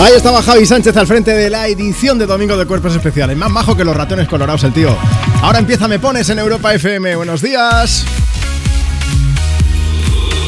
[0.00, 3.36] Ahí estaba Javi Sánchez al frente de la edición de Domingo de Cuerpos Especiales.
[3.36, 4.96] Más bajo que los ratones colorados el tío.
[5.42, 7.16] Ahora empieza Me Pones en Europa FM.
[7.16, 8.06] Buenos días.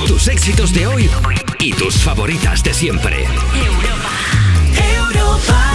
[0.07, 1.11] Tus éxitos de hoy
[1.61, 3.27] y tus favoritas de siempre.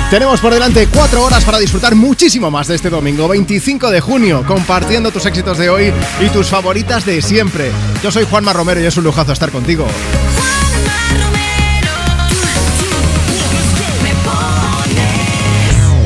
[0.10, 4.44] Tenemos por delante cuatro horas para disfrutar muchísimo más de este domingo 25 de junio,
[4.48, 7.72] compartiendo tus éxitos de hoy y tus favoritas de siempre.
[8.02, 9.86] Yo soy Juanma Romero y es un lujazo estar contigo.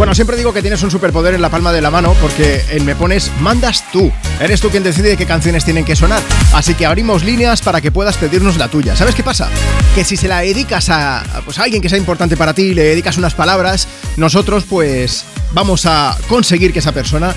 [0.01, 2.85] Bueno, siempre digo que tienes un superpoder en la palma de la mano porque en
[2.85, 4.11] Me Pones mandas tú.
[4.39, 6.23] Eres tú quien decide qué canciones tienen que sonar.
[6.55, 8.95] Así que abrimos líneas para que puedas pedirnos la tuya.
[8.95, 9.47] ¿Sabes qué pasa?
[9.93, 12.73] Que si se la dedicas a, pues, a alguien que sea importante para ti y
[12.73, 13.87] le dedicas unas palabras,
[14.17, 17.35] nosotros pues vamos a conseguir que esa persona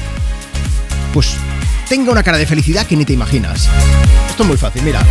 [1.13, 1.35] pues
[1.87, 3.69] tenga una cara de felicidad que ni te imaginas.
[4.31, 5.03] Esto es muy fácil, mira.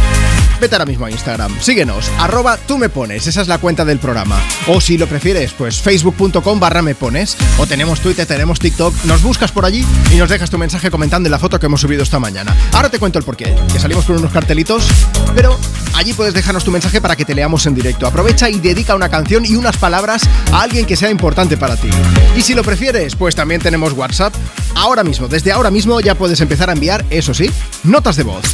[0.64, 4.00] Vete ahora mismo a Instagram, síguenos, arroba tú me pones, esa es la cuenta del
[4.00, 4.42] programa.
[4.68, 7.36] O si lo prefieres, pues facebook.com barra me pones.
[7.58, 11.28] O tenemos Twitter, tenemos TikTok, nos buscas por allí y nos dejas tu mensaje comentando
[11.28, 12.56] en la foto que hemos subido esta mañana.
[12.72, 14.88] Ahora te cuento el porqué, que salimos con unos cartelitos,
[15.36, 15.60] pero
[15.96, 18.08] allí puedes dejarnos tu mensaje para que te leamos en directo.
[18.08, 20.22] Aprovecha y dedica una canción y unas palabras
[20.54, 21.90] a alguien que sea importante para ti.
[22.38, 24.34] Y si lo prefieres, pues también tenemos WhatsApp.
[24.76, 27.52] Ahora mismo, desde ahora mismo ya puedes empezar a enviar, eso sí,
[27.84, 28.46] notas de voz.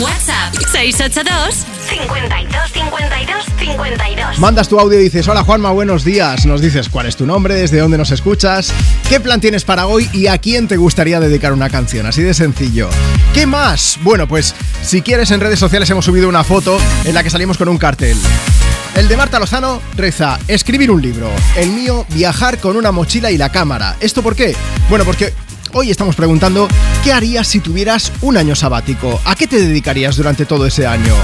[0.00, 4.38] WhatsApp 682 52 52 52.
[4.38, 6.46] Mandas tu audio y dices, hola Juanma, buenos días.
[6.46, 8.72] Nos dices cuál es tu nombre, desde dónde nos escuchas,
[9.10, 12.06] qué plan tienes para hoy y a quién te gustaría dedicar una canción.
[12.06, 12.88] Así de sencillo.
[13.34, 13.98] ¿Qué más?
[14.02, 17.58] Bueno, pues si quieres en redes sociales hemos subido una foto en la que salimos
[17.58, 18.16] con un cartel.
[18.96, 21.30] El de Marta Lozano reza, escribir un libro.
[21.56, 23.96] El mío, viajar con una mochila y la cámara.
[24.00, 24.56] ¿Esto por qué?
[24.88, 25.34] Bueno, porque
[25.72, 26.66] Hoy estamos preguntando,
[27.04, 29.20] ¿qué harías si tuvieras un año sabático?
[29.24, 31.14] ¿A qué te dedicarías durante todo ese año?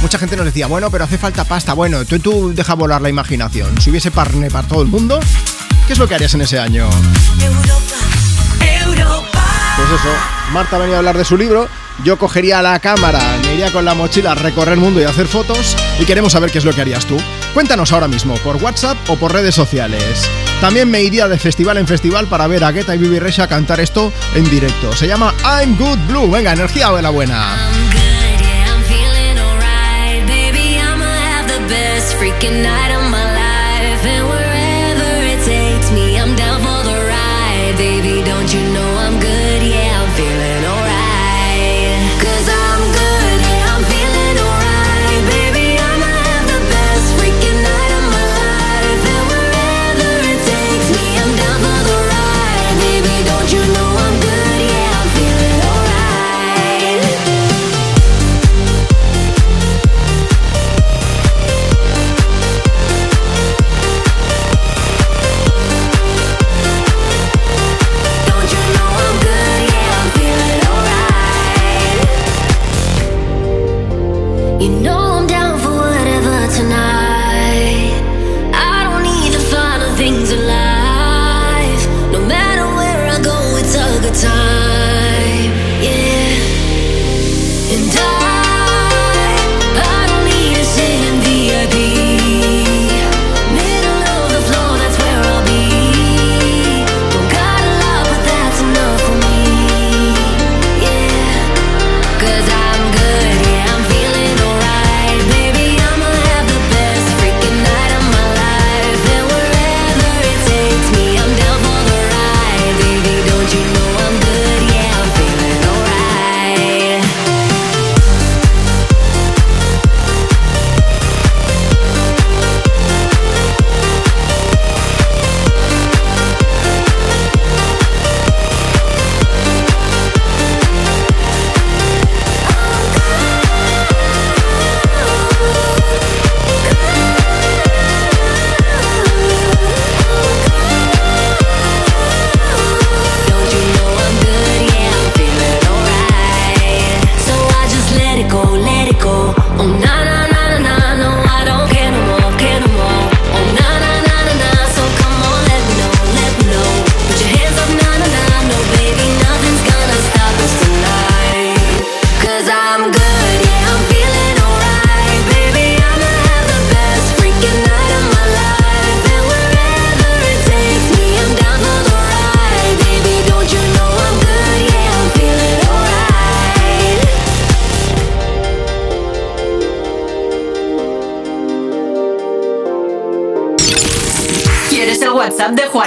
[0.00, 1.72] Mucha gente nos decía, bueno, pero hace falta pasta.
[1.72, 3.80] Bueno, tú, tú deja volar la imaginación.
[3.80, 5.18] Si hubiese parne para todo el mundo,
[5.88, 6.88] ¿qué es lo que harías en ese año?
[9.76, 10.08] Pues eso,
[10.52, 11.68] Marta venía a hablar de su libro,
[12.02, 15.26] yo cogería la cámara, me iría con la mochila a recorrer el mundo y hacer
[15.26, 17.16] fotos y queremos saber qué es lo que harías tú.
[17.52, 20.28] Cuéntanos ahora mismo, por WhatsApp o por redes sociales.
[20.60, 23.80] También me iría de festival en festival para ver a Guetta y Bibi Resha cantar
[23.80, 24.94] esto en directo.
[24.94, 26.30] Se llama I'm Good Blue.
[26.30, 27.54] Venga, energía de la buena.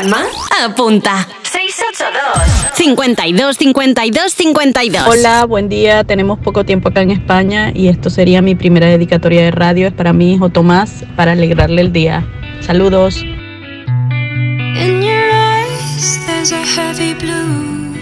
[0.10, 0.26] Juanma?
[0.66, 1.28] Apunta.
[1.44, 5.08] 682 52 52 52.
[5.08, 6.04] Hola, buen día.
[6.04, 9.88] Tenemos poco tiempo acá en España y esto sería mi primera dedicatoria de radio.
[9.88, 12.28] Es para mi hijo Tomás para alegrarle el día.
[12.62, 13.18] Saludos.
[13.22, 17.96] In your eyes, there's a heavy blue.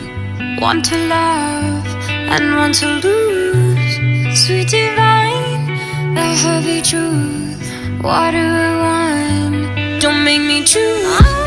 [0.61, 1.85] One to love
[2.29, 4.45] and one to lose.
[4.45, 5.77] Sweet divine,
[6.13, 7.57] the heavy truth.
[8.01, 11.46] Water or wine, don't make me choose.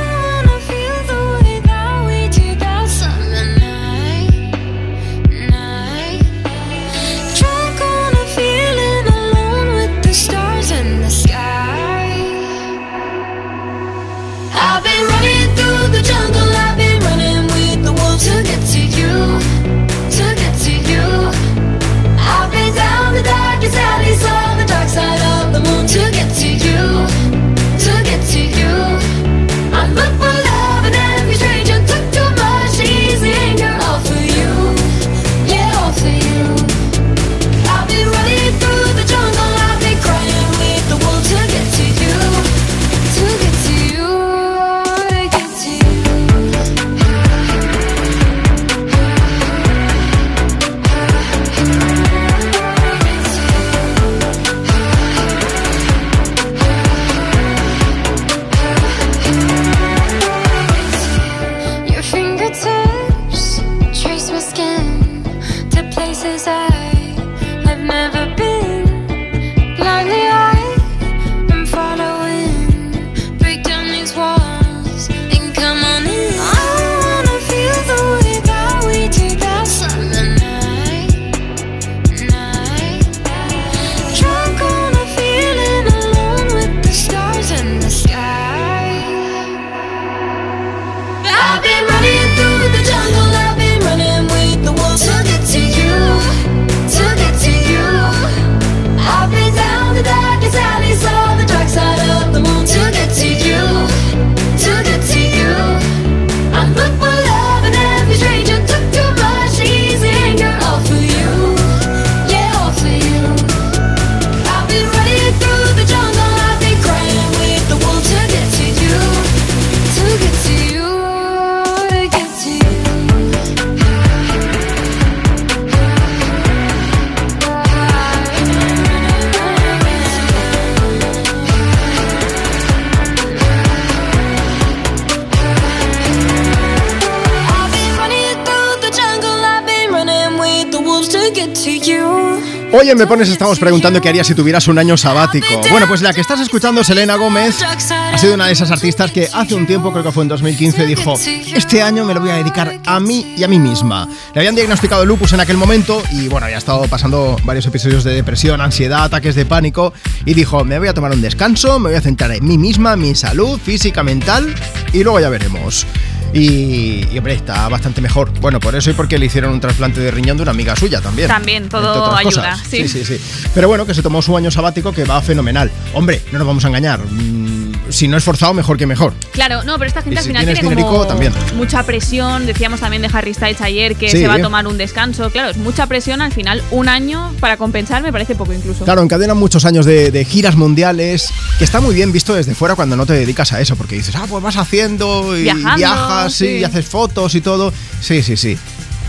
[142.70, 142.80] You.
[142.80, 145.60] Oye, me pones, estamos preguntando qué harías si tuvieras un año sabático.
[145.70, 149.28] Bueno, pues la que estás escuchando, Selena Gómez, ha sido una de esas artistas que
[149.32, 151.14] hace un tiempo, creo que fue en 2015, dijo,
[151.54, 154.08] este año me lo voy a dedicar a mí y a mí misma.
[154.34, 158.14] Le habían diagnosticado lupus en aquel momento y bueno, había estado pasando varios episodios de
[158.14, 159.92] depresión, ansiedad, ataques de pánico
[160.24, 162.96] y dijo, me voy a tomar un descanso, me voy a centrar en mí misma,
[162.96, 164.54] mi salud física, mental
[164.92, 165.86] y luego ya veremos.
[166.32, 168.30] Y, y, hombre, está bastante mejor.
[168.40, 171.00] Bueno, por eso y porque le hicieron un trasplante de riñón de una amiga suya
[171.00, 171.28] también.
[171.28, 172.86] También, todo ayuda, sí.
[172.88, 173.20] sí, sí.
[173.54, 175.70] Pero bueno, que se tomó su año sabático que va fenomenal.
[175.94, 177.00] Hombre, no nos vamos a engañar.
[177.00, 177.59] mm,
[177.90, 179.12] Si no es forzado, mejor que mejor.
[179.32, 181.32] Claro, no, pero esta gente Y al si final tienes tiene como también.
[181.56, 182.46] mucha presión.
[182.46, 184.18] Decíamos también de Harry Styles ayer que Sí.
[184.18, 185.30] se va a tomar un descanso.
[185.30, 186.20] Claro, es mucha presión.
[186.22, 188.84] Al final, un año para compensar me parece poco incluso.
[188.84, 192.74] Claro, encadenan muchos años de, de giras mundiales, que está muy bien visto desde fuera
[192.74, 196.32] cuando no te dedicas a eso, porque dices, ah, pues vas haciendo y Viajando, viajas
[196.34, 196.46] sí.
[196.58, 197.72] y haces fotos y todo.
[198.00, 198.56] Sí, sí, sí.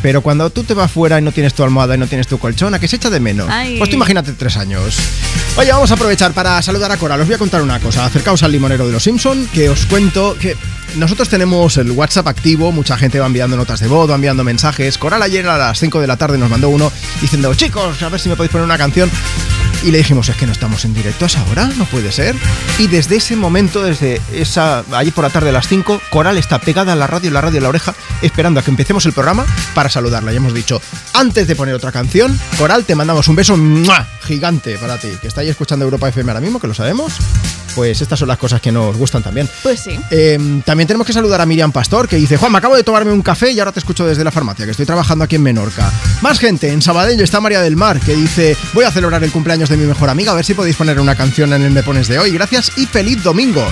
[0.01, 2.39] Pero cuando tú te vas fuera y no tienes tu almohada y no tienes tu
[2.39, 3.48] colchón, ¿a qué se echa de menos?
[3.50, 3.77] Ay.
[3.77, 4.98] Pues tú imagínate tres años.
[5.58, 7.22] Oye, vamos a aprovechar para saludar a Coral.
[7.22, 8.05] Os voy a contar una cosa.
[8.05, 10.55] Acercaos al limonero de los Simpson, que os cuento que
[10.96, 12.72] nosotros tenemos el WhatsApp activo.
[12.72, 14.98] Mucha gente va enviando notas de voz, va enviando mensajes.
[14.98, 16.91] Coral ayer a las 5 de la tarde nos mandó uno
[17.22, 19.10] diciendo, chicos, a ver si me podéis poner una canción.
[19.83, 22.35] Y le dijimos, es que no estamos en directo a esa hora, no puede ser.
[22.77, 26.59] Y desde ese momento, desde esa, allí por la tarde a las 5, Coral está
[26.59, 29.45] pegada a la radio, la radio a la oreja, esperando a que empecemos el programa
[29.73, 30.33] para saludarla.
[30.33, 30.81] Y hemos dicho,
[31.13, 33.57] antes de poner otra canción, Coral, te mandamos un beso.
[34.31, 37.13] Gigante para ti, que está ahí escuchando Europa FM ahora mismo, que lo sabemos.
[37.75, 39.50] Pues estas son las cosas que nos gustan también.
[39.63, 39.97] Pues sí.
[40.09, 43.11] Eh, también tenemos que saludar a Miriam Pastor, que dice, Juan, me acabo de tomarme
[43.13, 45.91] un café y ahora te escucho desde la farmacia, que estoy trabajando aquí en Menorca.
[46.21, 49.69] Más gente, en Sabadell está María del Mar, que dice, voy a celebrar el cumpleaños
[49.69, 52.07] de mi mejor amiga, a ver si podéis poner una canción en el Me Pones
[52.09, 52.31] de hoy.
[52.31, 53.65] Gracias y feliz domingo.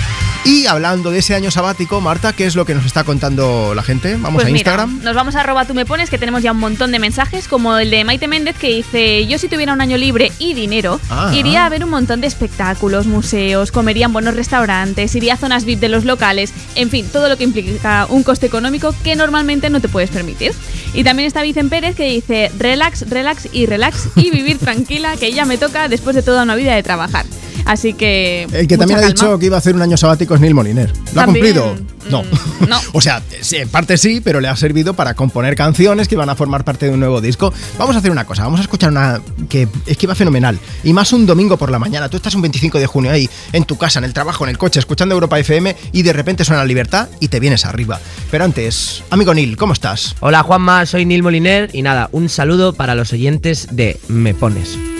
[0.44, 3.82] Y hablando de ese año sabático, Marta, ¿qué es lo que nos está contando la
[3.82, 4.14] gente?
[4.14, 5.00] Vamos Pues a mira, Instagram.
[5.04, 7.76] nos vamos a arroba tú me pones, que tenemos ya un montón de mensajes, como
[7.76, 11.32] el de Maite Méndez que dice, yo si tuviera un año libre y dinero, Ah.
[11.34, 15.64] iría a ver un montón de espectáculos, museos, comería en buenos restaurantes, iría a zonas
[15.64, 19.70] VIP de los locales, en fin, todo lo que implica un coste económico que normalmente
[19.70, 20.52] no te puedes permitir.
[20.94, 25.32] Y también está Vicen Pérez que dice, relax, relax y relax y vivir tranquila, que
[25.32, 27.24] ya me toca después de toda una vida de trabajar.
[27.64, 28.44] Así que...
[28.52, 29.14] El que mucha también ha calma.
[29.14, 30.92] dicho que iba a hacer un año sabático es Neil Moliner.
[31.14, 31.76] ¿Lo ha cumplido?
[32.10, 32.22] No.
[32.22, 32.80] mm, no.
[32.92, 36.34] o sea, en parte sí, pero le ha servido para componer canciones que van a
[36.34, 37.52] formar parte de un nuevo disco.
[37.78, 40.58] Vamos a hacer una cosa, vamos a escuchar una que es que va fenomenal.
[40.82, 42.08] Y más un domingo por la mañana.
[42.08, 44.58] Tú estás un 25 de junio ahí, en tu casa, en el trabajo, en el
[44.58, 48.00] coche, escuchando Europa FM y de repente suena Libertad y te vienes arriba.
[48.30, 50.16] Pero antes, amigo Neil, ¿cómo estás?
[50.20, 54.99] Hola Juanma, soy Neil Moliner y nada, un saludo para los oyentes de Me Pones.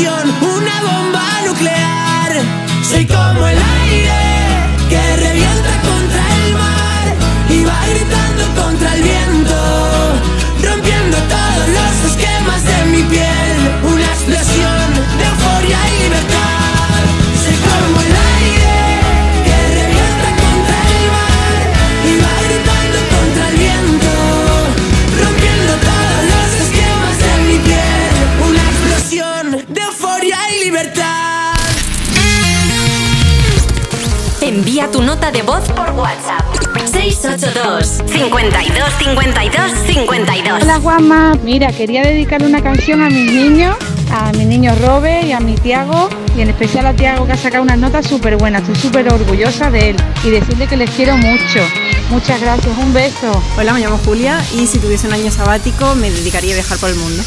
[0.00, 2.01] Una bomba nuclear.
[37.42, 40.62] 682 52 52 52.
[40.62, 43.74] Hola Juanma, mira, quería dedicarle una canción a mis niños,
[44.12, 47.36] a mi niño Robert y a mi Tiago, y en especial a Tiago que ha
[47.36, 51.16] sacado unas notas súper buenas, estoy súper orgullosa de él y decirle que les quiero
[51.16, 51.58] mucho.
[52.10, 53.42] Muchas gracias, un beso.
[53.58, 56.90] Hola, me llamo Julia y si tuviese un año sabático me dedicaría a viajar por
[56.90, 57.24] el mundo.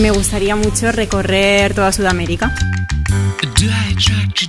[0.00, 2.54] Me gustaría mucho recorrer toda Sudamérica.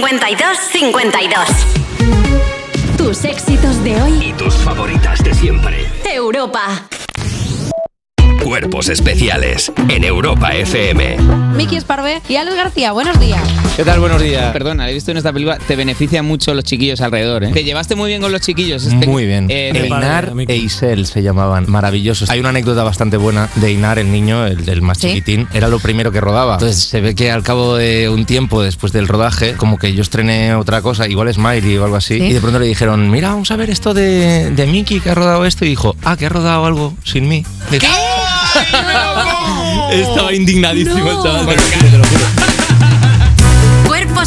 [0.00, 1.48] 52 52 52.
[2.98, 4.26] Tus éxitos de hoy.
[4.28, 5.86] Y tus favoritas de siempre.
[6.04, 6.88] Europa.
[8.42, 11.16] Cuerpos especiales en Europa FM.
[11.56, 13.40] Miki Esparvé y Alex García, buenos días.
[13.76, 13.98] ¿Qué tal?
[13.98, 14.52] Buenos días.
[14.52, 17.50] Perdona, he visto en esta película, te beneficia mucho los chiquillos alrededor, ¿eh?
[17.52, 18.84] Te llevaste muy bien con los chiquillos.
[18.86, 19.48] este- Muy bien.
[19.50, 22.30] Eh, Einar e Isel se llamaban, maravillosos.
[22.30, 25.08] Hay una anécdota bastante buena de Einar, el niño, el del más Sí.
[25.08, 26.54] chiquitín, era lo primero que rodaba.
[26.54, 30.02] Entonces se ve que al cabo de un tiempo después del rodaje, como que yo
[30.02, 32.26] estrené otra cosa, igual Smiley o algo así, Sí.
[32.26, 35.14] y de pronto le dijeron, mira, vamos a ver esto de, de Mickey que ha
[35.16, 37.44] rodado esto, y dijo, ah, que ha rodado algo sin mí.
[37.72, 37.86] Dice,
[39.90, 41.46] Estaba indignadísimo el chaval.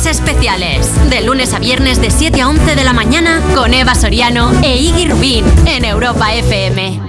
[0.05, 1.09] Especiales.
[1.09, 4.77] De lunes a viernes de 7 a 11 de la mañana con Eva Soriano e
[4.77, 7.01] Iggy Rubín en Europa FM.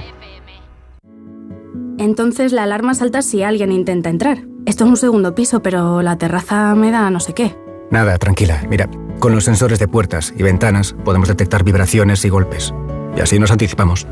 [1.99, 4.39] Entonces la alarma salta si alguien intenta entrar.
[4.65, 7.57] Esto es un segundo piso, pero la terraza me da no sé qué.
[7.91, 8.63] Nada, tranquila.
[8.69, 12.73] Mira, con los sensores de puertas y ventanas podemos detectar vibraciones y golpes.
[13.17, 14.07] Y así nos anticipamos.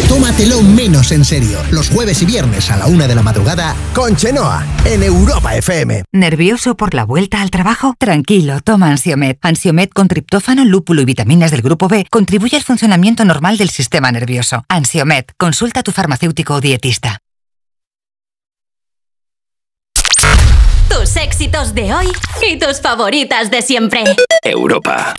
[0.08, 1.60] tómatelo menos en serio.
[1.72, 6.04] Los jueves y viernes a la una de la madrugada con Chenoa en Europa FM.
[6.12, 7.94] ¿Nervioso por la vuelta al trabajo?
[7.98, 9.38] Tranquilo, toma Ansiomet.
[9.42, 14.12] Ansiomet con triptófano, lúpulo y vitaminas del grupo B contribuye al funcionamiento normal del sistema
[14.12, 14.64] nervioso.
[14.70, 17.20] Ansiomet, consulta a tu farmacéutico o dietista.
[20.90, 22.08] Tus éxitos de hoy
[22.50, 24.04] y tus favoritas de siempre.
[24.44, 25.16] Europa.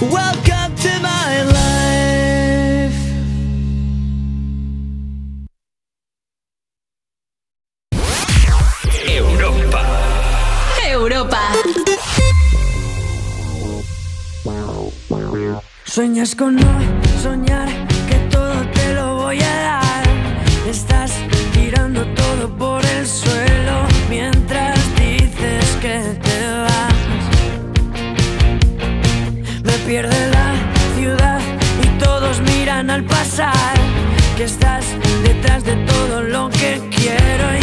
[0.00, 2.94] Welcome to my life.
[9.08, 9.82] Europa.
[10.88, 11.40] Europa.
[15.84, 16.62] Sueñas con no
[17.20, 17.68] soñar
[18.08, 20.04] que todo te lo voy a dar.
[20.68, 21.10] Estás
[21.52, 23.88] tirando todo por el suelo
[34.36, 34.84] que estás
[35.22, 37.57] detrás de todo lo que quiero.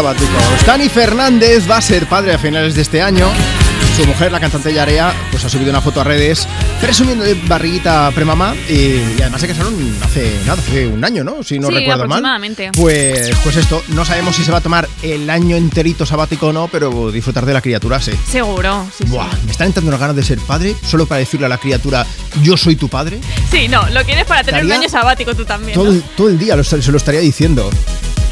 [0.00, 3.26] Sabáticos, Dani Fernández va a ser padre a finales de este año.
[3.96, 6.48] Su mujer, la cantante Yarea, pues ha subido una foto a redes
[6.80, 11.42] presumiendo de barriguita premamá y, y además se casaron hace nada, hace un año, ¿no?
[11.42, 12.18] Si no Sí, recuerdo mal.
[12.24, 12.70] aproximadamente.
[12.74, 16.52] Pues, pues esto, no sabemos si se va a tomar el año enterito sabático o
[16.52, 18.12] no, pero disfrutar de la criatura, sí.
[18.30, 19.10] Seguro, sí, sí.
[19.10, 22.06] Buah, me están entrando las ganas de ser padre solo para decirle a la criatura,
[22.42, 23.18] yo soy tu padre.
[23.50, 25.74] Sí, no, lo quieres para tener un año sabático tú también.
[25.74, 27.68] Todo, todo el día lo, se lo estaría diciendo.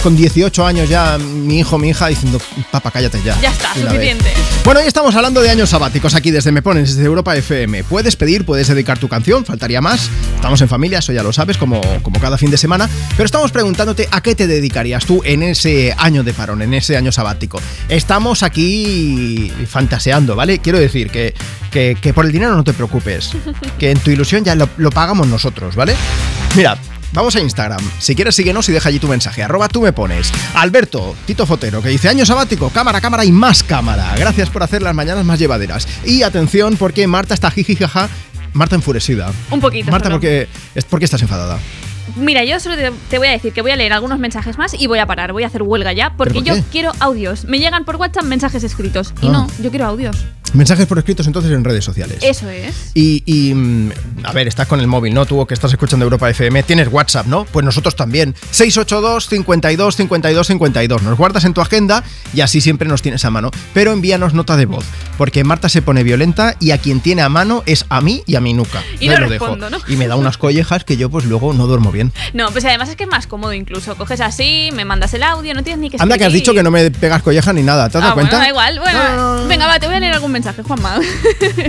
[0.03, 3.39] Con 18 años ya, mi hijo, mi hija diciendo, papá, cállate ya.
[3.41, 4.13] Ya está, de una vez".
[4.13, 4.33] suficiente.
[4.65, 7.83] Bueno, hoy estamos hablando de años sabáticos aquí desde Me Pones, desde Europa FM.
[7.85, 10.09] Puedes pedir, puedes dedicar tu canción, faltaría más.
[10.37, 12.89] Estamos en familia, eso ya lo sabes, como, como cada fin de semana.
[13.17, 16.97] Pero estamos preguntándote a qué te dedicarías tú en ese año de parón, en ese
[16.97, 17.61] año sabático.
[17.89, 20.61] Estamos aquí fantaseando, ¿vale?
[20.61, 21.35] Quiero decir que,
[21.73, 23.33] que, que por el dinero no te preocupes,
[23.79, 25.97] que en tu ilusión ya lo, lo pagamos nosotros, ¿vale?
[26.57, 26.79] Mira,
[27.13, 27.81] Vamos a Instagram.
[27.99, 29.43] Si quieres, síguenos y deja allí tu mensaje.
[29.43, 30.31] Arroba tú me pones.
[30.55, 34.15] Alberto, Tito Fotero, que dice año sabático, cámara, cámara y más cámara.
[34.19, 35.89] Gracias por hacer las mañanas más llevaderas.
[36.05, 38.09] Y atención, porque Marta está jijijaja.
[38.53, 39.33] Marta enfurecida.
[39.51, 39.91] Un poquito.
[39.91, 41.59] Marta, porque, es porque estás enfadada.
[42.17, 44.75] Mira, yo solo te, te voy a decir que voy a leer algunos mensajes más
[44.79, 45.33] y voy a parar.
[45.33, 46.65] Voy a hacer huelga ya porque por yo qué?
[46.73, 47.45] quiero audios.
[47.45, 49.13] Me llegan por WhatsApp mensajes escritos.
[49.23, 49.31] Y Ah.
[49.33, 50.17] no, yo quiero audios.
[50.55, 52.19] Mensajes por escritos entonces en redes sociales.
[52.23, 52.91] Eso es.
[52.95, 53.93] Y, y, mm,
[54.25, 55.27] a ver, estás con el móvil, ¿no?
[55.27, 57.45] Tú que estás escuchando Europa FM, tienes WhatsApp, ¿no?
[57.45, 58.35] Pues nosotros también.
[58.51, 61.03] 682 52 52 52.
[61.03, 62.03] Nos guardas en tu agenda
[62.35, 63.51] y así siempre nos tienes a mano.
[63.75, 64.85] Pero envíanos nota de voz,
[65.17, 68.37] porque Marta se pone violenta y a quien tiene a mano es a mí y
[68.37, 68.83] a mi nuca.
[69.01, 69.85] Y no lo respondo, dejo.
[69.87, 69.93] ¿no?
[69.93, 72.13] Y me da unas collejas que yo pues luego no duermo bien.
[72.35, 73.97] No, pues además es que es más cómodo incluso.
[73.97, 76.43] Coges así, me mandas el audio, no tienes ni que Anda que has escribir.
[76.43, 78.45] dicho que no me pegas collejas ni nada, ¿te has Ah, dado bueno, cuenta?
[78.45, 78.79] da igual.
[78.81, 80.99] Bueno, venga, va, te voy a leer algún mensaje, Juanma.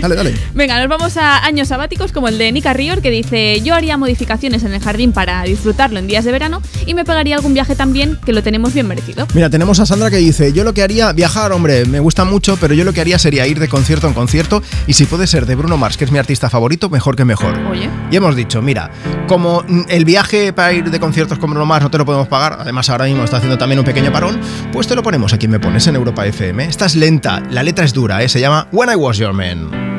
[0.01, 0.35] Dale, dale.
[0.53, 3.97] Venga, nos vamos a años sabáticos como el de Nika Rior que dice yo haría
[3.97, 7.75] modificaciones en el jardín para disfrutarlo en días de verano y me pagaría algún viaje
[7.75, 9.27] también que lo tenemos bien merecido.
[9.33, 12.57] Mira, tenemos a Sandra que dice, yo lo que haría, viajar, hombre, me gusta mucho,
[12.59, 15.45] pero yo lo que haría sería ir de concierto en concierto y si puede ser
[15.45, 17.57] de Bruno Mars, que es mi artista favorito, mejor que mejor.
[17.69, 17.89] Oye.
[18.09, 18.89] Y hemos dicho, mira,
[19.27, 22.57] como el viaje para ir de conciertos con Bruno Mars no te lo podemos pagar,
[22.59, 24.39] además ahora mismo está haciendo también un pequeño parón,
[24.71, 26.65] pues te lo ponemos aquí Me Pones en Europa FM.
[26.65, 28.29] Esta es lenta, la letra es dura, ¿eh?
[28.29, 29.98] se llama When I Was Your Man.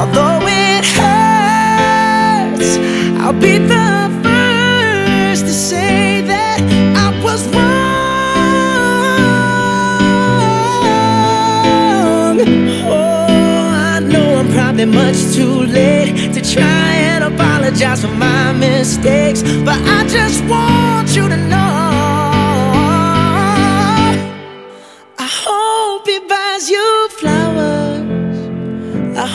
[0.00, 2.70] Although it hurts,
[3.20, 6.60] I'll be the first to say that
[6.96, 7.60] I was wrong.
[12.88, 19.42] Oh, I know I'm probably much too late to try and apologize for my mistakes,
[19.42, 19.99] but I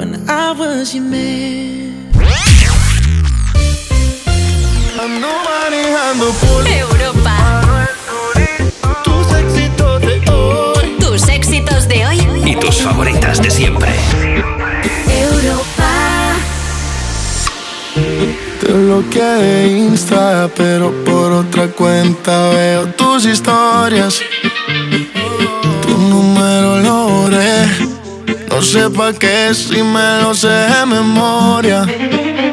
[0.00, 2.08] when I was your man.
[5.02, 7.36] Ando manejando por Europa.
[9.04, 10.96] tus éxitos de hoy.
[10.98, 12.18] Tus éxitos de hoy.
[12.46, 13.90] Y tus favoritas de siempre.
[15.26, 15.92] Europa.
[18.60, 24.22] Te bloqueé de Insta, pero por otra cuenta veo tus historias.
[25.82, 27.79] Tu número lo borré.
[28.60, 31.86] No sé pa' qué si me lo sé de memoria.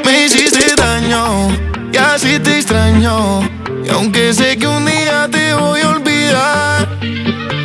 [0.05, 1.49] Me hiciste daño
[1.91, 3.41] y así te extraño.
[3.83, 6.87] Y aunque sé que un día te voy a olvidar,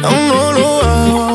[0.02, 1.31] aún no lo hago.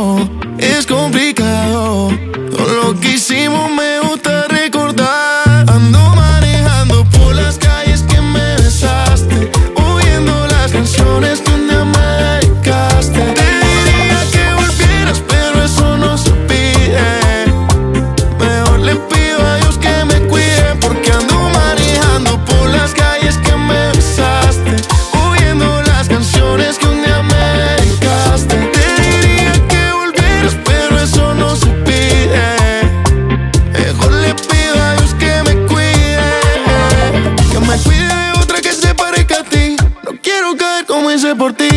[41.35, 41.76] Por ti.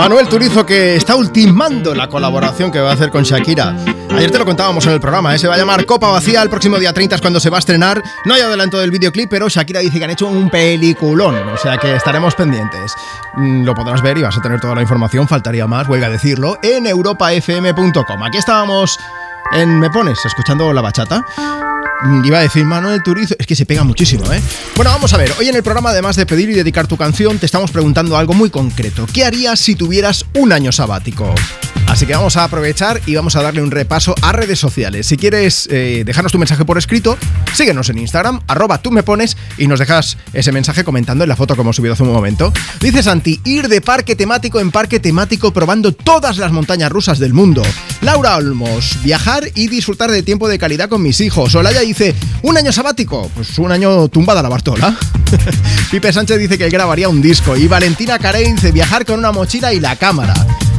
[0.00, 3.76] Manuel Turizo que está ultimando la colaboración que va a hacer con Shakira.
[4.10, 5.38] Ayer te lo contábamos en el programa, ¿eh?
[5.38, 7.60] se va a llamar Copa Vacía, el próximo día 30 es cuando se va a
[7.60, 8.02] estrenar.
[8.24, 11.76] No hay adelanto del videoclip, pero Shakira dice que han hecho un peliculón, o sea
[11.76, 12.94] que estaremos pendientes.
[13.34, 16.56] Mm, Lo podrás ver y vas a tener toda la información, faltaría más, huelga decirlo,
[16.62, 18.22] en europafm.com.
[18.22, 18.98] Aquí estábamos
[19.52, 21.22] en Me Pones, escuchando la bachata.
[22.02, 24.40] Iba a decir Manuel Turizo, es que se pega muchísimo, ¿eh?
[24.74, 27.38] Bueno, vamos a ver, hoy en el programa, además de pedir y dedicar tu canción,
[27.38, 29.06] te estamos preguntando algo muy concreto.
[29.12, 31.34] ¿Qué harías si tuvieras un año sabático?
[31.90, 35.06] Así que vamos a aprovechar y vamos a darle un repaso a redes sociales.
[35.06, 37.18] Si quieres eh, dejarnos tu mensaje por escrito,
[37.52, 41.36] síguenos en Instagram, arroba tú me pones y nos dejas ese mensaje comentando en la
[41.36, 42.52] foto que hemos subido hace un momento.
[42.80, 47.34] Dice Santi, ir de parque temático en parque temático probando todas las montañas rusas del
[47.34, 47.62] mundo.
[48.02, 51.56] Laura Olmos, viajar y disfrutar de tiempo de calidad con mis hijos.
[51.56, 54.96] Olaya dice, un año sabático, pues un año tumbada la Bartola.
[55.90, 57.56] Pipe Sánchez dice que grabaría un disco.
[57.56, 60.34] Y Valentina Carey dice, viajar con una mochila y la cámara.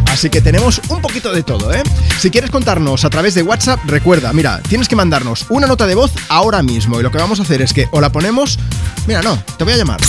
[0.07, 1.83] Así que tenemos un poquito de todo, ¿eh?
[2.19, 5.95] Si quieres contarnos a través de WhatsApp, recuerda, mira, tienes que mandarnos una nota de
[5.95, 6.99] voz ahora mismo.
[6.99, 8.57] Y lo que vamos a hacer es que o la ponemos.
[9.07, 9.99] Mira, no, te voy a llamar.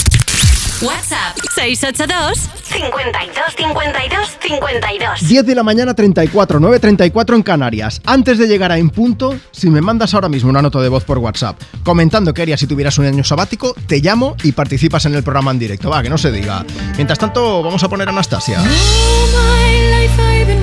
[0.81, 5.27] WhatsApp 682 52 52 52.
[5.27, 8.01] 10 de la mañana 34, 9.34 en Canarias.
[8.05, 11.03] Antes de llegar a En Punto, si me mandas ahora mismo una nota de voz
[11.03, 15.15] por WhatsApp comentando qué harías si tuvieras un año sabático, te llamo y participas en
[15.15, 15.89] el programa en directo.
[15.89, 16.65] Va, que no se diga.
[16.95, 18.59] Mientras tanto, vamos a poner a Anastasia.
[18.59, 20.62] All my life I've been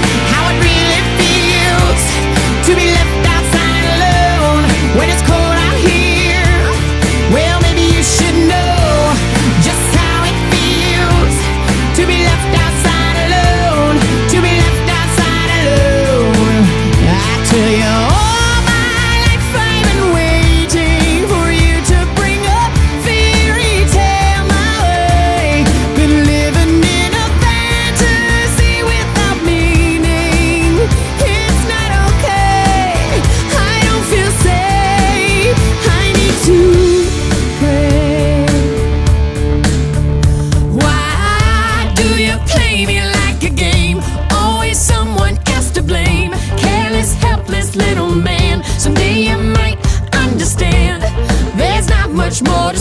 [52.31, 52.77] There's not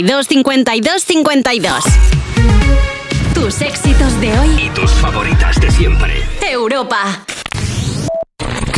[0.00, 1.84] 52 52 52
[3.34, 4.64] Tus éxitos de hoy.
[4.64, 6.22] Y tus favoritas de siempre.
[6.40, 7.24] Europa.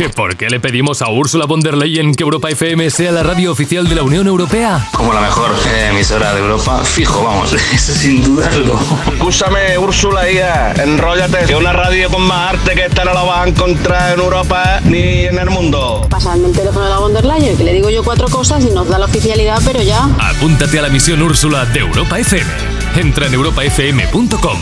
[0.03, 3.23] ¿Que por qué le pedimos a Úrsula von der Leyen que Europa FM sea la
[3.23, 4.89] radio oficial de la Unión Europea?
[4.91, 8.77] Como la mejor eh, emisora de Europa, fijo, vamos, eso sin dudarlo.
[9.13, 11.45] Escúchame, Úrsula, hija, enróllate.
[11.45, 14.81] Que una radio con más arte que esta no la vas a encontrar en Europa
[14.83, 16.05] ni en el mundo.
[16.09, 18.71] Pasarme el teléfono de la von der Leyen, que le digo yo cuatro cosas y
[18.71, 20.09] nos da la oficialidad, pero ya.
[20.19, 22.51] Apúntate a la misión Úrsula de Europa FM.
[22.97, 24.59] Entra en europafm.com.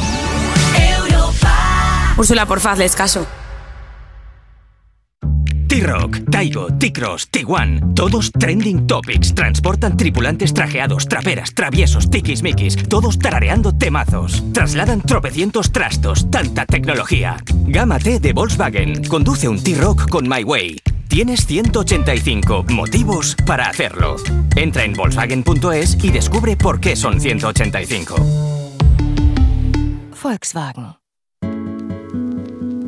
[2.16, 3.26] Úrsula, porfa, hazles caso.
[5.72, 9.34] T-Rock, Taigo, T-Cross, T1, todos trending topics.
[9.34, 14.44] Transportan tripulantes trajeados, traperas, traviesos, tiquismiquis, todos tarareando temazos.
[14.52, 17.38] Trasladan tropecientos trastos, tanta tecnología.
[17.68, 19.02] Gama T de Volkswagen.
[19.06, 20.82] Conduce un T-Rock con My Way.
[21.08, 24.18] Tienes 185 motivos para hacerlo.
[24.58, 28.16] Entra en Volkswagen.es y descubre por qué son 185.
[30.22, 31.01] Volkswagen.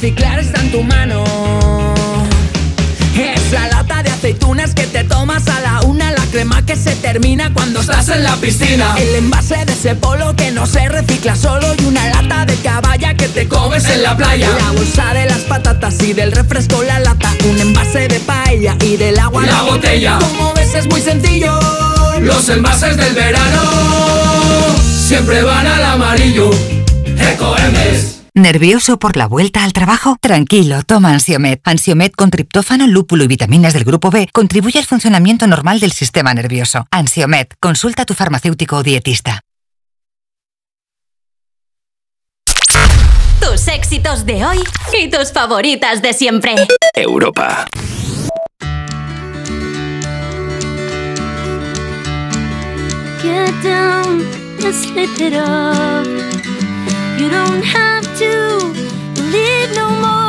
[0.00, 1.22] Reciclar está en tu mano.
[3.18, 6.96] Es la lata de aceitunas que te tomas a la una, la crema que se
[6.96, 8.94] termina cuando estás en la piscina.
[8.96, 13.12] El envase de ese polo que no se recicla solo y una lata de caballa
[13.12, 14.48] que te comes en la playa.
[14.48, 18.96] La bolsa de las patatas y del refresco la lata, un envase de paella y
[18.96, 20.18] del agua La botella.
[20.18, 21.60] Como ves es muy sencillo.
[22.22, 23.60] Los envases del verano
[25.06, 26.50] siempre van al amarillo.
[27.34, 28.19] Ecoembes.
[28.34, 30.16] ¿Nervioso por la vuelta al trabajo?
[30.20, 31.60] Tranquilo, toma Ansiomet.
[31.64, 36.32] Ansiomet con triptófano, lúpulo y vitaminas del grupo B contribuye al funcionamiento normal del sistema
[36.32, 36.86] nervioso.
[36.92, 39.40] Ansiomet, consulta a tu farmacéutico o dietista.
[43.40, 44.58] Tus éxitos de hoy
[44.96, 46.54] y tus favoritas de siempre.
[46.94, 47.66] Europa.
[53.20, 54.24] Get down
[54.62, 56.59] and slip it up.
[57.20, 58.58] You don't have to
[59.30, 60.19] leave no more.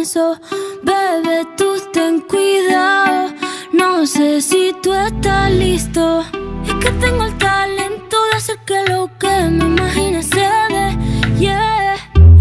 [0.00, 0.40] Permiso.
[0.82, 3.34] Bebé, tú ten cuidado.
[3.72, 6.24] No sé si tú estás listo.
[6.66, 10.96] Es que tengo el talento de hacer que lo que me imagine se dé.
[11.38, 11.96] Yeah.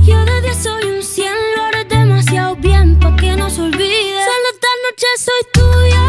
[0.05, 4.23] Yo de 10 soy un 100, lo haré demasiado bien pa' que no se olvide.
[4.29, 6.08] Solo esta noche soy tuya.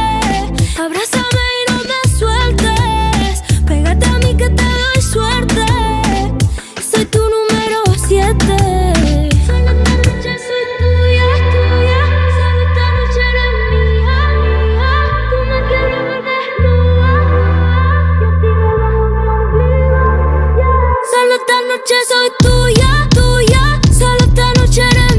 [21.81, 23.81] noche soy tuya, tuya.
[23.97, 24.25] Solo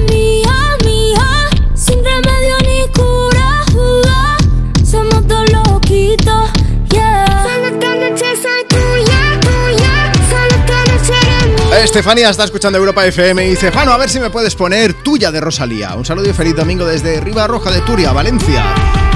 [0.09, 1.51] mía, mía.
[1.75, 3.65] Sin remedio ni cura,
[6.93, 7.45] yeah.
[7.45, 10.13] Solo noche soy tuya, tuya.
[10.31, 10.53] Solo.
[11.75, 14.95] Eh, Estefanía está escuchando Europa FM y dice: Jano, a ver si me puedes poner
[15.03, 15.95] tuya de Rosalía.
[15.97, 18.65] Un saludo y feliz domingo desde Riva Roja de Turia, Valencia.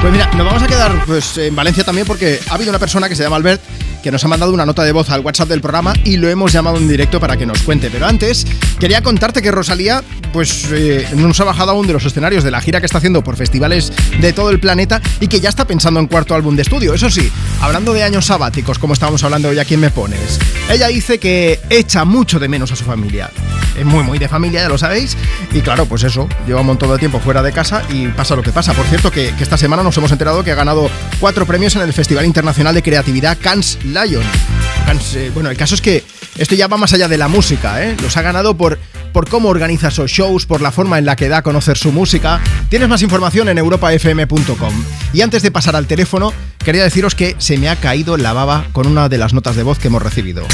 [0.00, 3.08] Pues mira, nos vamos a quedar pues, en Valencia también porque ha habido una persona
[3.08, 3.62] que se llama Albert
[4.02, 6.52] que nos ha mandado una nota de voz al WhatsApp del programa y lo hemos
[6.52, 7.90] llamado en directo para que nos cuente.
[7.90, 8.46] Pero antes,
[8.78, 12.50] quería contarte que Rosalía pues eh, no nos ha bajado aún de los escenarios de
[12.50, 15.66] la gira que está haciendo por festivales de todo el planeta y que ya está
[15.66, 16.94] pensando en cuarto álbum de estudio.
[16.94, 17.30] Eso sí,
[17.60, 20.38] hablando de años sabáticos, como estábamos hablando hoy aquí en Me Pones,
[20.70, 23.30] ella dice que echa mucho de menos a su familia.
[23.76, 25.16] Es muy, muy de familia, ya lo sabéis.
[25.52, 28.42] Y claro, pues eso, lleva un montón de tiempo fuera de casa y pasa lo
[28.42, 28.72] que pasa.
[28.72, 31.92] Por cierto, que, esta semana nos hemos enterado que ha ganado cuatro premios en el
[31.92, 34.24] Festival Internacional de Creatividad Cannes Lion.
[35.14, 36.04] Eh, bueno, el caso es que
[36.38, 37.96] esto ya va más allá de la música, ¿eh?
[38.02, 38.78] Los ha ganado por,
[39.12, 41.92] por cómo organiza sus shows, por la forma en la que da a conocer su
[41.92, 42.40] música.
[42.68, 44.84] Tienes más información en europafm.com.
[45.12, 46.32] Y antes de pasar al teléfono,
[46.64, 49.62] quería deciros que se me ha caído la baba con una de las notas de
[49.62, 50.46] voz que hemos recibido.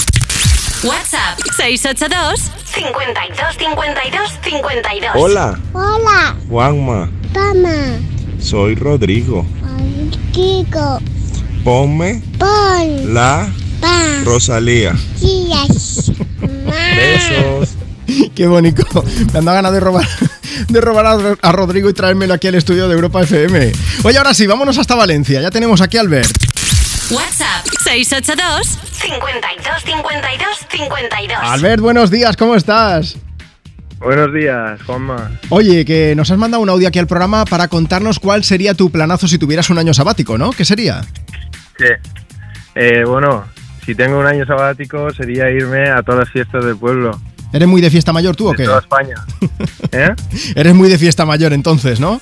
[0.84, 5.10] WhatsApp 682 52 52 52.
[5.14, 7.10] Hola, Hola, Juanma.
[7.32, 7.98] toma,
[8.40, 9.46] Soy Rodrigo.
[10.32, 10.98] Kiko,
[11.64, 13.48] Ponme pon, la
[13.80, 14.94] pa, Rosalía.
[15.20, 16.10] chillas,
[16.96, 17.70] Besos.
[18.34, 18.84] Qué bonito.
[19.32, 20.06] Me han dado ganas de robar,
[20.68, 23.72] de robar a, a Rodrigo y traérmelo aquí al estudio de Europa FM.
[24.04, 25.40] Oye, ahora sí, vámonos hasta Valencia.
[25.40, 26.30] Ya tenemos aquí a Albert.
[27.10, 31.38] WhatsApp 682 52 52 52.
[31.42, 33.16] Albert, buenos días, ¿cómo estás?
[33.98, 35.30] Buenos días, Juanma.
[35.50, 38.90] Oye, que nos has mandado un audio aquí al programa para contarnos cuál sería tu
[38.90, 40.52] planazo si tuvieras un año sabático, ¿no?
[40.52, 41.02] ¿Qué sería?
[41.78, 41.86] Sí.
[42.74, 43.44] Eh, bueno,
[43.84, 47.20] si tengo un año sabático sería irme a todas las fiestas del pueblo.
[47.52, 48.64] ¿Eres muy de fiesta mayor tú o qué?
[48.64, 49.16] toda España.
[49.92, 50.14] ¿Eh?
[50.54, 52.18] Eres muy de fiesta mayor entonces, ¿no?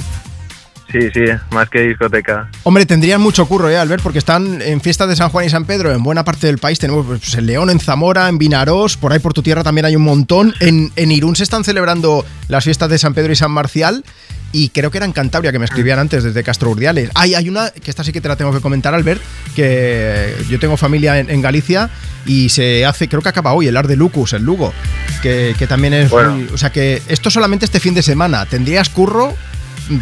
[0.92, 1.20] Sí, sí,
[1.52, 2.48] más que discoteca.
[2.64, 4.02] Hombre, tendrían mucho curro, ¿eh, Albert?
[4.02, 6.78] Porque están en fiestas de San Juan y San Pedro en buena parte del país.
[6.78, 9.96] Tenemos pues, en León, en Zamora, en Vinarós, por ahí por tu tierra también hay
[9.96, 10.54] un montón.
[10.60, 14.04] En, en Irún se están celebrando las fiestas de San Pedro y San Marcial.
[14.52, 17.08] Y creo que era en Cantabria que me escribían antes desde Castro Urdiales.
[17.14, 19.22] Ay, hay una, que esta sí que te la tengo que comentar, Albert,
[19.54, 21.88] que yo tengo familia en, en Galicia
[22.26, 24.72] y se hace, creo que acaba hoy, el Ar de Lucus, el Lugo,
[25.22, 26.32] que, que también es Bueno.
[26.34, 28.44] muy- O sea que esto solamente este fin de semana.
[28.44, 29.36] Tendrías curro,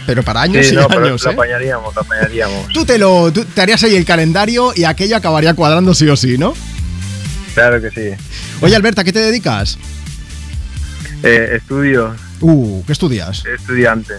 [0.06, 1.34] pero para años sí, y no, pero años, lo ¿eh?
[1.34, 2.68] apañaríamos, lo apañaríamos.
[2.72, 6.16] Tú te lo tú te harías ahí el calendario y aquello acabaría cuadrando sí o
[6.16, 6.54] sí, ¿no?
[7.54, 8.24] Claro que sí.
[8.60, 9.78] Oye, Alberta, ¿a qué te dedicas?
[11.22, 13.44] Eh, estudio, Uh, ¿qué estudias?
[13.46, 14.14] estudiante,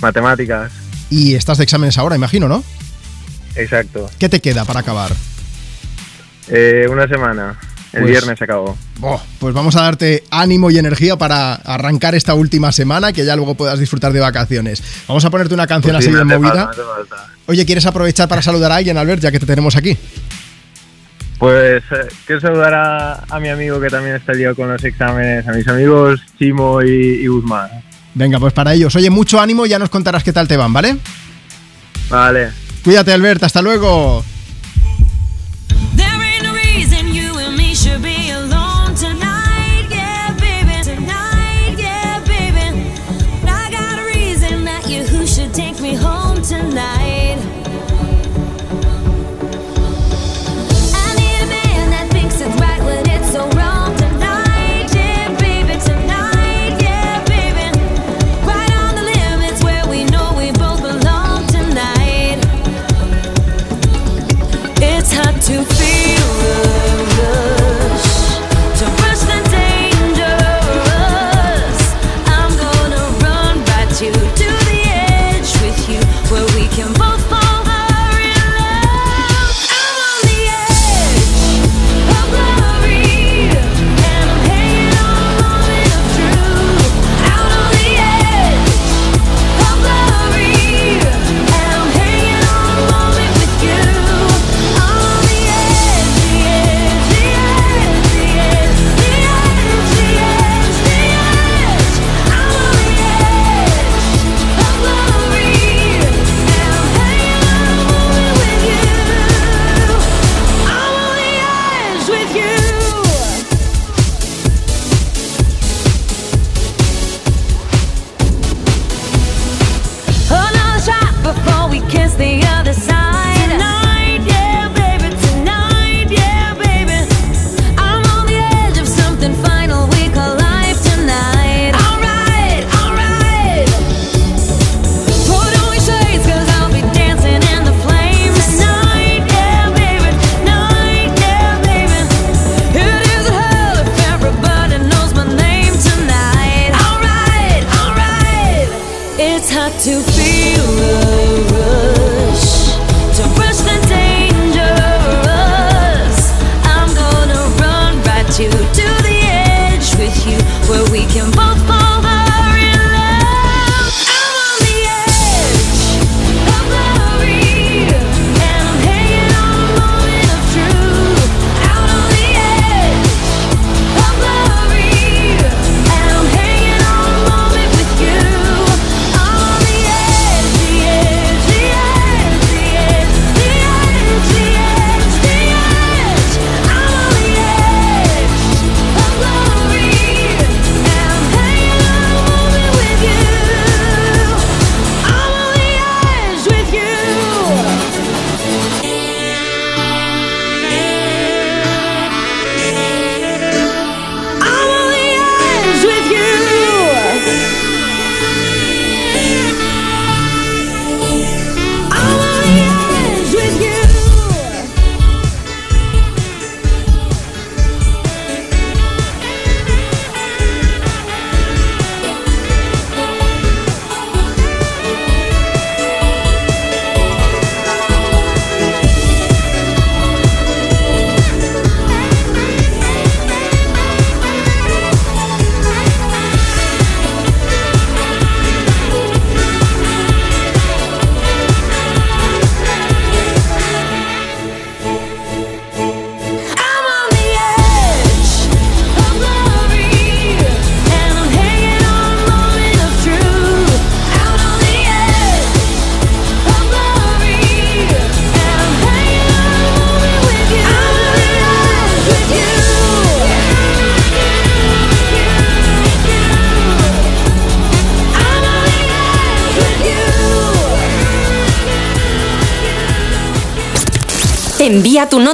[0.00, 0.72] matemáticas,
[1.10, 2.64] Y estás de exámenes ahora, imagino, ¿no?
[3.54, 4.10] exacto.
[4.18, 5.12] ¿Qué te queda para acabar?
[6.48, 7.56] Eh, una semana,
[7.92, 8.76] el Pues- viernes se acabó.
[9.00, 13.24] Oh, pues vamos a darte ánimo y energía para arrancar esta última semana y que
[13.24, 14.82] ya luego puedas disfrutar de vacaciones.
[15.08, 16.66] Vamos a ponerte una canción Pues sí, así de movida.
[16.66, 17.26] falta, falta.
[17.46, 19.96] Oye, ¿quieres aprovechar para saludar a alguien, Albert, ya que te tenemos aquí?
[21.38, 25.46] Pues eh, quiero saludar a, a mi amigo que también está liado con los exámenes,
[25.48, 26.88] a mis amigos Chimo y,
[27.22, 27.68] y Guzmán.
[28.14, 28.94] Venga, pues para ellos.
[28.94, 30.96] Oye, mucho ánimo y ya nos contarás qué tal te van, ¿vale?
[32.08, 32.50] Vale.
[32.84, 34.24] Cuídate, Albert, hasta luego.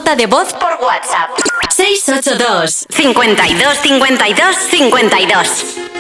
[0.09, 1.31] nota de voz por WhatsApp.
[1.71, 5.98] 682 52 52 52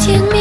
[0.00, 0.39] 见面。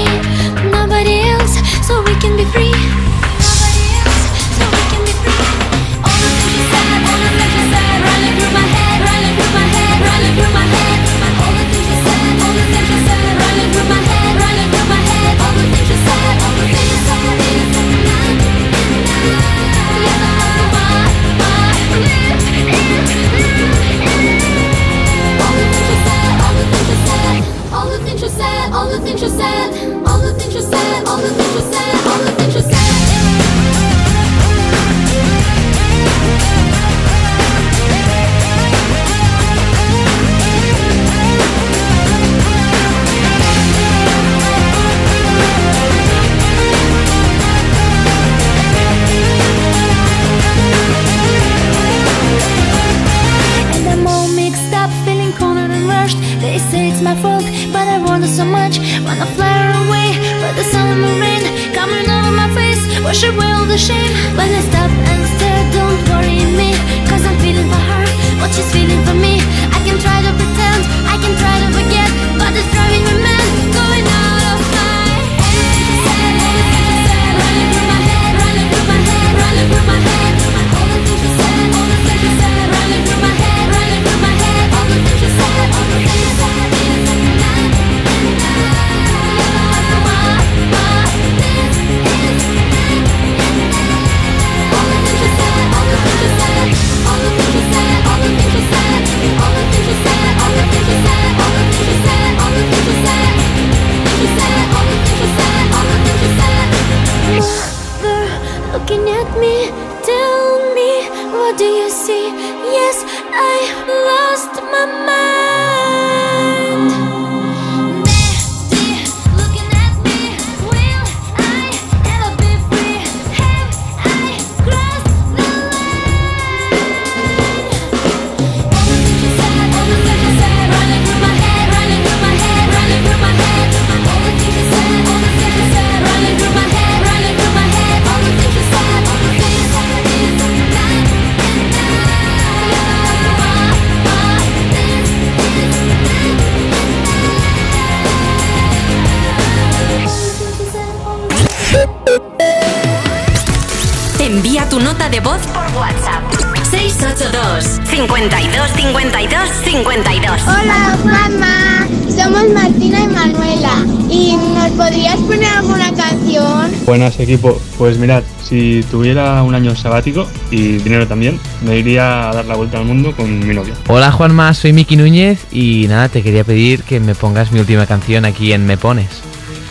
[167.19, 167.59] Este equipo.
[167.77, 172.55] Pues mirad, si tuviera un año sabático y dinero también, me iría a dar la
[172.55, 173.73] vuelta al mundo con mi novia.
[173.89, 177.85] Hola Juanma, soy Miki Núñez y nada, te quería pedir que me pongas mi última
[177.85, 179.09] canción aquí en Me Pones.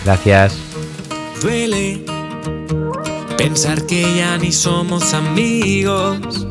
[0.04, 0.58] Gracias.
[1.40, 2.04] Duele
[3.38, 6.46] pensar que ya ni somos amigos,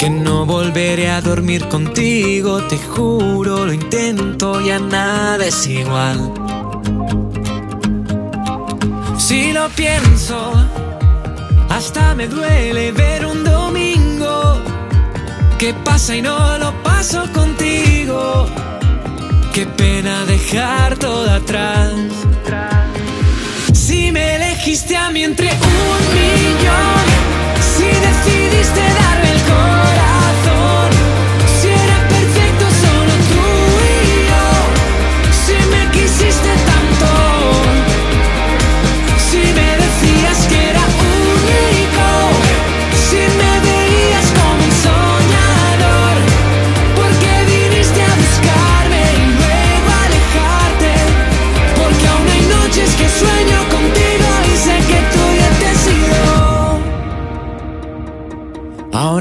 [0.00, 6.47] que no volveré a dormir contigo, te juro, lo intento, ya nada es igual.
[9.28, 10.54] Si lo pienso,
[11.68, 14.58] hasta me duele ver un domingo
[15.58, 18.46] que pasa y no lo paso contigo.
[19.52, 21.92] Qué pena dejar todo atrás.
[23.74, 27.04] Si me elegiste a mí entre un millón,
[27.60, 30.07] si decidiste darme el corazón.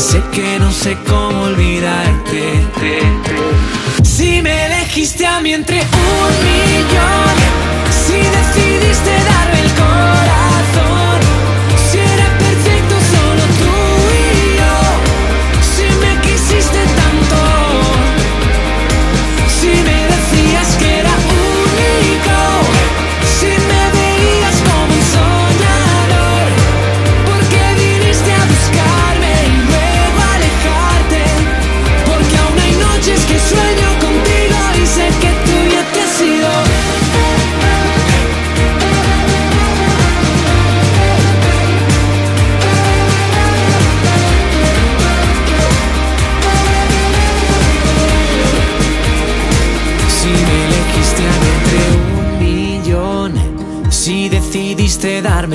[0.00, 2.40] Sé que no sé cómo olvidarte.
[4.02, 7.36] Si me elegiste a mí entre un millón,
[7.90, 10.39] si decidiste darme el corazón,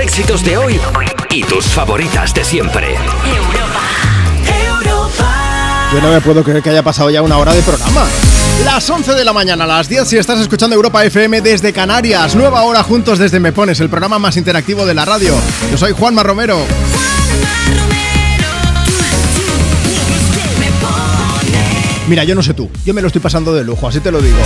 [0.00, 0.80] Éxitos de hoy
[1.30, 2.94] y tus favoritas de siempre.
[5.92, 8.06] Yo no me puedo creer que haya pasado ya una hora de programa.
[8.64, 12.36] Las 11 de la mañana, las 10 si estás escuchando Europa FM desde Canarias.
[12.36, 15.34] Nueva hora juntos desde Me Pones, el programa más interactivo de la radio.
[15.70, 16.58] Yo soy Juanma Romero.
[22.06, 24.20] Mira, yo no sé tú, yo me lo estoy pasando de lujo, así te lo
[24.20, 24.38] digo.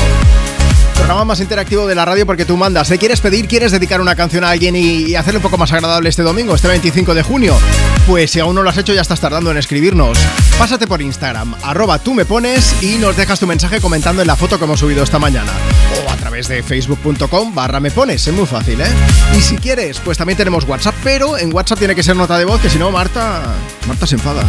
[1.02, 2.88] Programa más interactivo de la radio porque tú mandas.
[2.92, 2.96] ¿eh?
[2.96, 6.22] ¿Quieres pedir, quieres dedicar una canción a alguien y, hacerlo un poco más agradable este
[6.22, 7.58] domingo, este 25 de junio?
[8.06, 10.16] Pues si aún no lo has hecho ya estás tardando en escribirnos.
[10.60, 14.36] Pásate por Instagram, arroba tú me pones y nos dejas tu mensaje comentando en la
[14.36, 15.50] foto que hemos subido esta mañana.
[16.06, 18.86] O a través de facebook.com barra me pones, es muy fácil, ¿eh?
[19.36, 22.44] Y si quieres, pues también tenemos WhatsApp, pero en WhatsApp tiene que ser nota de
[22.44, 23.42] voz, que si no, Marta...
[23.88, 24.44] Marta se enfada.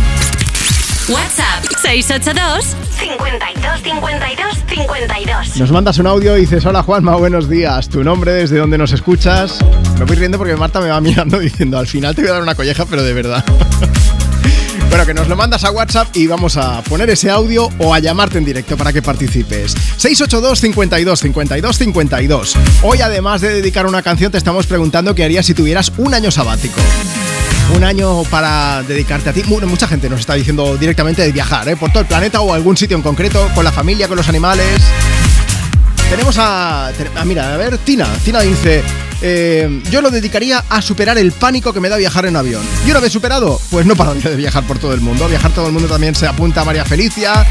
[1.10, 5.58] WhatsApp 682 52 52 52.
[5.58, 7.90] Nos mandas un audio y dices, hola Juanma, buenos días.
[7.90, 9.60] Tu nombre, desde donde nos escuchas.
[10.00, 12.42] Me voy riendo porque Marta me va mirando diciendo, al final te voy a dar
[12.42, 13.44] una colleja, pero de verdad.
[14.94, 18.00] Bueno, que nos lo mandas a WhatsApp y vamos a poner ese audio o a
[18.00, 19.72] llamarte en directo para que participes.
[19.98, 22.56] 682 52 52 52.
[22.84, 26.30] Hoy, además de dedicar una canción, te estamos preguntando qué harías si tuvieras un año
[26.30, 26.80] sabático.
[27.76, 29.42] Un año para dedicarte a ti.
[29.48, 31.76] Bueno, mucha gente nos está diciendo directamente de viajar, ¿eh?
[31.76, 34.68] Por todo el planeta o algún sitio en concreto, con la familia, con los animales.
[36.08, 36.92] Tenemos a.
[36.96, 38.06] te- ah, mira, a ver, Tina.
[38.24, 38.84] Tina dice.
[39.26, 42.62] Eh, yo lo dedicaría a superar el pánico que me da viajar en avión.
[42.86, 45.30] Y una vez superado, pues no pararía de viajar por todo el mundo.
[45.30, 47.46] Viajar todo el mundo también se apunta a María Felicia.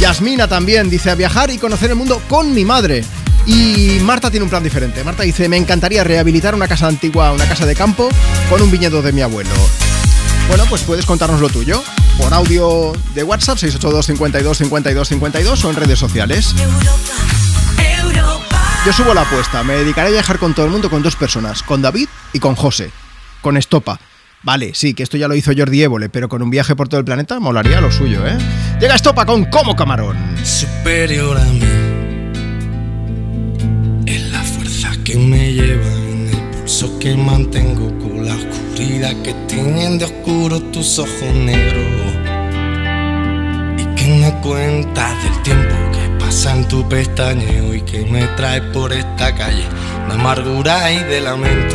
[0.00, 3.04] Yasmina también dice a viajar y conocer el mundo con mi madre.
[3.44, 5.04] Y Marta tiene un plan diferente.
[5.04, 8.08] Marta dice, me encantaría rehabilitar una casa antigua, una casa de campo,
[8.48, 9.50] con un viñedo de mi abuelo.
[10.48, 11.84] Bueno, pues puedes contarnos lo tuyo
[12.16, 16.54] por audio de WhatsApp 682 52 52 52 o en redes sociales.
[18.86, 21.62] Yo subo la apuesta, me dedicaré a viajar con todo el mundo con dos personas,
[21.62, 22.90] con David y con José,
[23.42, 24.00] con Estopa.
[24.42, 27.00] Vale, sí, que esto ya lo hizo Jordi Évole, pero con un viaje por todo
[27.00, 28.38] el planeta molaría lo suyo, ¿eh?
[28.80, 30.16] Llega Estopa con Como Camarón.
[30.44, 31.60] superior a mí.
[34.06, 39.34] Es la fuerza que me lleva en el pulso que mantengo con la oscuridad que
[39.48, 42.14] tiñen de oscuro tus ojos negros.
[43.76, 45.97] Y que me cuentas del tiempo que
[46.46, 49.64] en tu pestañeo y que me trae por esta calle
[50.06, 51.74] de amargura y de lamento.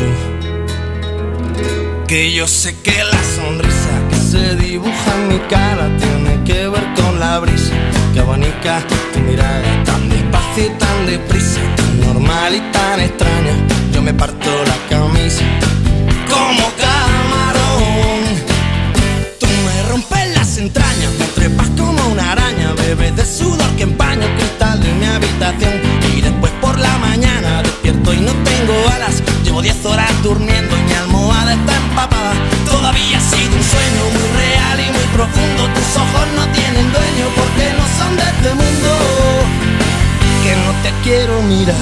[2.08, 6.94] Que yo sé que la sonrisa que se dibuja en mi cara tiene que ver
[6.96, 7.74] con la brisa
[8.14, 8.80] que abanica
[9.12, 13.54] tu mirada tan despacio y tan deprisa, tan normal y tan extraña.
[13.92, 15.44] Yo me parto la camisa
[16.26, 18.24] como camarón.
[19.38, 24.03] Tú me rompes las entrañas, me trepas como una araña, bebes de sudor que empaña
[26.16, 29.22] Y después por la mañana despierto y no tengo alas.
[29.44, 32.34] Llevo 10 horas durmiendo y mi almohada está empapada.
[32.68, 35.68] Todavía ha sido un sueño muy real y muy profundo.
[35.72, 38.90] Tus ojos no tienen dueño porque no son de este mundo.
[40.42, 41.76] Que no te quiero mirar.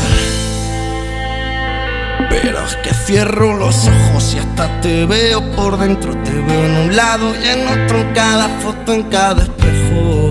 [2.28, 6.14] Pero es que cierro los ojos y hasta te veo por dentro.
[6.22, 10.30] Te veo en un lado y en otro, en cada foto, en cada espejo.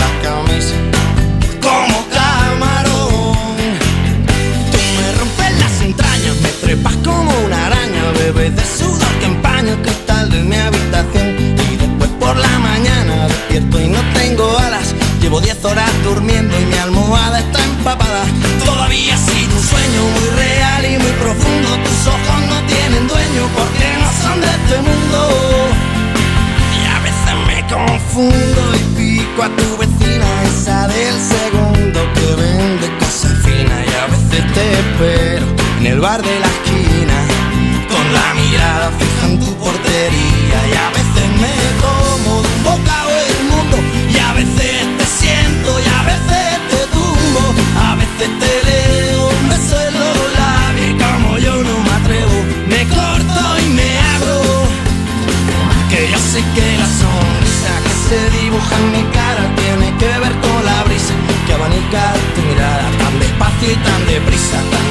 [13.79, 14.93] y no tengo alas.
[15.21, 18.23] Llevo 10 horas durmiendo y mi almohada está empapada.
[18.65, 21.69] Todavía ha sido un sueño muy real y muy profundo.
[21.85, 25.19] Tus ojos no tienen dueño porque no son de este mundo.
[26.77, 32.97] Y a veces me confundo y pico a tu vecina, esa del segundo que vende
[32.97, 33.79] cosas finas.
[33.87, 35.45] Y a veces te espero
[35.79, 37.17] en el bar de la esquina,
[37.91, 40.57] con la mirada fija en tu portería.
[40.67, 41.00] Y a
[44.43, 47.43] veces te siento, y a veces te tumbo,
[47.77, 50.89] a veces te leo un beso en los labios.
[50.89, 52.37] Y como yo no me atrevo,
[52.67, 54.41] me corto y me abro.
[55.89, 60.33] Que yo sé que la sonrisa que se dibuja en mi cara tiene que ver
[60.45, 61.13] con la brisa
[61.45, 64.90] que abanica tu mirada tan despacio y tan deprisa, tan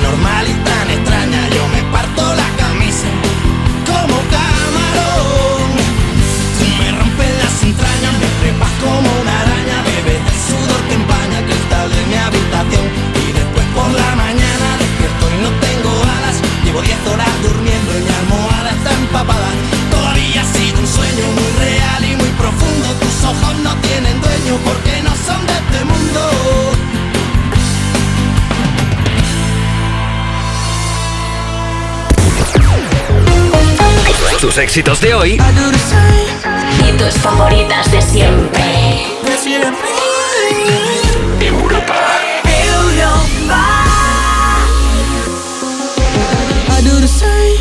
[24.59, 26.21] porque no son de este mundo.
[34.41, 35.39] Tus éxitos de hoy
[36.89, 39.07] Y tus favoritas de siempre.
[41.41, 42.30] Europa.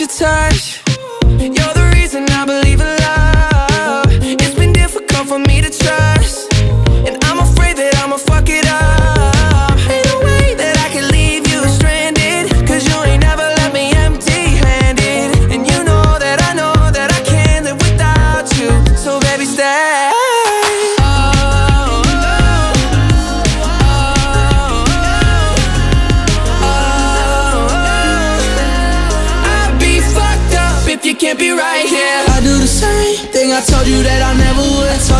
[0.00, 0.83] your touch.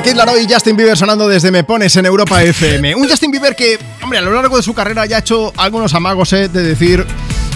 [0.00, 2.94] Kid Laroi y Justin Bieber sonando desde Me Pones en Europa FM.
[2.94, 5.92] Un Justin Bieber que, hombre, a lo largo de su carrera ya ha hecho algunos
[5.92, 7.06] amagos eh, de decir,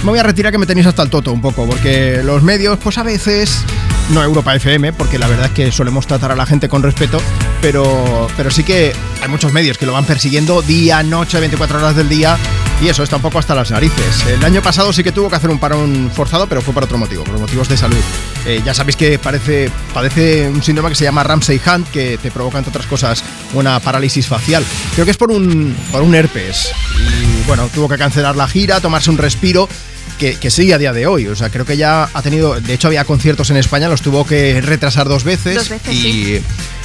[0.05, 2.79] me voy a retirar que me tenéis hasta el toto un poco, porque los medios,
[2.79, 3.65] pues a veces,
[4.11, 7.21] no Europa FM, porque la verdad es que solemos tratar a la gente con respeto,
[7.61, 8.93] pero, pero sí que
[9.23, 12.37] hay muchos medios que lo van persiguiendo día, noche, 24 horas del día.
[12.83, 14.27] Y eso está un poco hasta las narices.
[14.27, 16.99] El año pasado sí que tuvo que hacer un parón forzado, pero fue por otro
[16.99, 17.97] motivo, por motivos de salud.
[18.45, 22.31] Eh, ya sabéis que parece, padece un síndrome que se llama Ramsay Hunt, que te
[22.31, 24.63] provoca, entre otras cosas, una parálisis facial.
[24.93, 26.71] Creo que es por un, por un herpes.
[26.99, 29.71] Y bueno, tuvo que cancelar la gira, tomarse un respiro.
[30.19, 32.73] Que, que sigue a día de hoy, o sea, creo que ya ha tenido, de
[32.73, 36.43] hecho había conciertos en España, los tuvo que retrasar dos veces, Dos veces, y, sí.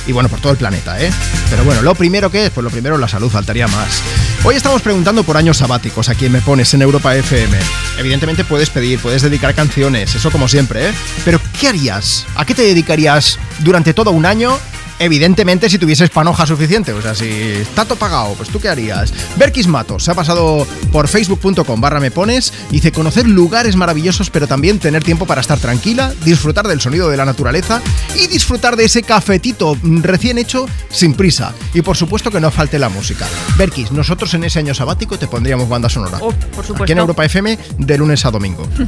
[0.07, 1.09] y bueno, por todo el planeta, ¿eh?
[1.49, 4.01] Pero bueno, lo primero que es, pues lo primero la salud, faltaría más.
[4.43, 7.57] Hoy estamos preguntando por años sabáticos, a quien me pones en Europa FM.
[7.99, 10.93] Evidentemente puedes pedir, puedes dedicar canciones, eso como siempre, ¿eh?
[11.23, 12.25] Pero ¿qué harías?
[12.35, 14.57] ¿A qué te dedicarías durante todo un año?
[15.01, 19.11] Evidentemente si tuvieses panoja suficiente, o sea, si está todo pagado, pues tú qué harías.
[19.35, 24.45] Berkis Matos se ha pasado por facebook.com barra me pones, dice conocer lugares maravillosos pero
[24.45, 27.81] también tener tiempo para estar tranquila, disfrutar del sonido de la naturaleza
[28.13, 31.55] y disfrutar de ese cafetito recién hecho sin prisa.
[31.73, 33.27] Y por supuesto que no falte la música.
[33.57, 36.19] Berkis, nosotros en ese año sabático te pondríamos banda sonora.
[36.21, 36.83] Oh, por supuesto.
[36.83, 38.69] Aquí en Europa FM de lunes a domingo.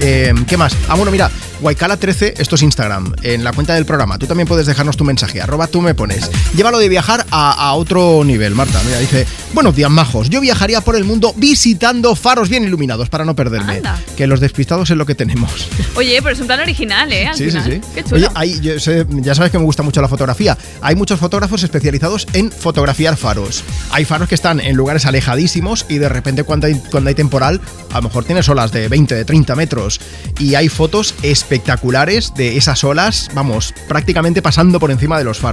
[0.00, 0.76] Eh, ¿Qué más?
[0.88, 1.28] Ah, bueno, mira,
[1.60, 4.16] Waikala13, esto es Instagram, en la cuenta del programa.
[4.16, 6.30] Tú también puedes dejarnos tu mensaje, arroba tú me pones.
[6.56, 8.80] Llévalo de viajar a, a otro nivel, Marta.
[8.86, 10.30] Mira, dice, buenos días, majos.
[10.30, 13.76] Yo viajaría por el mundo visitando faros bien iluminados para no perderme.
[13.78, 13.98] Anda.
[14.16, 15.68] Que los despistados es lo que tenemos.
[15.96, 17.26] Oye, pero es un plan original, ¿eh?
[17.26, 17.72] Al Sí, sí, final.
[17.72, 17.80] sí.
[17.94, 18.16] Qué chulo.
[18.16, 20.56] Oye, hay- yo sé- ya sabes que me gusta mucho la fotografía.
[20.80, 23.64] Hay muchos fotógrafos especializados en fotografiar faros.
[23.90, 27.60] Hay faros que están en lugares alejadísimos y de repente cuando hay, cuando hay temporal,
[27.92, 30.00] a lo mejor tienes olas de 20, de 30 metros.
[30.38, 35.47] Y hay fotos espectaculares de esas olas, vamos, prácticamente pasando por encima de los faros.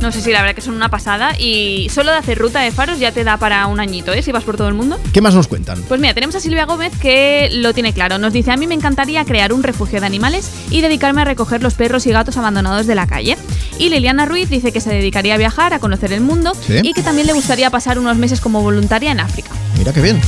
[0.00, 1.32] No sé si la verdad que son una pasada.
[1.38, 4.22] Y solo de hacer ruta de faros ya te da para un añito, ¿eh?
[4.22, 4.98] Si vas por todo el mundo.
[5.12, 5.82] ¿Qué más nos cuentan?
[5.88, 8.18] Pues mira, tenemos a Silvia Gómez que lo tiene claro.
[8.18, 11.62] Nos dice, a mí me encantaría crear un refugio de animales y dedicarme a recoger
[11.62, 13.36] los perros y gatos abandonados de la calle.
[13.78, 16.80] Y Liliana Ruiz dice que se dedicaría a viajar, a conocer el mundo Sí.
[16.82, 19.50] y que también le gustaría pasar unos meses como voluntaria en África.
[19.78, 20.20] Mira qué bien.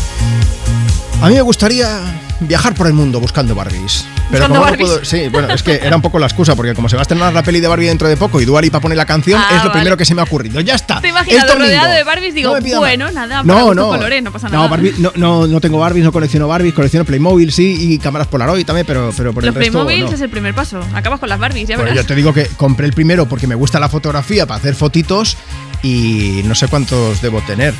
[1.22, 2.00] A mí me gustaría
[2.40, 4.04] viajar por el mundo buscando Barbies.
[4.30, 6.74] Pero Buscando como no puedo, sí, bueno, es que era un poco la excusa, porque
[6.74, 8.80] como se va a estrenar la peli de Barbie dentro de poco y Dua Lipa
[8.80, 9.72] pone la canción, Ah, es lo vale.
[9.72, 10.60] primero que se me ha ocurrido.
[10.60, 11.00] Ya está.
[11.00, 13.88] Te imaginas rodeado de Barbies, digo, No bueno, nada, No, no.
[13.88, 14.68] colores, no pasa No, nada.
[14.70, 18.64] Barbie- no, no, no tengo Barbies, no colecciono Barbies, colecciono Playmobil, sí, y cámaras Polaroid
[18.66, 20.10] también, pero, pero por Los el resto Playmobil no.
[20.12, 20.80] es el primer paso.
[20.94, 22.04] Acabas con las Barbies, ya Bueno, verás.
[22.04, 25.36] yo te digo que compré el primero porque me gusta la fotografía para hacer fotitos
[25.84, 27.74] y no sé cuántos debo tener.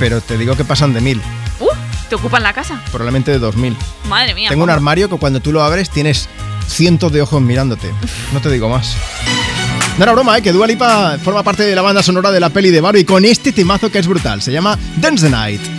[0.00, 1.20] Pero te digo que pasan de mil,
[2.08, 2.80] te ocupan la casa.
[2.90, 3.76] probablemente de dos mil.
[4.08, 4.48] Madre mía.
[4.48, 6.28] Tengo un armario que cuando tú lo abres tienes
[6.68, 7.92] cientos de ojos mirándote.
[8.32, 8.96] No te digo más.
[9.98, 10.42] No era broma, ¿eh?
[10.42, 13.24] que Dua Lipa forma parte de la banda sonora de la peli de Barbie con
[13.24, 14.42] este temazo que es brutal.
[14.42, 15.75] Se llama Dance the Night.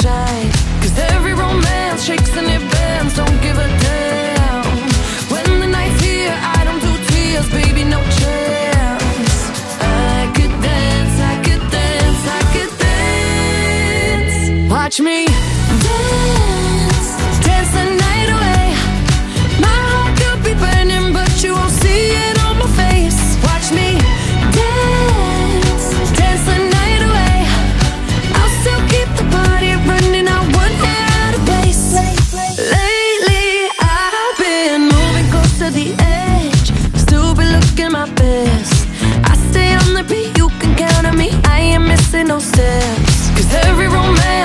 [0.00, 0.39] продолжай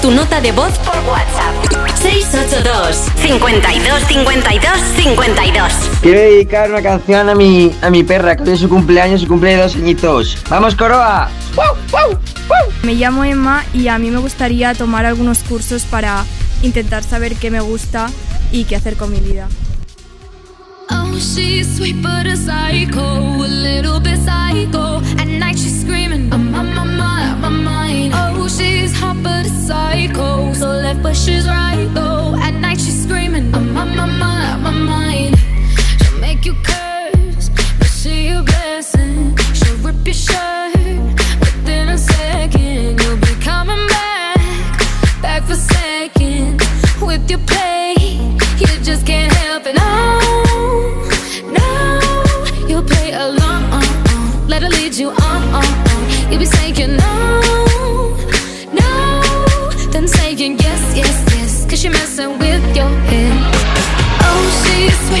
[0.00, 1.54] tu nota de voz por WhatsApp.
[2.00, 8.50] 682 52 52 52 Quiero dedicar una canción a mi, a mi perra, que hoy
[8.52, 10.38] es su cumpleaños, su cumple de dos añitos.
[10.48, 11.28] ¡Vamos, Coroa!
[12.82, 16.24] Me llamo Emma y a mí me gustaría tomar algunos cursos para
[16.62, 18.08] intentar saber qué me gusta
[18.50, 19.48] y qué hacer con mi vida.
[20.88, 21.96] Oh, she's sweet
[22.36, 25.00] psycho, a little bit psycho.
[29.00, 32.36] Top of the psycho So left but she's right though.
[32.36, 35.38] At night she's screaming I'm on my mind, on my mind.
[35.98, 37.48] She'll make you curse
[37.78, 39.36] But she a blessing.
[39.54, 40.74] She'll rip your shirt
[41.40, 44.38] Within a second You'll be coming back.
[45.22, 46.62] Back for seconds
[47.00, 47.79] With your pain.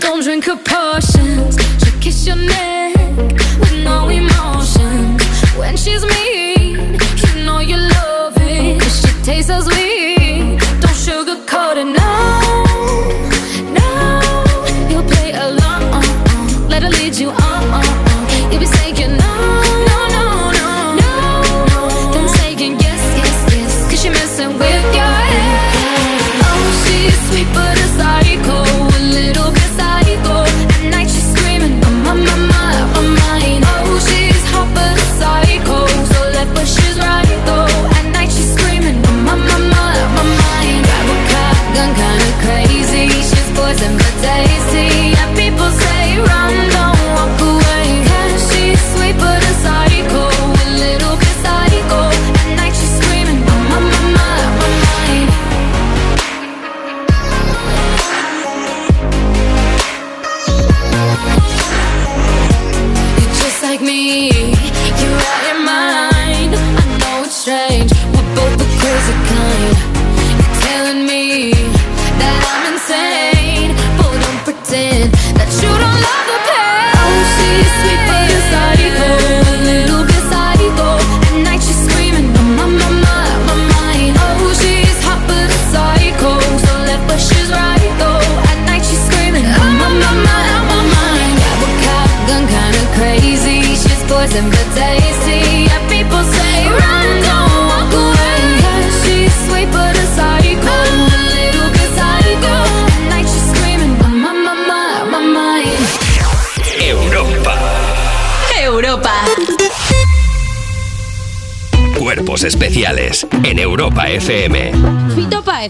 [0.00, 1.15] Don't drink a potion.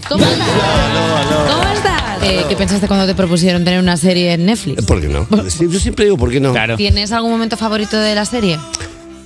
[0.09, 0.47] ¿Cómo estás?
[1.51, 2.47] ¿Cómo estás?
[2.47, 4.85] ¿Qué pensaste cuando te propusieron tener una serie en Netflix?
[4.85, 5.27] ¿Por qué no?
[5.29, 6.53] Yo siempre digo, ¿por qué no?
[6.75, 8.59] ¿Tienes algún momento favorito de la serie?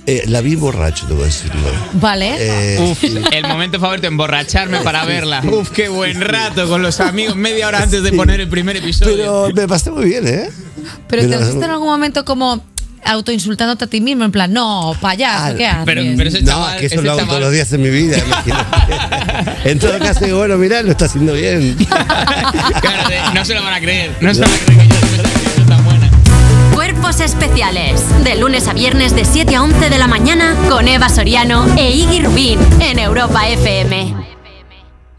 [0.04, 1.52] Eh, la vi borracho, te voy a decir.
[1.92, 2.34] Vale.
[2.36, 5.42] Eh, Uf, el momento favorito, emborracharme para verla.
[5.44, 9.14] Uf, qué buen rato con los amigos, media hora antes de poner el primer episodio.
[9.14, 10.50] Pero me pasé muy bien, ¿eh?
[11.06, 12.64] Pero me te pusiste en algún momento como
[13.04, 15.84] autoinsultándote a ti mismo, en plan, no, payaso, ah, ¿qué haces?
[15.84, 18.70] Pero, no, que eso ese lo hago todos los días en mi vida, imagínate.
[19.70, 21.76] en todo caso, bueno, mirá, lo está haciendo bien.
[21.88, 24.94] claro, no se lo van a creer, no, se lo van a creer que yo,
[25.56, 26.10] soy tan buena.
[26.74, 31.08] Cuerpos especiales, de lunes a viernes de 7 a 11 de la mañana, con Eva
[31.08, 34.14] Soriano e Iggy Rubín, en Europa FM.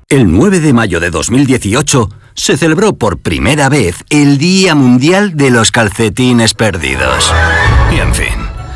[0.09, 5.49] El 9 de mayo de 2018 se celebró por primera vez el Día Mundial de
[5.51, 7.31] los Calcetines Perdidos.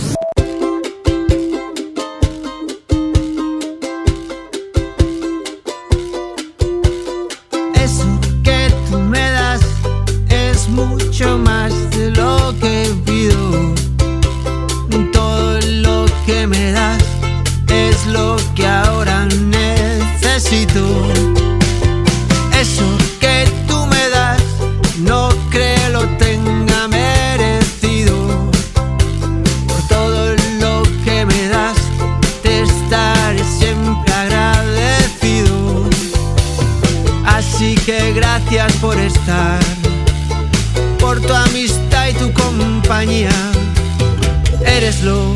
[44.65, 45.33] Eres lo,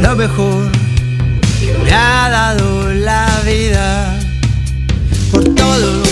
[0.00, 0.72] lo mejor
[1.60, 4.18] que me ha dado la vida.
[5.30, 6.11] Por todo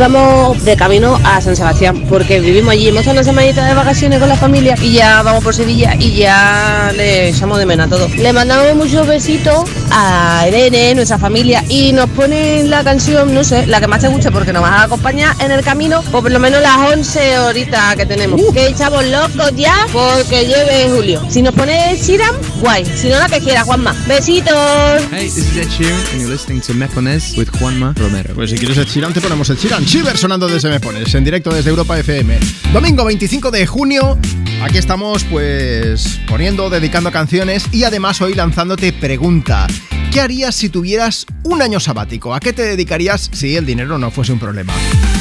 [0.00, 4.30] Vamos de camino a San Sebastián porque vivimos allí, hemos una semanita de vacaciones con
[4.30, 8.16] la familia y ya vamos por Sevilla y ya le echamos de menos a todos.
[8.16, 13.66] Le mandamos muchos besitos a Irene, nuestra familia y nos ponen la canción, no sé,
[13.66, 16.30] la que más te guste porque nos vas a acompañar en el camino o por
[16.30, 18.40] lo menos las 11 horitas que tenemos.
[18.54, 21.22] Que echamos locos ya porque lleve Julio.
[21.28, 22.84] Si nos pone Shiram, guay.
[22.84, 23.94] Si no, la que quiera, Juanma.
[24.06, 24.54] Besitos.
[25.10, 28.34] Hey, this is Ed Sheeran and you're listening to Me Pones with Juanma Romero.
[28.34, 29.84] Pues si quieres el Chirán, te ponemos el Chirán.
[29.84, 32.38] Chiver sonando desde Me Pones, en directo desde Europa FM.
[32.72, 34.18] Domingo 25 de junio,
[34.62, 39.66] aquí estamos pues poniendo, dedicando canciones y además hoy lanzándote pregunta.
[40.12, 42.34] ¿Qué harías si tuvieras un año sabático?
[42.34, 44.72] ¿A qué te dedicarías si el dinero no fuese un problema?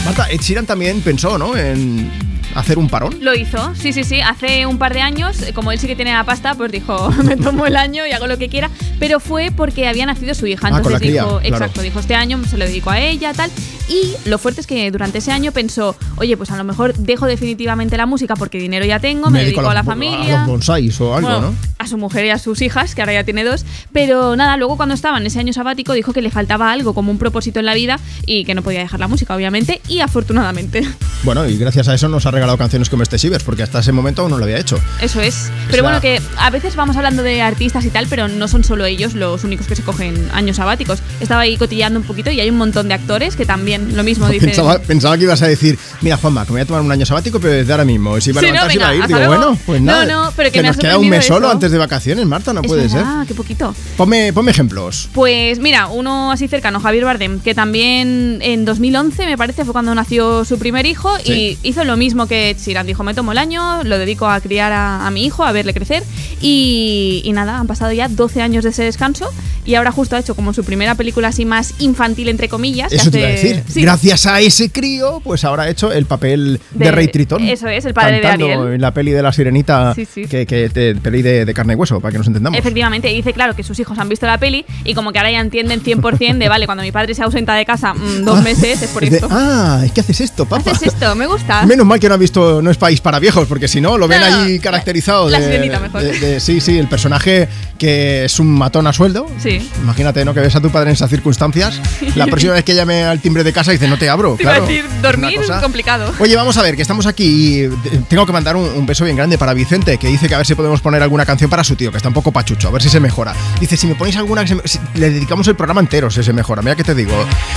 [0.03, 1.55] Marta, Ed Sheeran también pensó, ¿no?
[1.55, 2.28] En
[2.59, 3.17] hacer un parón.
[3.21, 4.21] Lo hizo, sí, sí, sí.
[4.21, 7.37] Hace un par de años, como él sí que tiene la pasta, pues dijo, me
[7.37, 8.69] tomo el año y hago lo que quiera.
[8.99, 10.67] Pero fue porque había nacido su hija.
[10.71, 11.41] Ah, Entonces dijo, claro.
[11.43, 13.51] exacto, dijo, este año se lo dedico a ella, tal.
[13.87, 17.25] Y lo fuerte es que durante ese año pensó, oye, pues a lo mejor dejo
[17.25, 20.35] definitivamente la música porque dinero ya tengo, me, dedico a, la familia.
[20.35, 21.55] A los bonsáis o algo, Bueno, ¿no?
[21.89, 23.65] A su mujer y a sus hijas, que ahora ya tiene dos.
[23.91, 27.09] Pero nada, luego cuando estaba en ese año sabático dijo que le faltaba algo como
[27.11, 29.81] un propósito en la vida y que no podía dejar la música, obviamente.
[29.87, 30.87] Y afortunadamente.
[31.21, 33.91] Bueno, y gracias a eso nos ha regalado canciones como este Shivers, porque hasta ese
[33.91, 34.79] momento aún no lo había hecho.
[35.01, 35.51] Eso es.
[35.69, 38.85] Pero bueno, que a veces vamos hablando de artistas y tal, pero no son solo
[38.85, 40.99] ellos los únicos que se cogen años sabáticos.
[41.19, 44.29] Estaba ahí cotilleando un poquito y hay un montón de actores que también lo mismo
[44.29, 44.47] dicen.
[44.47, 47.05] Pensaba, pensaba que ibas a decir, mira Juanma, que me voy a tomar un año
[47.05, 48.17] sabático, pero desde ahora mismo.
[48.17, 49.07] Y si iba a Sí, no, levantar, se iba a ir.
[49.07, 49.35] Digo, luego.
[49.35, 50.05] bueno, pues No, nada.
[50.05, 52.67] no, pero que me nos queda un mes solo antes de vacaciones, Marta, no Es
[52.67, 52.99] puede ser.
[52.99, 53.73] verdad, qué poquito.
[53.97, 55.09] Ponme, ponme ejemplos.
[55.13, 59.95] Pues mira, uno así cercano, Javier Bardem, que también en 2011 me parece fue cuando
[59.95, 61.57] nació su primer hijo Sí.
[61.63, 62.85] y hizo lo mismo que Sheeran.
[62.85, 65.73] Dijo, me tomo el año, lo dedico a criar a, a mi hijo, a verle
[65.73, 66.03] crecer
[66.41, 69.29] y, y nada, han pasado ya 12 años de ese descanso
[69.65, 72.91] y ahora justo ha hecho como su primera película así más infantil, entre comillas.
[72.91, 73.63] Eso te iba a hace- decir.
[73.67, 73.81] Sí.
[73.81, 77.43] Gracias a ese crío, pues ahora ha hecho el papel de, De- Rey Tritón.
[77.43, 78.73] eso es, el padre de Ariel.
[78.73, 80.25] en la peli de la sirenita, Sí, sí.
[80.25, 82.57] que, que te- peli de, de carne y hueso, para que nos entendamos.
[82.57, 85.39] Efectivamente, dice, claro, que sus hijos han visto la peli y como que ahora ya
[85.41, 88.89] entienden 100% de, vale, cuando mi padre se ausenta de casa mm, dos meses es
[88.91, 89.27] por Es de, esto.
[89.31, 90.71] ah, es que haces esto, papá.
[90.71, 91.65] Haces esto, me gusta.
[91.65, 94.07] Menos mal que no ha visto No es país para viejos, porque si no, lo
[94.07, 95.29] ven No, ahí caracterizado.
[95.29, 96.01] la de, sirenita mejor.
[96.01, 99.25] de- de- sí, sí, el personaje que es un matón a sueldo.
[99.41, 99.69] Sí.
[99.81, 100.33] Imagínate, ¿no?
[100.33, 101.79] Que ves a tu padre en esas circunstancias.
[102.15, 104.35] La próxima vez que llame al timbre de casa dice, no te abro.
[104.35, 104.57] Te claro.
[104.59, 106.13] iba a decir, dormir es complicado.
[106.19, 107.69] Oye, vamos a ver, que estamos aquí y eh,
[108.09, 110.45] tengo que mandar un, un beso bien grande para Vicente, que dice que a ver
[110.45, 112.81] si podemos poner alguna canción para su tío, que está un poco pachucho, a ver
[112.81, 113.33] si se mejora.
[113.59, 116.23] Dice, si me ponéis alguna, que se me- si- le dedicamos el programa entero si
[116.23, 117.13] se mejora, mira que te digo.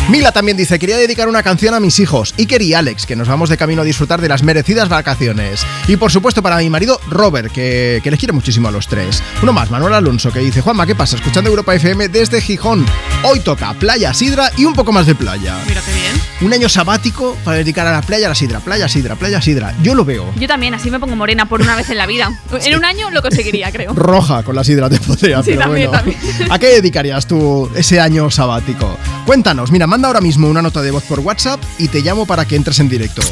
[0.09, 3.29] Mila también dice, quería dedicar una canción a mis hijos, Iker y Alex, que nos
[3.29, 5.65] vamos de camino a disfrutar de las merecidas vacaciones.
[5.89, 9.23] Y por supuesto para mi marido Robert, que, que les quiere muchísimo a los tres.
[9.43, 11.17] Uno más, Manuel Alonso, que dice, Juanma, ¿qué pasa?
[11.17, 12.87] Escuchando Europa FM desde Gijón.
[13.25, 15.57] Hoy toca playa, sidra y un poco más de playa.
[15.69, 16.13] Mira qué bien.
[16.41, 19.75] Un año sabático para dedicar a la playa, a la sidra, playa, sidra, playa, sidra.
[19.83, 20.33] Yo lo veo.
[20.37, 22.31] Yo también, así me pongo morena por una vez en la vida.
[22.65, 23.82] En un año lo conseguiría, creo.
[23.95, 26.13] Roja con la sidra te podría, Sí, pero también, bueno.
[26.13, 26.53] también.
[26.53, 28.97] ¿A qué dedicarías tú ese año sabático?
[29.27, 32.45] Cuéntanos, mira, manda ahora mismo una nota de voz por WhatsApp y te llamo para
[32.45, 33.23] que entres en directo.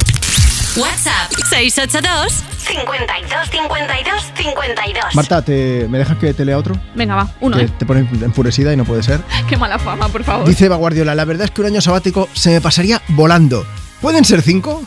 [0.76, 5.14] WhatsApp 682 52 52 52.
[5.14, 6.80] Marta, ¿te, ¿me dejas que te lea otro?
[6.94, 7.70] Venga, va, uno, que ¿eh?
[7.76, 9.20] te pone enfurecida y no puede ser.
[9.48, 10.46] Qué mala fama, por favor.
[10.46, 13.66] Dice Eva Guardiola, la verdad es que un año sabático se me pasaría volando.
[14.00, 14.82] ¿Pueden ser cinco?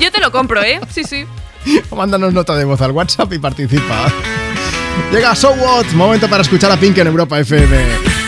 [0.00, 0.80] Yo te lo compro, ¿eh?
[0.90, 1.24] Sí, sí.
[1.90, 4.06] O mándanos nota de voz al WhatsApp y participa.
[5.12, 8.21] Llega So What, momento para escuchar a Pink en Europa FM.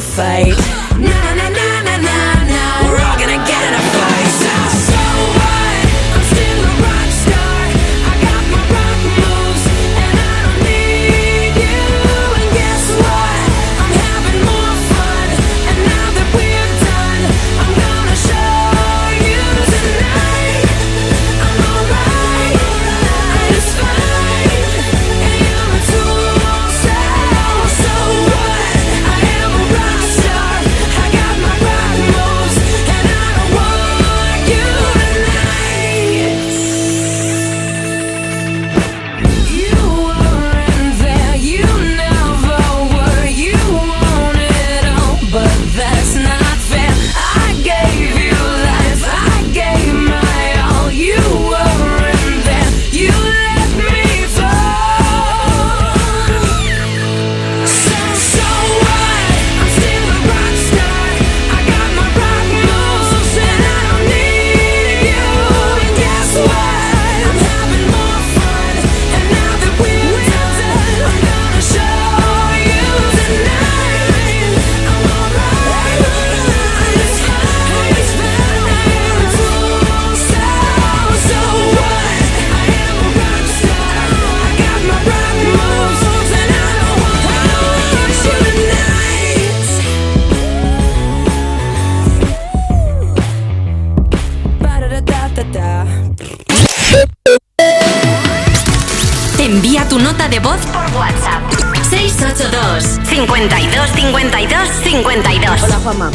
[0.00, 0.56] fight.
[0.98, 1.59] Nah, nah, nah.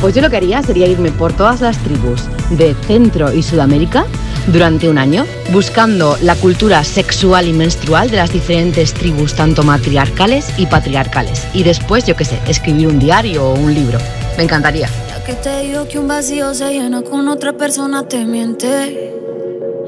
[0.06, 4.06] Pues yo lo que haría sería irme por todas las tribus de Centro y Sudamérica
[4.46, 10.54] durante un año, buscando la cultura sexual y menstrual de las diferentes tribus, tanto matriarcales
[10.60, 11.48] y patriarcales.
[11.54, 13.98] Y después, yo qué sé, escribir un diario o un libro.
[14.38, 14.88] Me encantaría.
[15.10, 19.12] Ya que te digo que un vacío se llena otra persona, te miente.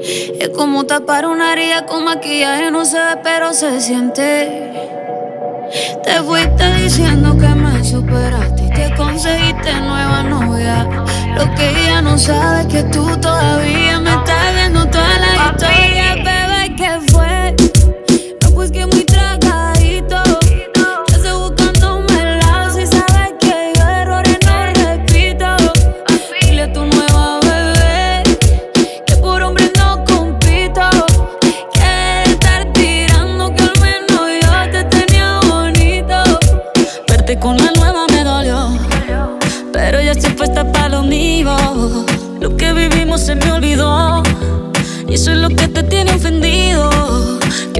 [0.00, 4.72] Es como tapar una herida con maquillaje, no se ve, pero se siente.
[6.02, 8.57] Te fuiste diciendo que me superaste
[9.18, 10.84] conseguiste nueva novia.
[11.34, 15.87] Lo que ella no sabe es que tú todavía me estás viendo toda la historia,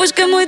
[0.00, 0.46] No, pues que muy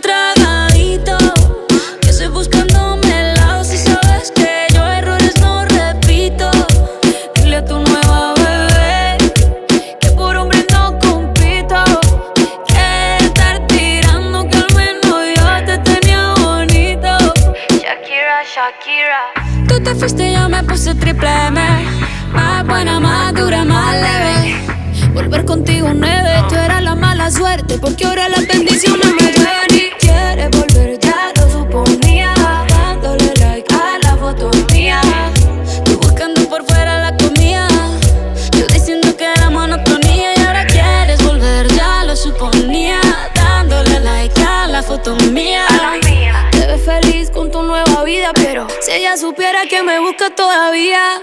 [49.83, 51.21] que me busca todavía.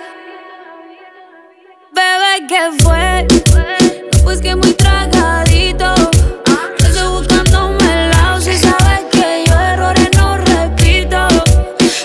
[1.92, 3.28] Bebé, ¿qué fue?
[4.12, 5.94] No, pues que muy tragadito.
[6.78, 11.28] Estoy buscándome el lado si sabes que yo errores no repito.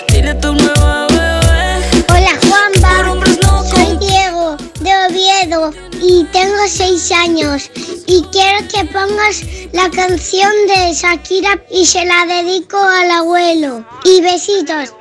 [0.09, 2.03] Dile tu nueva bebé.
[2.09, 3.23] Hola Juanba,
[3.69, 7.69] soy Diego de Oviedo y tengo seis años
[8.07, 13.85] y quiero que pongas la canción de Shakira y se la dedico al abuelo.
[14.03, 14.93] Y besitos.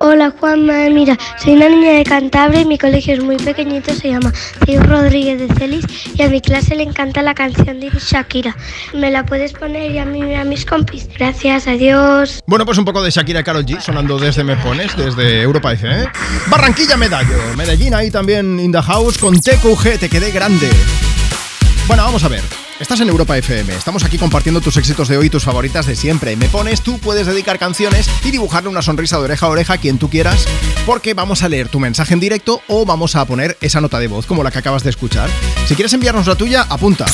[0.00, 4.10] Hola Juanma, mira, soy una niña de Cantabria y mi colegio es muy pequeñito, se
[4.10, 4.32] llama
[4.64, 5.84] Diego Rodríguez de Celis
[6.14, 8.56] y a mi clase le encanta la canción de Shakira.
[8.94, 11.08] ¿Me la puedes poner y a mí a mis compis?
[11.18, 12.40] Gracias, adiós.
[12.46, 15.72] Bueno, pues un poco de Shakira y Karol G sonando desde Me Pones, desde Europa
[15.72, 16.04] FM.
[16.04, 16.08] ¿eh?
[16.46, 20.70] Barranquilla Medallo, Medellín ahí también in the house con TQG, te quedé grande.
[21.88, 22.67] Bueno, vamos a ver.
[22.80, 25.96] Estás en Europa FM, estamos aquí compartiendo tus éxitos de hoy y tus favoritas de
[25.96, 26.36] siempre.
[26.36, 29.78] Me pones, tú puedes dedicar canciones y dibujarle una sonrisa de oreja a oreja a
[29.78, 30.46] quien tú quieras,
[30.86, 34.06] porque vamos a leer tu mensaje en directo o vamos a poner esa nota de
[34.06, 35.28] voz como la que acabas de escuchar.
[35.66, 37.06] Si quieres enviarnos la tuya, apunta.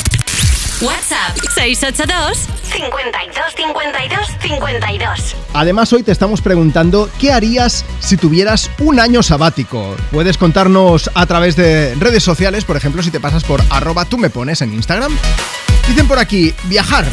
[0.81, 5.35] WhatsApp 682 52 52 52.
[5.53, 9.95] Además, hoy te estamos preguntando qué harías si tuvieras un año sabático.
[10.11, 14.17] Puedes contarnos a través de redes sociales, por ejemplo, si te pasas por arroba tú
[14.17, 15.17] me pones en Instagram.
[15.87, 17.05] Dicen por aquí, viajar.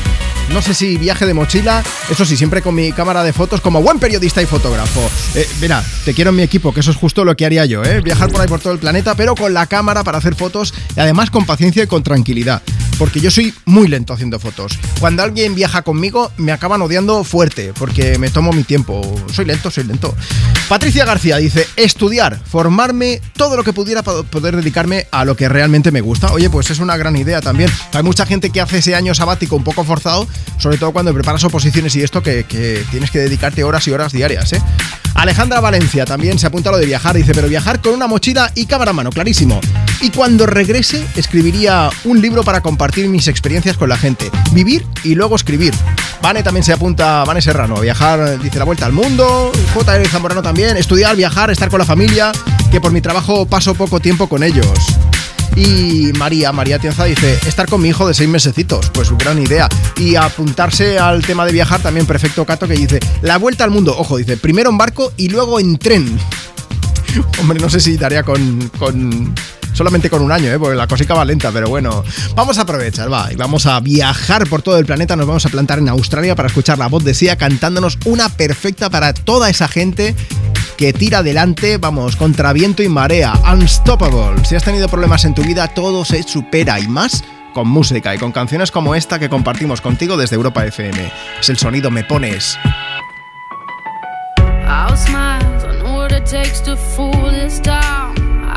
[0.53, 3.81] No sé si viaje de mochila, eso sí, siempre con mi cámara de fotos como
[3.81, 5.09] buen periodista y fotógrafo.
[5.37, 7.85] Eh, mira, te quiero en mi equipo, que eso es justo lo que haría yo,
[7.85, 8.01] ¿eh?
[8.01, 11.01] Viajar por ahí por todo el planeta, pero con la cámara para hacer fotos y
[11.01, 12.61] además con paciencia y con tranquilidad.
[12.99, 14.79] Porque yo soy muy lento haciendo fotos.
[15.01, 19.03] Cuando alguien viaja conmigo, me acaban odiando fuerte, porque me tomo mi tiempo.
[19.33, 20.15] Soy lento, soy lento.
[20.69, 25.49] Patricia García dice, estudiar, formarme, todo lo que pudiera para poder dedicarme a lo que
[25.49, 26.33] realmente me gusta.
[26.33, 27.71] Oye, pues es una gran idea también.
[27.93, 30.27] Hay mucha gente que hace ese año sabático un poco forzado,
[30.59, 34.13] sobre todo cuando preparas oposiciones y esto, que, que tienes que dedicarte horas y horas
[34.13, 34.63] diarias, ¿eh?
[35.15, 38.51] Alejandra Valencia también se apunta a lo de viajar, dice, pero viajar con una mochila
[38.55, 39.61] y cámara a mano, clarísimo.
[40.01, 43.42] Y cuando regrese, escribiría un libro para compartir mis experiencias
[43.79, 44.31] con la gente.
[44.53, 45.75] Vivir y luego escribir.
[46.23, 49.51] Vane también se apunta, Vane Serrano, viajar, dice la vuelta al mundo.
[49.75, 50.09] J.R.
[50.09, 52.31] Zamorano también, estudiar, viajar, estar con la familia,
[52.71, 54.79] que por mi trabajo paso poco tiempo con ellos.
[55.57, 59.69] Y María, María Tienza dice, estar con mi hijo de seis mesecitos, pues gran idea.
[59.97, 63.95] Y apuntarse al tema de viajar también, perfecto Cato, que dice, la vuelta al mundo,
[63.99, 66.17] ojo, dice, primero en barco y luego en tren.
[67.41, 69.35] Hombre, no sé si daría con, con
[69.73, 70.59] solamente con un año, ¿eh?
[70.59, 72.05] porque la cosica va lenta, pero bueno,
[72.35, 75.49] vamos a aprovechar, va, y vamos a viajar por todo el planeta, nos vamos a
[75.49, 79.69] plantar en Australia para escuchar la voz de Sia cantándonos una perfecta para toda esa
[79.69, 80.15] gente
[80.77, 84.45] que tira adelante, vamos, contra viento y marea, unstoppable.
[84.45, 87.23] Si has tenido problemas en tu vida, todo se supera y más
[87.53, 91.13] con música y con canciones como esta que compartimos contigo desde Europa FM.
[91.41, 92.59] Es el sonido Me Pones.
[94.67, 94.97] I'll
[95.85, 96.73] what it takes to.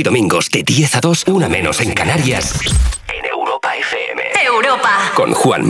[0.00, 2.54] Y domingos de 10 a 2, una menos en Canarias.
[3.06, 4.22] En Europa FM.
[4.46, 5.12] Europa.
[5.14, 5.69] Con Juanma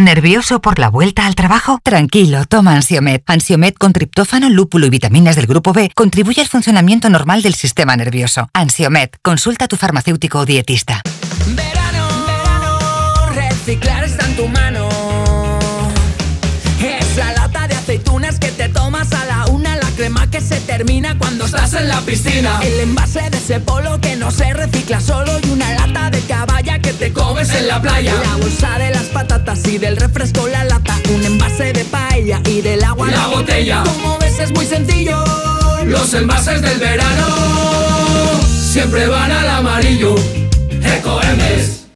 [0.00, 1.78] ¿Nervioso por la vuelta al trabajo?
[1.82, 3.20] Tranquilo, toma Ansiomed.
[3.26, 7.94] Ansiomed con triptófano, lúpulo y vitaminas del grupo B contribuye al funcionamiento normal del sistema
[7.96, 8.48] nervioso.
[8.54, 11.02] Ansiomed, consulta a tu farmacéutico o dietista.
[13.34, 14.89] Reciclar está en tu mano.
[20.00, 22.58] Crema que se termina cuando estás en la piscina.
[22.62, 26.78] El envase de ese polo que no se recicla solo y una lata de caballa
[26.78, 28.14] que te comes en la playa.
[28.14, 32.62] La bolsa de las patatas y del refresco la lata, un envase de paella y
[32.62, 33.82] del agua La botella.
[33.84, 35.22] Como ves es muy sencillo.
[35.84, 37.26] Los envases del verano
[38.72, 40.14] siempre van al amarillo.
[40.82, 41.88] Ecoembes.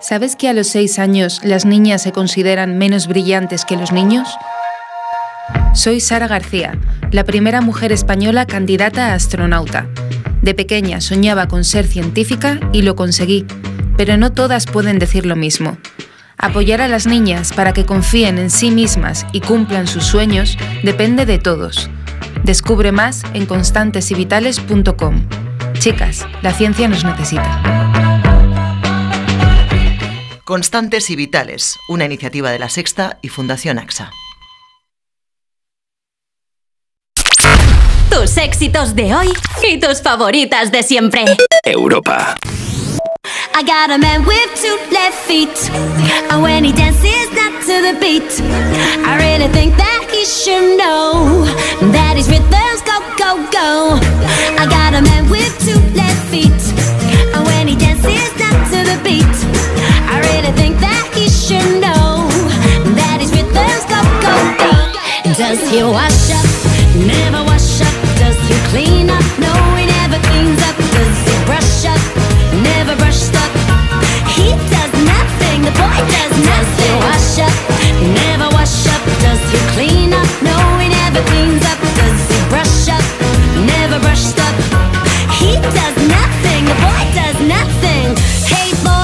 [0.00, 4.26] ¿Sabes que a los 6 años las niñas se consideran menos brillantes que los niños?
[5.74, 6.78] Soy Sara García,
[7.10, 9.88] la primera mujer española candidata a astronauta.
[10.42, 13.46] De pequeña soñaba con ser científica y lo conseguí,
[13.96, 15.78] pero no todas pueden decir lo mismo.
[16.36, 21.24] Apoyar a las niñas para que confíen en sí mismas y cumplan sus sueños depende
[21.24, 21.88] de todos.
[22.42, 25.28] Descubre más en constantesyvitales.com.
[25.78, 27.62] Chicas, la ciencia nos necesita.
[30.44, 34.10] Constantes y Vitales, una iniciativa de la Sexta y Fundación AXA.
[38.12, 39.32] Tus éxitos de hoy
[39.66, 41.24] y tus favoritas de siempre.
[41.64, 42.36] Europa.
[43.54, 45.48] I got a man with two left feet.
[46.30, 48.30] And when he dances not to the beat,
[49.06, 51.46] I really think that he should know
[51.92, 53.98] that his rhythms go, go, go.
[54.58, 56.52] I got a man with two left feet.
[57.34, 59.36] And when he dances not to the beat,
[60.12, 62.28] I really think that he should know
[62.94, 65.32] that his rhythms go, go, go.
[65.32, 66.46] Does he wash up?
[67.06, 67.71] Never wash up
[68.72, 69.24] clean up.
[69.38, 70.76] No, he never cleans up.
[70.96, 72.02] Does he brush up?
[72.64, 73.52] Never brushed up.
[74.32, 75.58] He does nothing.
[75.68, 76.94] The boy does nothing.
[77.04, 77.54] Wash up?
[78.24, 79.02] Never wash up.
[79.24, 80.28] Does he clean up?
[80.48, 81.78] No, he never cleans up.
[82.00, 83.04] Does he brush up?
[83.76, 84.56] Never brushed up.
[85.38, 86.62] He does nothing.
[86.70, 88.06] The boy does nothing.
[88.48, 89.01] Hey boy.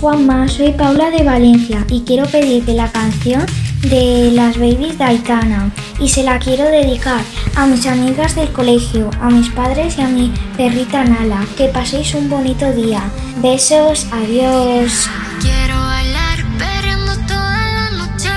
[0.00, 3.44] Juanma, soy Paula de Valencia y quiero pedirte la canción
[3.82, 7.20] de las babies de Aitana y se la quiero dedicar
[7.56, 11.44] a mis amigas del colegio, a mis padres y a mi perrita Nala.
[11.56, 13.02] Que paséis un bonito día.
[13.42, 15.10] Besos, adiós.
[15.40, 18.30] Quiero bailar perreando toda la noche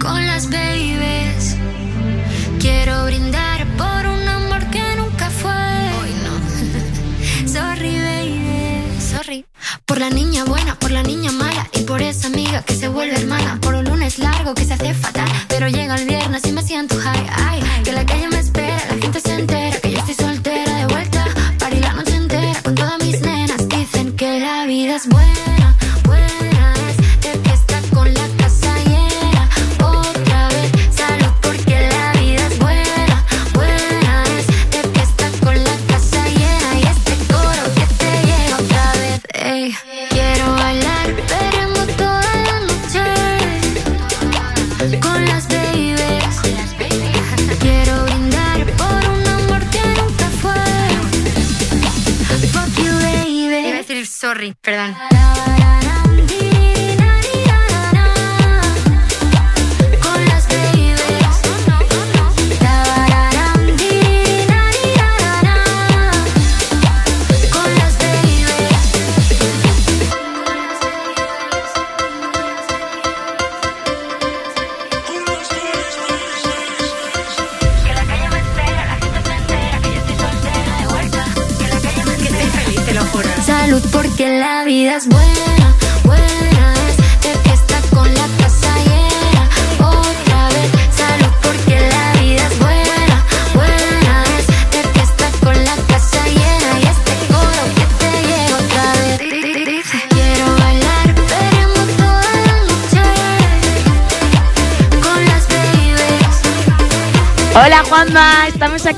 [0.00, 0.97] con las babies.
[9.88, 13.16] Por la niña buena, por la niña mala y por esa amiga que se vuelve
[13.16, 13.58] hermana.
[13.62, 15.30] Por un lunes largo que se hace fatal,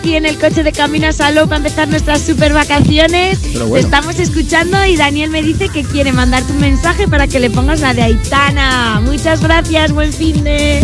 [0.01, 3.39] aquí en el coche de camino a Salou para empezar nuestras super vacaciones.
[3.53, 7.39] Pero Te estamos escuchando y Daniel me dice que quiere mandarte un mensaje para que
[7.39, 9.03] le pongas la de Aitana.
[9.05, 10.81] Muchas gracias, buen fin de.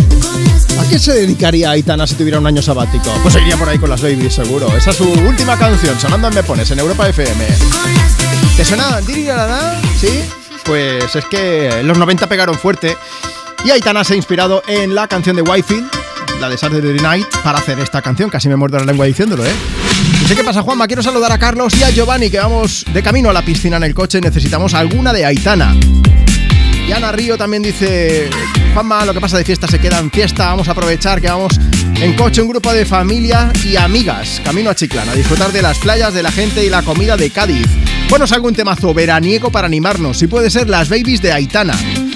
[0.79, 3.09] ¿A qué se dedicaría Aitana si tuviera un año sabático?
[3.23, 4.67] Pues iría por ahí con las babies, seguro.
[4.77, 7.43] Esa es su última canción, sonando en Me Pones, en Europa FM.
[8.55, 9.01] ¿Te suena?
[9.99, 10.21] ¿Sí?
[10.63, 12.95] Pues es que los 90 pegaron fuerte
[13.65, 15.89] y Aitana se ha inspirado en la canción de Whitefield,
[16.39, 18.29] la de Saturday Night, para hacer esta canción.
[18.29, 19.53] Casi me muerdo la lengua diciéndolo, ¿eh?
[20.21, 20.87] Y sé qué pasa, Juanma.
[20.87, 23.83] Quiero saludar a Carlos y a Giovanni, que vamos de camino a la piscina en
[23.83, 24.21] el coche.
[24.21, 25.75] Necesitamos alguna de Aitana.
[26.87, 28.29] Y Ana Río también dice,
[28.73, 31.59] Juanma, lo que pasa de fiesta se queda en fiesta, vamos a aprovechar que vamos
[31.95, 35.77] en coche un grupo de familia y amigas, camino a Chiclana, a disfrutar de las
[35.79, 37.67] playas, de la gente y la comida de Cádiz.
[38.07, 41.73] Ponos algún temazo veraniego para animarnos, si puede ser las babies de Aitana.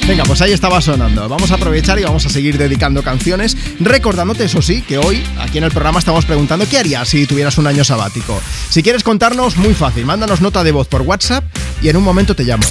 [0.08, 1.30] Venga, pues ahí estaba sonando.
[1.30, 5.58] Vamos a aprovechar y vamos a seguir dedicando canciones, recordándote, eso sí, que hoy aquí
[5.58, 8.42] en el programa estamos preguntando qué harías si tuvieras un año sabático.
[8.70, 11.44] Si quieres contarnos, muy fácil, mándanos nota de voz por WhatsApp
[11.82, 12.64] y en un momento te llamo.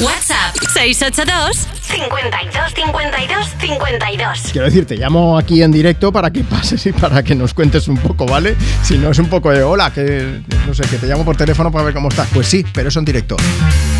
[0.00, 4.38] WhatsApp 682 52 52 52.
[4.50, 7.86] Quiero decir, te llamo aquí en directo para que pases y para que nos cuentes
[7.86, 8.56] un poco, ¿vale?
[8.82, 11.70] Si no es un poco de hola, que no sé, que te llamo por teléfono
[11.70, 12.28] para ver cómo estás.
[12.32, 13.36] Pues sí, pero eso en directo.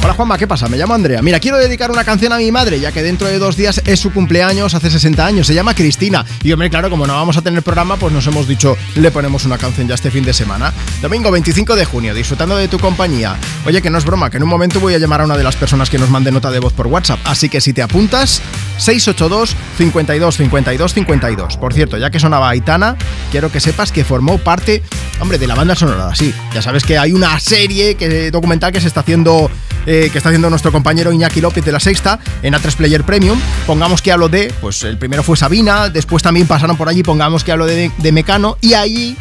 [0.02, 0.69] Hola Juanma, ¿qué pasa?
[0.69, 1.23] Me llamo Andrea.
[1.23, 4.01] Mira, quiero dedicar una canción a mi madre, ya que dentro de dos días es
[4.01, 5.47] su cumpleaños, hace 60 años.
[5.47, 6.24] Se llama Cristina.
[6.43, 9.44] Y hombre, claro, como no vamos a tener programa, pues nos hemos dicho, le ponemos
[9.44, 10.73] una canción ya este fin de semana.
[11.01, 13.36] Domingo 25 de junio, disfrutando de tu compañía.
[13.64, 15.44] Oye, que no es broma, que en un momento voy a llamar a una de
[15.44, 17.20] las personas que nos mande nota de voz por WhatsApp.
[17.24, 18.43] Así que si te apuntas,
[18.79, 21.57] 682 52 52 52.
[21.57, 22.97] Por cierto, ya que sonaba Aitana,
[23.31, 24.83] quiero que sepas que formó parte,
[25.21, 26.35] hombre, de la banda sonora, sí.
[26.53, 29.51] Ya sabes que hay una serie que, documental que se está haciendo,
[29.87, 33.39] eh, que está haciendo nuestro compañero Iñaki López de la Sexta en A3 Player Premium.
[33.67, 37.45] Pongamos que hablo de, pues el primero fue Sabina, después también pasaron por allí, pongamos
[37.45, 39.17] que hablo de, de Mecano, y ahí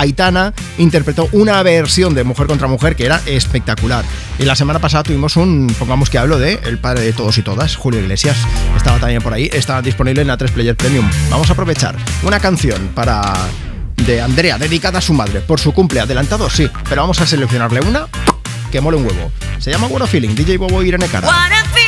[0.00, 4.04] Aitana interpretó una versión de Mujer contra Mujer que era espectacular.
[4.38, 7.42] Y la semana pasada tuvimos un, pongamos que hablo de El padre de todos y
[7.42, 8.36] todas, Julio Iglesias.
[8.76, 11.08] Estaba también por ahí, está disponible en la 3 Player Premium.
[11.30, 13.34] Vamos a aprovechar una canción para
[13.96, 17.80] de Andrea, dedicada a su madre, por su cumple adelantado, sí, pero vamos a seleccionarle
[17.80, 18.06] una
[18.70, 19.32] que mole un huevo.
[19.58, 21.26] Se llama What a Feeling, DJ Bobo Irene Cara.
[21.26, 21.86] What a feeling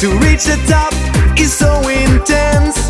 [0.00, 0.94] to reach the top
[1.38, 2.89] is so intense.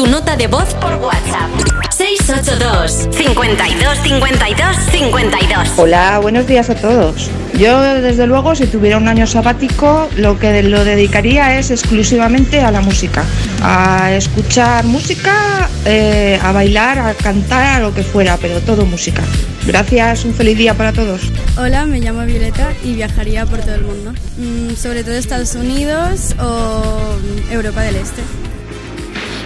[0.00, 1.50] tu nota de voz por WhatsApp.
[1.90, 5.68] 682 52 52 52.
[5.76, 7.28] Hola, buenos días a todos.
[7.58, 12.70] Yo, desde luego, si tuviera un año sabático, lo que lo dedicaría es exclusivamente a
[12.70, 13.24] la música.
[13.62, 19.20] A escuchar música, eh, a bailar, a cantar, a lo que fuera, pero todo música.
[19.66, 21.20] Gracias, un feliz día para todos.
[21.58, 26.34] Hola, me llamo Violeta y viajaría por todo el mundo, Mm, sobre todo Estados Unidos
[26.40, 27.18] o
[27.50, 28.22] Europa del Este.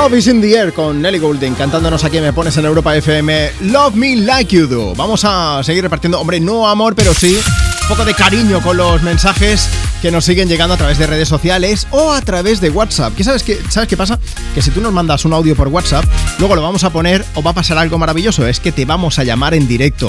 [0.00, 3.50] Love is in the air con Nelly Goulding cantándonos aquí Me Pones en Europa FM.
[3.62, 4.94] Love me like you do.
[4.94, 7.36] Vamos a seguir repartiendo, hombre, no amor, pero sí
[7.82, 9.68] un poco de cariño con los mensajes
[10.00, 13.12] que nos siguen llegando a través de redes sociales o a través de WhatsApp.
[13.16, 14.20] ¿Qué sabes qué, sabes qué pasa?
[14.54, 16.04] Que si tú nos mandas un audio por WhatsApp,
[16.38, 19.18] luego lo vamos a poner o va a pasar algo maravilloso, es que te vamos
[19.18, 20.06] a llamar en directo.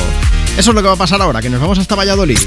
[0.56, 2.38] Eso es lo que va a pasar ahora, que nos vamos hasta Valladolid.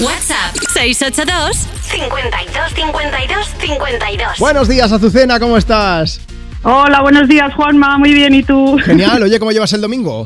[0.00, 1.58] WhatsApp 682
[1.92, 4.38] 52 52 52.
[4.40, 6.20] Buenos días, Azucena, ¿cómo estás?
[6.68, 7.96] Hola, buenos días, Juanma.
[7.96, 8.76] Muy bien, ¿y tú?
[8.78, 9.22] Genial.
[9.22, 10.24] Oye, ¿cómo llevas el domingo?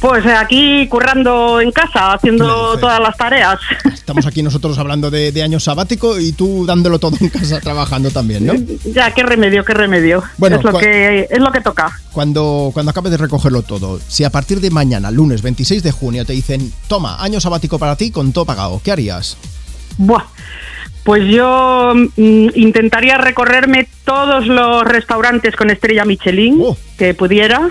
[0.00, 3.60] Pues eh, aquí currando en casa, haciendo todas las tareas.
[3.92, 8.10] Estamos aquí nosotros hablando de, de año sabático y tú dándolo todo en casa trabajando
[8.10, 8.54] también, ¿no?
[8.94, 10.22] Ya, qué remedio, qué remedio.
[10.38, 12.00] Bueno, es lo que es lo que toca.
[12.12, 16.24] Cuando, cuando acabes de recogerlo todo, si a partir de mañana, lunes 26 de junio,
[16.24, 19.36] te dicen, toma, año sabático para ti con todo pagado, ¿qué harías?
[19.98, 20.24] Buah.
[21.04, 26.76] Pues yo mm, intentaría recorrerme todos los restaurantes con estrella Michelin Oh.
[26.96, 27.70] que pudiera,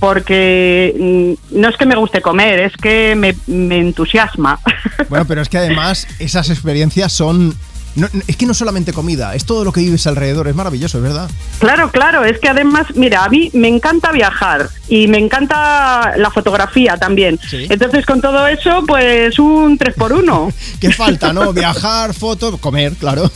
[0.00, 4.58] porque mm, no es que me guste comer, es que me, me entusiasma.
[5.08, 7.54] Bueno, pero es que además esas experiencias son...
[7.96, 11.02] no- es que no solamente comida, es todo lo que vives alrededor, es maravilloso, es
[11.04, 11.30] verdad.
[11.58, 16.30] Claro, claro, es que además, mira, a mí me encanta viajar y me encanta la
[16.30, 17.38] fotografía también.
[17.52, 21.52] Entonces, con todo eso, pues un 3 por 1 ¿Qué falta, no?
[21.52, 23.30] Viajar, foto, comer, claro.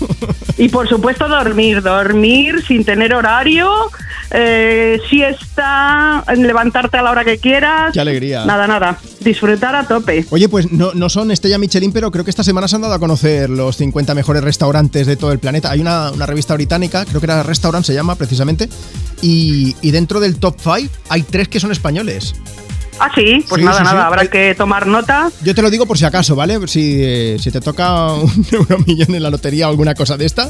[0.59, 3.71] Y por supuesto dormir, dormir sin tener horario,
[4.31, 7.93] eh, siesta, levantarte a la hora que quieras.
[7.93, 8.45] Qué alegría.
[8.45, 10.25] Nada, nada, disfrutar a tope.
[10.31, 12.95] Oye, pues no, no son Estrella Michelin, pero creo que esta semana se han dado
[12.95, 15.71] a conocer los 50 mejores restaurantes de todo el planeta.
[15.71, 18.69] Hay una, una revista británica, creo que era Restaurant, se llama precisamente,
[19.23, 22.35] y, y dentro del top 5 hay tres que son españoles.
[23.03, 23.95] Ah, sí, pues Sí, nada, sí, sí.
[23.95, 25.31] nada, habrá que tomar nota.
[25.43, 26.59] Yo te lo digo por si acaso, ¿vale?
[26.69, 30.49] Si, eh, si te toca un euromillón en la lotería o alguna cosa de esta,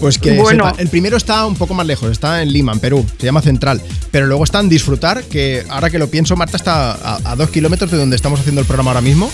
[0.00, 0.66] pues que Bueno.
[0.68, 0.80] sepa.
[0.82, 3.80] El primero está un poco más lejos, está en Lima, en Perú, se llama Central.
[4.10, 7.50] Pero luego está en Disfrutar, que ahora que lo pienso, Marta está a, a dos
[7.50, 9.30] kilómetros de donde estamos haciendo el programa ahora mismo.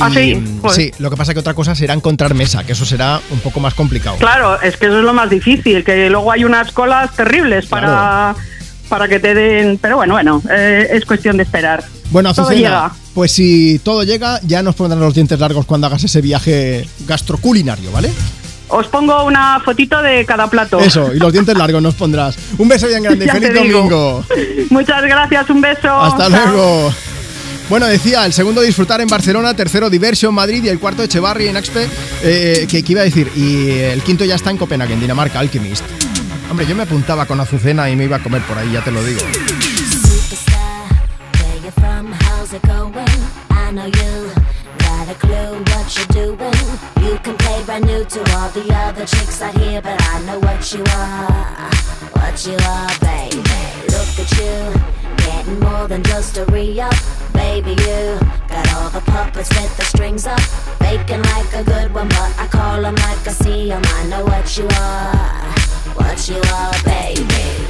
[0.00, 0.76] Ah, sí, mm, joder.
[0.76, 3.58] sí, lo que pasa que otra cosa será encontrar mesa, que eso será un poco
[3.60, 4.16] más complicado.
[4.18, 8.36] Claro, es que eso es lo más difícil, que luego hay unas colas terribles para,
[8.88, 9.78] para que te den...
[9.78, 11.84] Pero bueno, bueno, eh, es cuestión de esperar.
[12.10, 12.92] Bueno, Todo Azucena, llega.
[13.14, 17.92] pues si todo llega, ya nos pondrán los dientes largos cuando hagas ese viaje gastroculinario,
[17.92, 18.10] ¿vale?
[18.70, 20.78] Os pongo una fotito de cada plato.
[20.78, 22.36] Eso, y los dientes largos nos pondrás.
[22.58, 24.24] Un beso bien grande, Ya feliz domingo.
[24.70, 25.90] Muchas gracias, un beso.
[26.00, 26.52] Hasta Chao.
[26.52, 26.94] luego.
[27.70, 31.56] Bueno, decía, el segundo Disfrutar en Barcelona, tercero Diversion Madrid y el cuarto Echevarri en
[31.58, 31.86] Axpe,
[32.22, 35.38] eh, que, que iba a decir, y el quinto ya está en Copenhague, en Dinamarca,
[35.38, 35.84] Alchemist.
[36.50, 38.90] Hombre, yo me apuntaba con Azucena y me iba a comer por ahí, ya te
[38.90, 39.20] lo digo.
[55.18, 56.94] Getting more than just a re-up.
[57.32, 58.18] Baby, you
[58.48, 60.40] got all the puppets with the strings up.
[60.80, 63.82] Faking like a good one, but I call 'em like I see 'em.
[63.84, 65.57] I know what you are.
[66.08, 67.67] What you are, baby.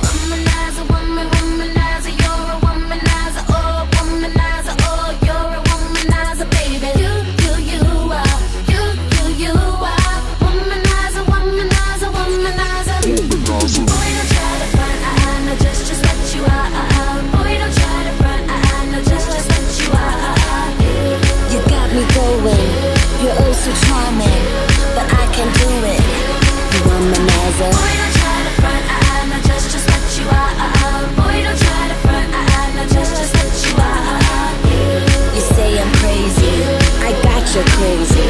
[37.48, 38.28] I got you crazy.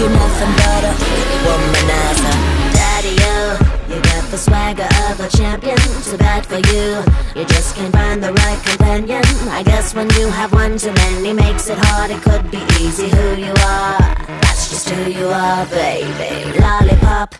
[0.00, 0.92] You're nothing but a
[1.46, 2.34] womanizer.
[2.74, 5.76] Daddy, you, you got the swagger of a champion.
[6.02, 7.04] Too bad for you,
[7.36, 9.22] you just can't find the right companion.
[9.50, 12.10] I guess when you have one too many makes it hard.
[12.10, 13.98] It could be easy who you are.
[14.42, 16.58] That's just who you are, baby.
[16.58, 17.36] Lollipop.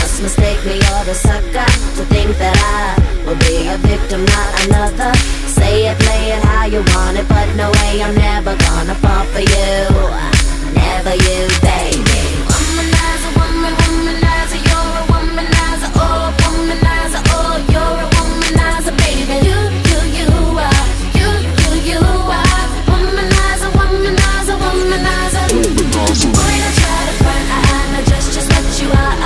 [0.00, 4.48] Must mistake me or the sucker to think that I will be a victim, not
[4.64, 5.12] another.
[5.52, 9.24] Say it, play it how you want it, but no way I'm never gonna fall
[9.26, 10.41] for you.
[10.74, 12.20] Never you, baby.
[12.48, 19.36] Womanizer, woman, womanizer, you're a womanizer, oh, womanizer, oh, you're a womanizer, baby.
[19.48, 19.58] You,
[19.90, 20.28] you, you
[20.66, 20.84] are,
[21.18, 21.28] you,
[21.60, 25.46] you, you are, womanizer, womanizer, womanizer.
[25.52, 29.16] Boy, don't try to front, I, I know just, just what you are.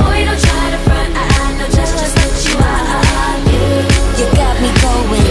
[0.00, 1.26] Boy, don't try to front, I,
[1.58, 2.82] know just, just what you are.
[4.18, 5.26] You got me going,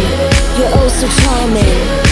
[0.57, 2.10] you're oh so charming,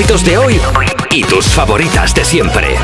[0.00, 0.58] éxitos de hoy
[1.10, 2.74] y tus favoritas de siempre.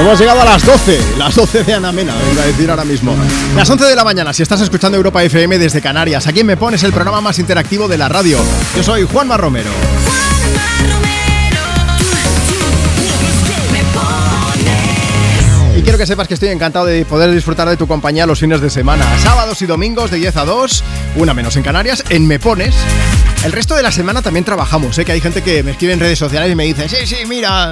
[0.00, 3.14] Hemos llegado a las 12, las 12 de Ana Mena, vengo a decir ahora mismo.
[3.54, 6.82] Las 11 de la mañana, si estás escuchando Europa FM desde Canarias, aquí Me Pones
[6.82, 8.38] el programa más interactivo de la radio.
[8.74, 9.70] Yo soy Juanma Romero.
[15.76, 18.60] Y quiero que sepas que estoy encantado de poder disfrutar de tu compañía los fines
[18.60, 19.06] de semana.
[19.20, 22.74] Sábados y domingos de 10 a 2, una menos en Canarias, en Me Pones.
[23.44, 25.04] El resto de la semana también trabajamos, ¿eh?
[25.04, 27.70] que hay gente que me escribe en redes sociales y me dice, sí, sí, mira,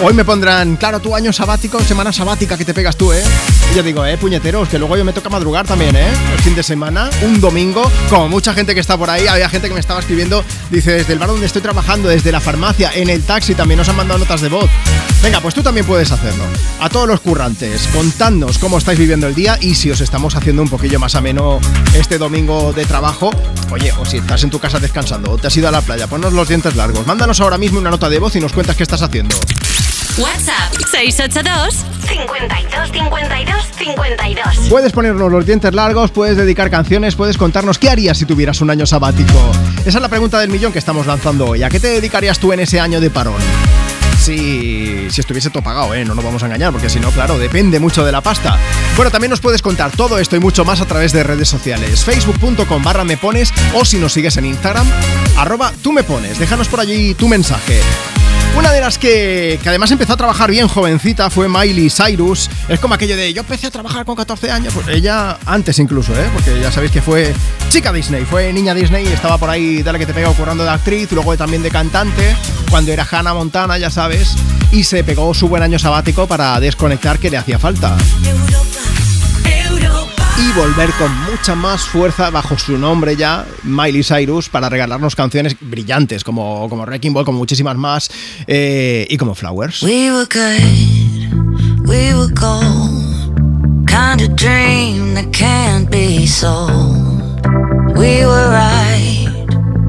[0.00, 3.22] hoy me pondrán, claro, tu año sabático, semana sabática que te pegas tú, ¿eh?
[3.70, 6.08] Y yo digo, eh, puñeteros, que luego yo me toca madrugar también, ¿eh?
[6.34, 9.68] El fin de semana, un domingo, como mucha gente que está por ahí, había gente
[9.68, 13.08] que me estaba escribiendo, dice, desde el bar donde estoy trabajando, desde la farmacia, en
[13.08, 14.68] el taxi, también nos han mandado notas de voz.
[15.22, 16.44] Venga, pues tú también puedes hacerlo.
[16.80, 20.62] A todos los currantes, contadnos cómo estáis viviendo el día y si os estamos haciendo
[20.62, 21.60] un poquillo más ameno
[21.94, 23.30] este domingo de trabajo.
[23.70, 26.08] Oye, o si estás en tu casa descansando o te has ido a la playa,
[26.08, 27.06] ponnos los dientes largos.
[27.06, 29.36] Mándanos ahora mismo una nota de voz y nos cuentas qué estás haciendo.
[30.18, 31.74] WhatsApp 682
[32.06, 34.68] 52 52 52.
[34.68, 38.68] Puedes ponernos los dientes largos, puedes dedicar canciones, puedes contarnos qué harías si tuvieras un
[38.68, 39.32] año sabático.
[39.86, 41.62] Esa es la pregunta del millón que estamos lanzando hoy.
[41.62, 43.40] ¿A qué te dedicarías tú en ese año de parón?
[44.20, 46.04] Si, si estuviese todo pagado, ¿eh?
[46.04, 48.58] No nos vamos a engañar, porque si no, claro, depende mucho de la pasta.
[48.96, 52.04] Bueno, también nos puedes contar todo esto y mucho más a través de redes sociales.
[52.04, 54.86] Facebook.com barra me pones o si nos sigues en Instagram,
[55.38, 56.38] arroba tú me pones.
[56.38, 57.80] Déjanos por allí tu mensaje.
[58.56, 62.50] Una de las que, que además empezó a trabajar bien jovencita fue Miley Cyrus.
[62.68, 64.74] Es como aquello de yo empecé a trabajar con 14 años.
[64.74, 66.28] Pues ella antes incluso, ¿eh?
[66.34, 67.32] Porque ya sabéis que fue
[67.70, 71.10] chica Disney, fue niña Disney estaba por ahí, dale que te pega currando de actriz,
[71.12, 72.36] luego también de cantante,
[72.70, 74.34] cuando era Hannah Montana, ya sabes.
[74.70, 77.96] Y se pegó su buen año sabático para desconectar que le hacía falta.
[80.38, 85.56] Y volver con mucha más fuerza bajo su nombre ya, Miley Cyrus, para regalarnos canciones
[85.60, 88.10] brillantes como, como Wrecking Ball, como muchísimas más,
[88.46, 89.82] eh, y como Flowers.
[89.82, 93.02] We were good, we were gold.
[93.86, 97.46] Kind of dream that can't be sold.
[97.94, 99.28] We were right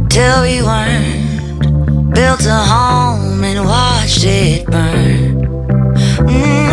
[0.10, 2.14] till we weren't.
[2.14, 5.42] Built a home and watched it burn.
[6.28, 6.70] Mm,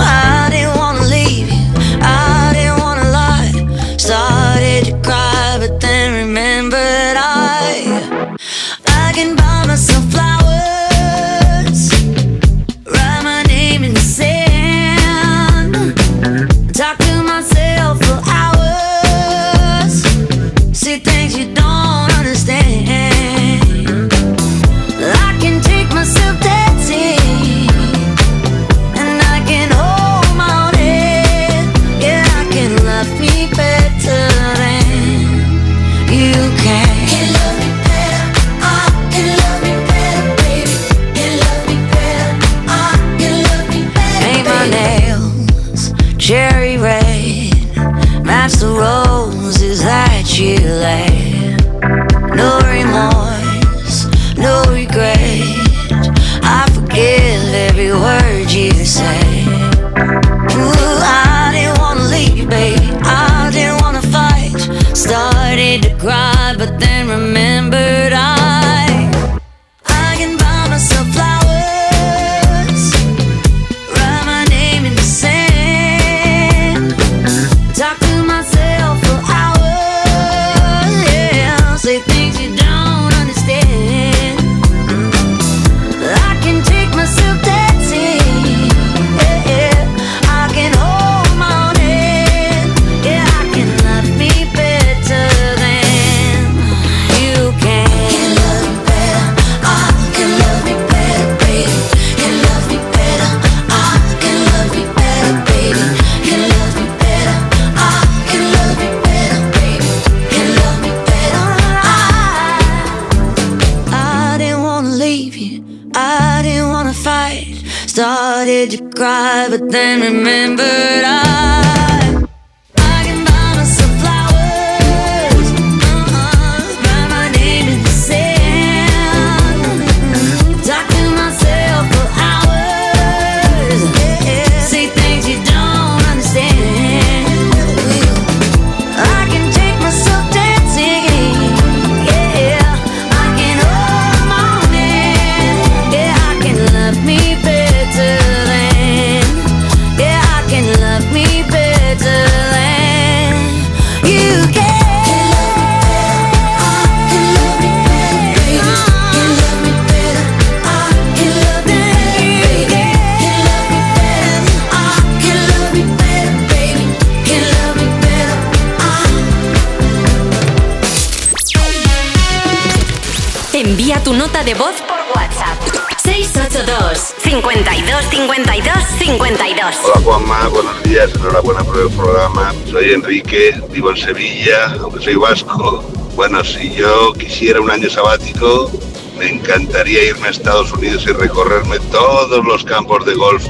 [180.10, 182.52] Juanma, buenos días, enhorabuena por el programa.
[182.68, 185.84] Soy Enrique, vivo en Sevilla, aunque soy vasco.
[186.16, 188.72] Bueno, si yo quisiera un año sabático,
[189.16, 193.46] me encantaría irme a Estados Unidos y recorrerme todos los campos de golf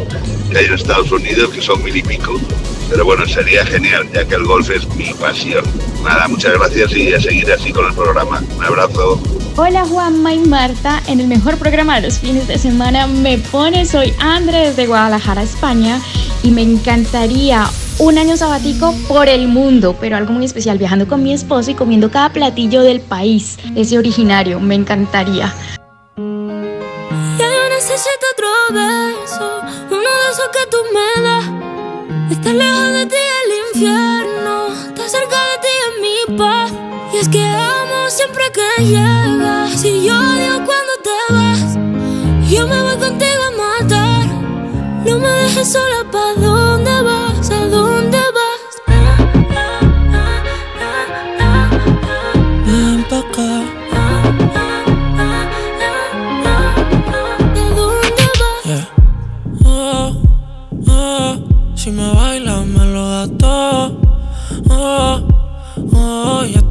[0.50, 2.04] que hay en Estados Unidos, que son mil y.
[2.90, 5.64] Pero bueno, sería genial, ya que el golf es mi pasión.
[6.04, 8.42] Nada, muchas gracias y a seguir así con el programa.
[8.58, 9.18] Un abrazo.
[9.62, 13.84] Hola Juanma y Marta, en el mejor programa de los fines de semana me pone,
[13.84, 16.00] soy Andrés de Guadalajara, España,
[16.42, 17.66] y me encantaría
[17.98, 21.74] un año sabático por el mundo, pero algo muy especial, viajando con mi esposo y
[21.74, 25.54] comiendo cada platillo del país, ese originario, me encantaría.
[26.16, 29.60] Ya yo necesito otro beso,
[29.90, 31.44] uno de esos que tú me das.
[32.32, 36.72] Estar lejos de ti el infierno, estar cerca de ti es mi paz.
[37.12, 37.44] Y es que
[38.10, 39.80] siempre que llegas.
[39.80, 41.76] Si yo odio cuando te vas,
[42.50, 43.50] yo me voy contigo a
[43.84, 44.26] matar.
[45.04, 46.29] No me dejes sola, ¿pa'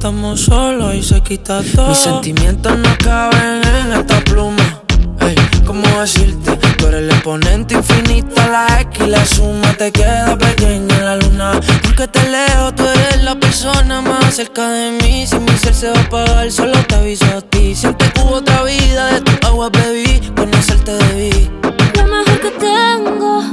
[0.09, 1.89] estamos solos y se quita todo.
[1.89, 4.81] Mis sentimientos no caben en esta pluma.
[5.21, 5.35] Ey,
[5.67, 6.57] ¿cómo decirte?
[6.77, 11.15] Tú eres el exponente infinito, la X y la suma te queda pequeña en la
[11.15, 11.59] luna.
[11.83, 15.27] Porque te leo, tú eres la persona más cerca de mí.
[15.27, 17.75] Si mi ser se va a apagar, solo te aviso a ti.
[17.75, 21.51] Siempre hubo otra vida, de tu agua bebí, conocerte debí.
[21.95, 23.43] Lo mejor que tengo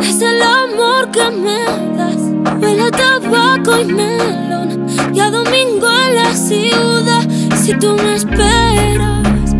[0.00, 1.62] es el amor que me
[1.96, 2.60] das.
[2.60, 4.39] Huele a tabaco y melón
[5.30, 7.28] a domingo en la ciudad.
[7.62, 9.54] Si tú me esperas,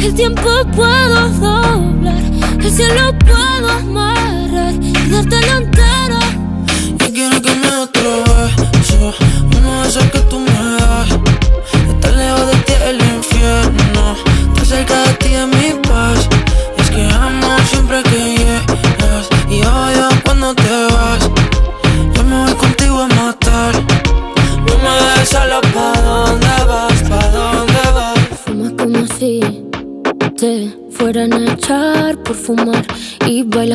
[0.00, 2.22] el tiempo puedo doblar,
[2.60, 6.18] el cielo puedo amarrar y dártelo entero.
[6.98, 7.70] Yo quiero que me
[8.72, 9.14] beso,
[9.56, 10.55] uno de esos que tú me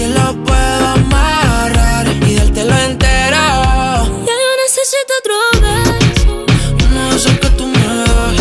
[0.00, 3.42] si lo puedo amarrar y dártelo entero.
[4.26, 6.46] Ya yo necesito otro beso
[6.88, 8.36] Uno de esos que tú me das.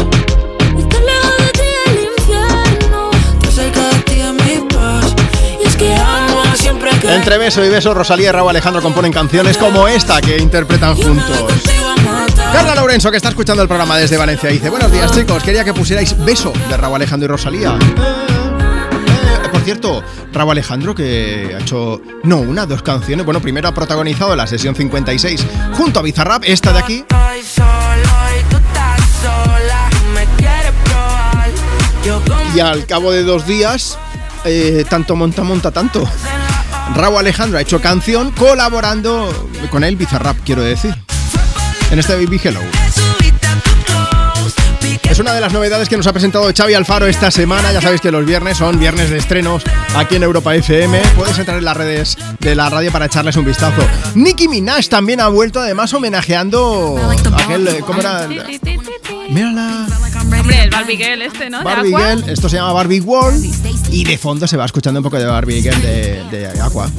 [0.79, 5.13] Estar lejos de ti el infierno Estar cerca de ti es mi paz.
[5.61, 9.11] Y es que amo siempre que Entre beso y beso, Rosalía y Raúl Alejandro componen
[9.11, 11.43] canciones como esta que interpretan juntos.
[12.53, 15.43] Carla Lorenzo, que está escuchando el programa desde Valencia, dice: Buenos días, chicos.
[15.43, 17.77] Quería que pusierais beso de Raúl Alejandro y Rosalía.
[19.51, 23.25] Por cierto, Raúl Alejandro, que ha hecho, no, una, dos canciones.
[23.25, 27.05] Bueno, primero ha protagonizado la sesión 56 junto a Bizarrap, esta de aquí.
[32.55, 33.97] Y al cabo de dos días,
[34.45, 36.07] eh, tanto monta, monta tanto.
[36.95, 40.95] Raúl Alejandro ha hecho canción colaborando con él, Bizarrap, quiero decir.
[41.91, 42.61] En este Baby Hello.
[45.19, 47.73] Es una de las novedades que nos ha presentado Xavi Alfaro esta semana.
[47.73, 49.63] Ya sabéis que los viernes son viernes de estrenos
[49.93, 50.97] aquí en Europa FM.
[51.17, 53.81] Puedes entrar en las redes de la radio para echarles un vistazo.
[54.15, 56.97] Nicki Minaj también ha vuelto, además, homenajeando
[57.33, 57.67] a aquel.
[57.67, 58.29] eh, ¿Cómo era?
[59.29, 59.87] Mírala.
[60.39, 61.63] Hombre, el Barbie Girl este, ¿no?
[61.65, 61.89] Barbie.
[61.89, 63.43] Girl, esto se llama Barbie World
[63.91, 66.89] y de fondo se va escuchando un poco de Barbie Girl de, de Aqua.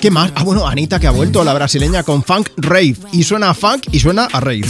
[0.00, 0.30] ¿Qué más?
[0.36, 2.94] Ah, bueno, Anita que ha vuelto, la brasileña, con funk rave.
[3.10, 4.62] Y suena a funk y suena a rave.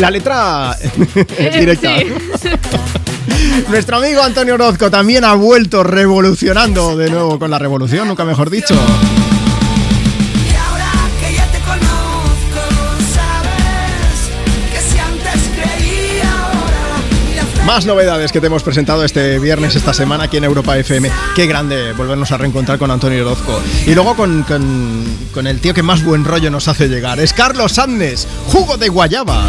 [0.00, 0.78] La letra
[1.38, 1.96] es directa.
[3.68, 8.48] Nuestro amigo Antonio Orozco también ha vuelto revolucionando de nuevo con la revolución, nunca mejor
[8.48, 8.74] dicho.
[17.66, 21.08] Más novedades que te hemos presentado este viernes, esta semana aquí en Europa FM.
[21.36, 23.60] Qué grande volvernos a reencontrar con Antonio Orozco.
[23.86, 27.20] Y luego con, con, con el tío que más buen rollo nos hace llegar.
[27.20, 29.44] Es Carlos Sandes, jugo de guayaba.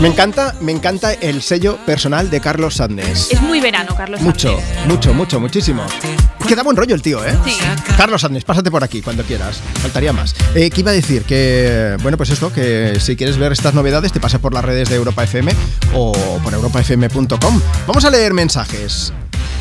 [0.00, 3.32] Me encanta, me encanta el sello personal de Carlos Sandes.
[3.32, 4.20] Es muy verano, Carlos.
[4.20, 4.56] Mucho,
[4.86, 5.84] mucho, mucho, muchísimo.
[6.46, 7.36] Que da buen rollo el tío, ¿eh?
[7.44, 7.58] Sí.
[7.96, 9.60] Carlos Sandes, pásate por aquí cuando quieras.
[9.82, 10.36] Faltaría más.
[10.54, 11.24] Eh, ¿Qué iba a decir?
[11.24, 14.88] Que, bueno, pues esto, que si quieres ver estas novedades, te pases por las redes
[14.88, 15.52] de Europa FM
[15.94, 16.12] o
[16.44, 17.60] por europafm.com.
[17.86, 19.12] Vamos a leer mensajes.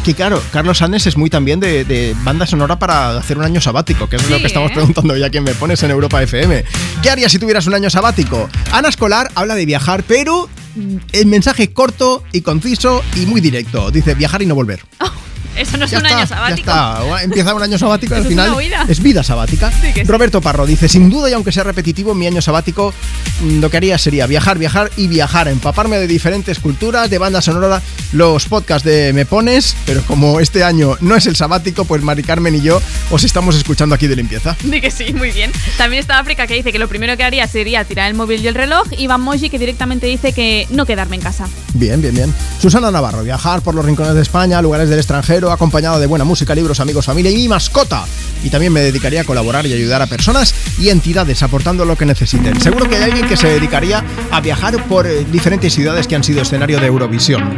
[0.07, 3.59] Que claro, Carlos Sandes es muy también de, de banda sonora para hacer un año
[3.59, 4.75] sabático, que es lo que estamos ¿eh?
[4.75, 6.63] preguntando ya quién me pones en Europa FM.
[7.03, 8.47] ¿Qué harías si tuvieras un año sabático?
[8.71, 13.91] Ana Escolar habla de viajar, pero mm, el mensaje corto y conciso y muy directo.
[13.91, 14.79] Dice viajar y no volver.
[15.57, 16.69] Eso no es Ya un está, año ya sabático.
[16.71, 17.23] está.
[17.23, 18.85] Empieza un año sabático y al es final huida.
[18.87, 19.71] es vida sabática.
[19.71, 20.11] Sí que sí.
[20.11, 22.93] Roberto Parro dice, sin duda y aunque sea repetitivo, mi año sabático
[23.41, 27.41] mm, lo que haría sería viajar, viajar y viajar, empaparme de diferentes culturas, de banda
[27.41, 27.81] sonora,
[28.13, 32.23] los podcasts de Me Pones, pero como este año no es el sabático, pues Mari
[32.23, 32.81] Carmen y yo
[33.11, 34.55] os estamos escuchando aquí de limpieza.
[34.63, 35.51] Di que sí, muy bien.
[35.77, 38.47] También está África que dice que lo primero que haría sería tirar el móvil y
[38.47, 38.87] el reloj.
[38.97, 41.47] Y Van Moji que directamente dice que no quedarme en casa.
[41.73, 42.33] Bien, bien, bien.
[42.61, 46.53] Susana Navarro, viajar por los rincones de España, lugares del extranjero, acompañado de buena música,
[46.55, 48.05] libros, amigos, familia y mi mascota.
[48.43, 52.05] Y también me dedicaría a colaborar y ayudar a personas y entidades aportando lo que
[52.05, 52.59] necesiten.
[52.61, 56.23] Seguro que hay alguien que se dedicaría a viajar por eh, diferentes ciudades que han
[56.23, 57.55] sido escenario de Eurovisión.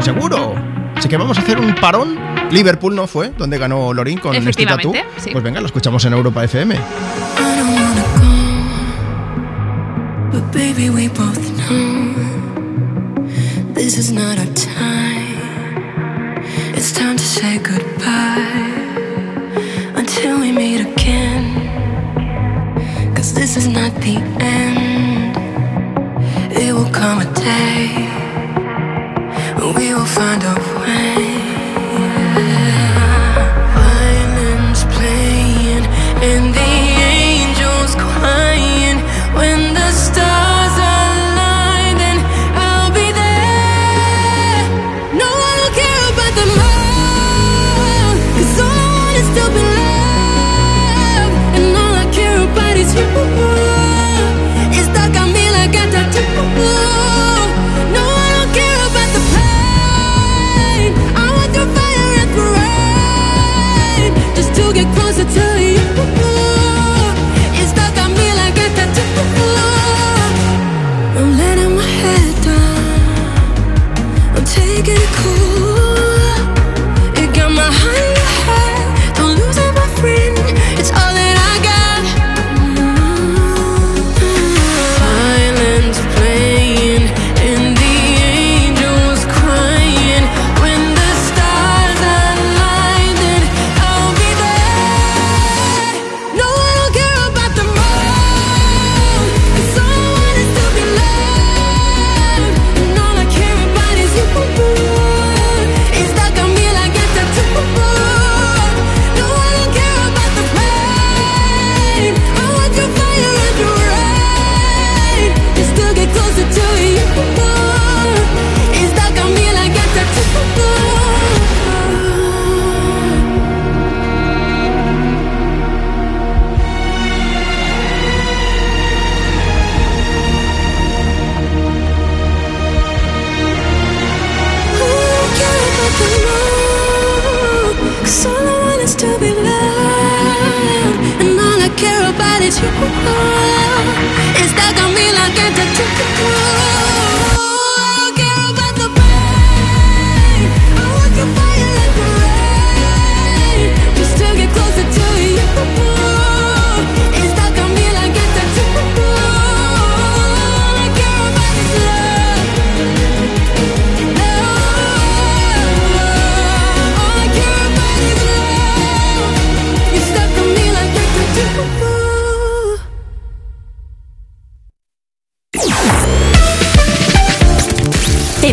[0.00, 0.54] Seguro.
[0.96, 2.18] Así que vamos a hacer un parón.
[2.50, 4.90] Liverpool no fue, donde ganó Lorin con este tatú.
[4.90, 5.30] Efectivamente, sí.
[5.32, 6.76] Pues venga, lo escuchamos en Europa FM.
[10.32, 12.14] But baby, we both know
[13.74, 14.75] this is not our time.
[16.88, 18.84] It's time to say goodbye
[19.96, 21.42] until we meet again.
[23.12, 25.36] Cause this is not the end.
[26.52, 27.88] It will come a day
[29.58, 31.25] when we will find a way.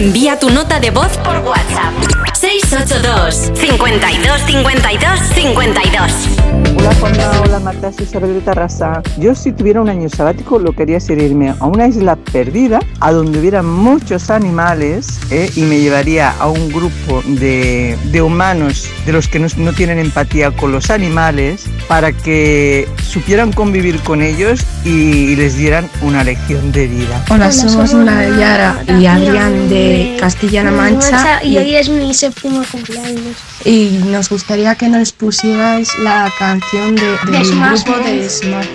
[0.03, 2.22] Envía tu nota de voz por WhatsApp.
[2.43, 6.33] 682 52 52 52
[6.75, 9.01] Hola Juanma, hola Marta, soy Isabel de Tarrasa.
[9.17, 12.81] Yo si tuviera un año sabático lo que haría sería irme a una isla perdida,
[12.99, 15.49] a donde hubiera muchos animales, ¿eh?
[15.55, 19.97] y me llevaría a un grupo de, de humanos, de los que no, no tienen
[19.97, 26.71] empatía con los animales, para que supieran convivir con ellos y les dieran una lección
[26.73, 27.23] de vida.
[27.29, 33.37] Hola, somos Nayara y Adrián de Castilla-La Mancha Y hoy es mi cumpleaños.
[33.65, 38.69] y nos gustaría que nos pusierais la canción de, De del grupo de Smart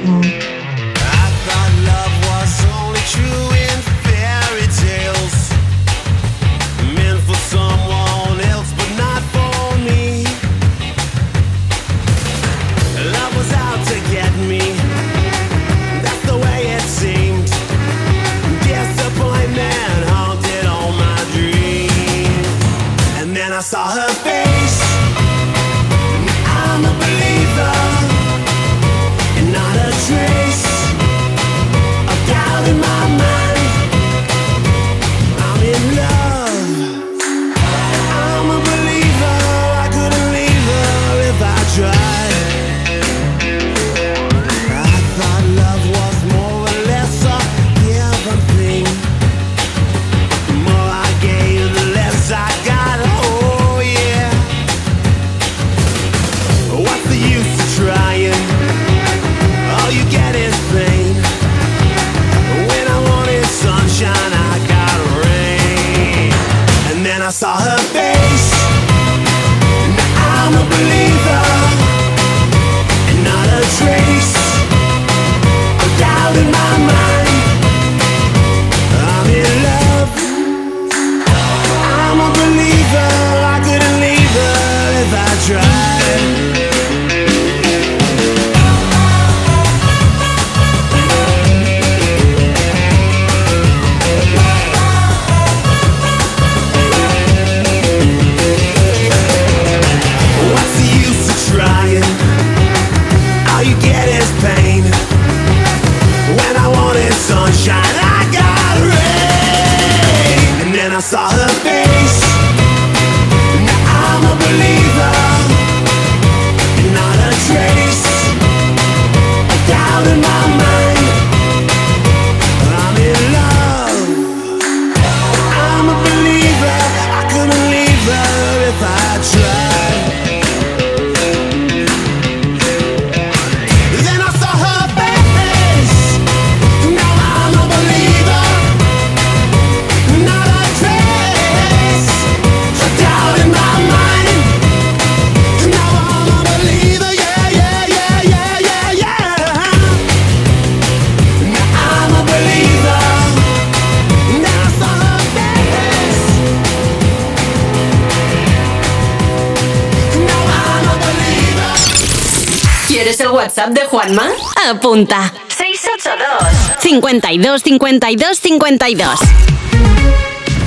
[163.59, 164.29] WhatsApp de Juanma?
[164.71, 165.33] Apunta.
[165.49, 169.19] 682 52 52 52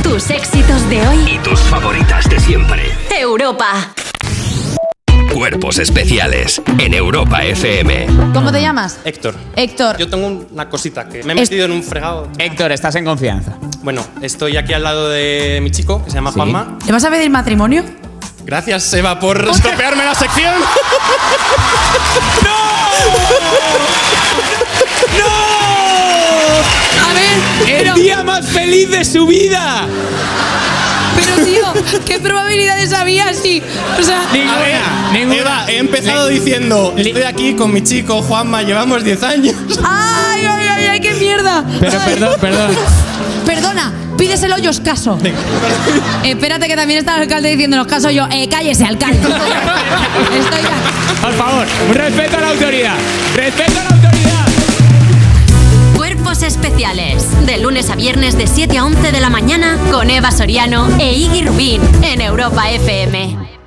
[0.04, 1.36] Tus éxitos de hoy.
[1.36, 2.92] Y tus favoritas de siempre.
[3.18, 3.94] Europa.
[5.34, 8.08] Cuerpos especiales en Europa FM.
[8.34, 9.00] ¿Cómo te llamas?
[9.06, 9.36] Héctor.
[9.56, 9.98] Héctor.
[9.98, 12.28] Yo tengo una cosita que me he metido en un fregado.
[12.38, 13.58] Héctor, estás en confianza.
[13.84, 16.78] Bueno, estoy aquí al lado de mi chico, que se llama Juanma.
[16.86, 17.86] ¿Le vas a pedir matrimonio?
[18.46, 20.54] Gracias, Eva, por estropearme la sección.
[27.04, 29.88] A ver, ¡El pero- día más feliz de su vida!
[31.16, 31.74] Pero tío,
[32.06, 33.62] ¿qué probabilidades había si,
[34.00, 39.04] o sea, A ver, Eva, he empezado diciendo, estoy aquí con mi chico Juanma, llevamos
[39.04, 39.56] 10 años.
[39.84, 41.64] ay, ay, ay, ay, qué mierda.
[41.80, 42.14] Pero Ay.
[42.14, 42.72] perdón, perdón.
[43.46, 45.18] Perdona, pídeselo yo caso.
[46.24, 48.28] Espérate que también está el alcalde diciéndonos caso yo.
[48.32, 49.20] Eh, cállese, alcalde.
[49.20, 51.22] Estoy ya.
[51.22, 52.96] Por favor, respeto a la autoridad.
[53.36, 54.46] ¡Respeto a la autoridad!
[55.96, 57.46] Cuerpos especiales.
[57.46, 61.14] De lunes a viernes de 7 a 11 de la mañana con Eva Soriano e
[61.14, 63.61] Iggy Rubín en Europa FM.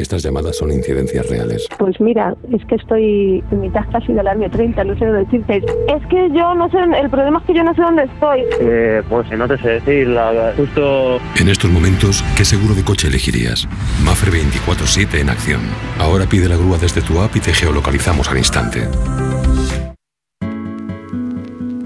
[0.00, 1.68] Estas llamadas son incidencias reales.
[1.78, 5.58] Pues mira, es que estoy en mitad casi del año 30, no sé dónde decirte.
[5.58, 8.44] Es que yo no sé, el problema es que yo no sé dónde estoy.
[8.60, 13.08] Eh, pues no te sé decir, la, justo En estos momentos, ¿qué seguro de coche
[13.08, 13.68] elegirías?
[14.02, 15.60] Mafre 24-7 en acción.
[15.98, 18.88] Ahora pide la grúa desde tu app y te geolocalizamos al instante.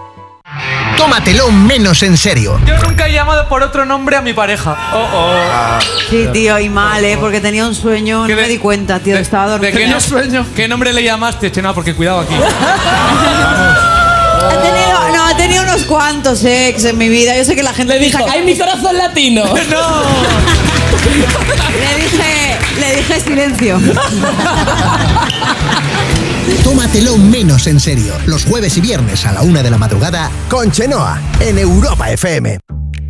[0.98, 2.60] Tómatelo menos en serio.
[2.66, 4.76] Yo nunca he llamado por otro nombre a mi pareja.
[4.94, 5.80] Oh, oh.
[6.10, 7.18] Sí, tío, y mal, ¿eh?
[7.20, 9.78] Porque tenía un sueño, no me di cuenta, tío, estaba ¿De dormido.
[9.78, 10.46] qué, no, sueño?
[10.56, 11.52] ¿Qué nombre le llamaste?
[11.52, 12.34] Che, no, porque cuidado aquí.
[14.44, 17.36] Ha tenido, no, ha tenido unos cuantos ex en mi vida.
[17.38, 19.44] Yo sé que la gente le dijo, "Ay, mi corazón latino".
[19.70, 20.04] no.
[21.80, 23.80] le dije, le dije silencio.
[26.72, 28.14] Tómatelo menos en serio.
[28.28, 32.60] Los jueves y viernes a la una de la madrugada con Chenoa en Europa FM.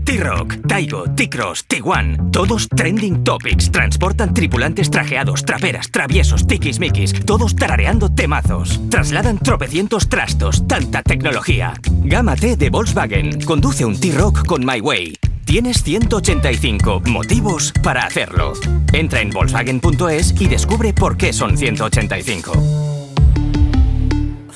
[0.03, 3.71] T-Rock, Taigo, T-Cross, T1, todos trending topics.
[3.71, 8.81] Transportan tripulantes trajeados, traperas, traviesos, tiquismiquis, todos tarareando temazos.
[8.89, 11.75] Trasladan tropecientos trastos, tanta tecnología.
[12.03, 13.41] Gama T de Volkswagen.
[13.41, 15.19] Conduce un T-Rock con My Way.
[15.45, 18.53] Tienes 185 motivos para hacerlo.
[18.91, 23.00] Entra en Volkswagen.es y descubre por qué son 185.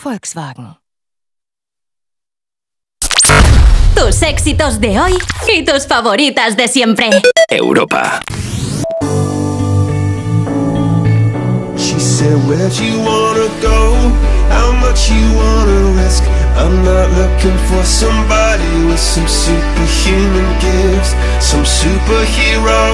[0.05, 0.77] Volkswagen.
[3.95, 5.17] Tus éxitos de hoy
[5.51, 7.09] y tus favoritas de siempre.
[7.49, 8.21] Europa.
[11.75, 13.95] She said, Where'd you wanna go?
[14.49, 16.23] How much you wanna risk?
[16.55, 22.93] I'm not looking for somebody with some superhuman gifts, some superhero,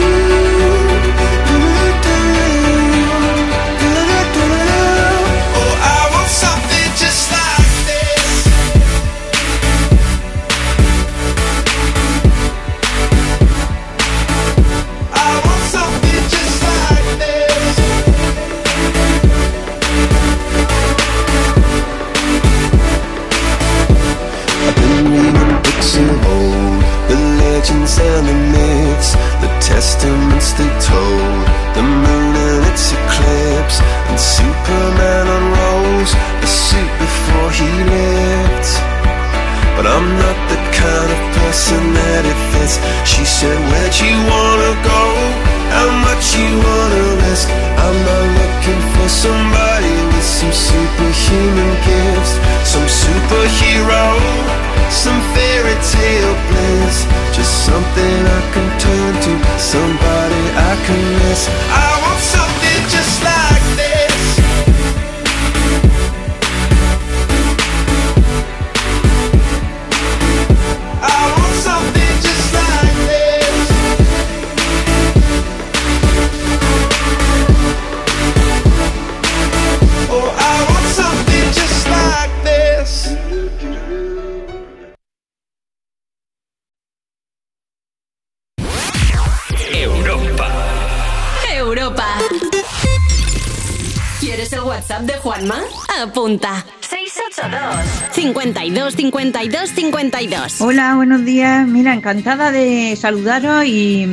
[99.31, 100.61] 52 52 52.
[100.61, 101.65] Hola, buenos días.
[101.65, 104.03] Mira, encantada de saludaros y,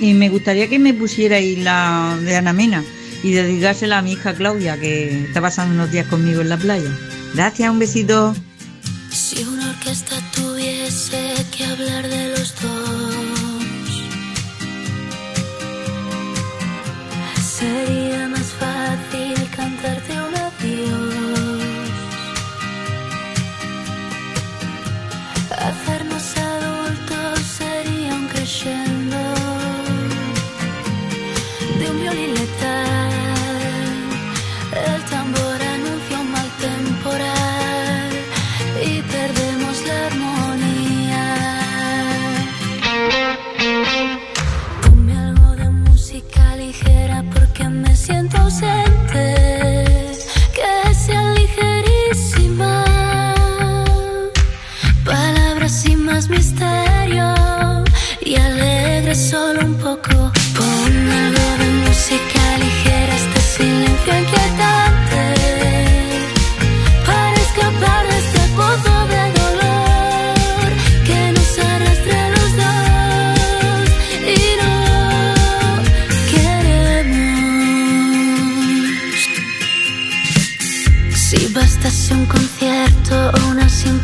[0.00, 2.82] y me gustaría que me pusierais la de Ana Mena
[3.22, 6.90] y dedicársela a mi hija Claudia, que está pasando unos días conmigo en la playa.
[7.34, 8.34] Gracias, un besito.
[9.10, 12.23] Si una orquesta tuviese que hablar de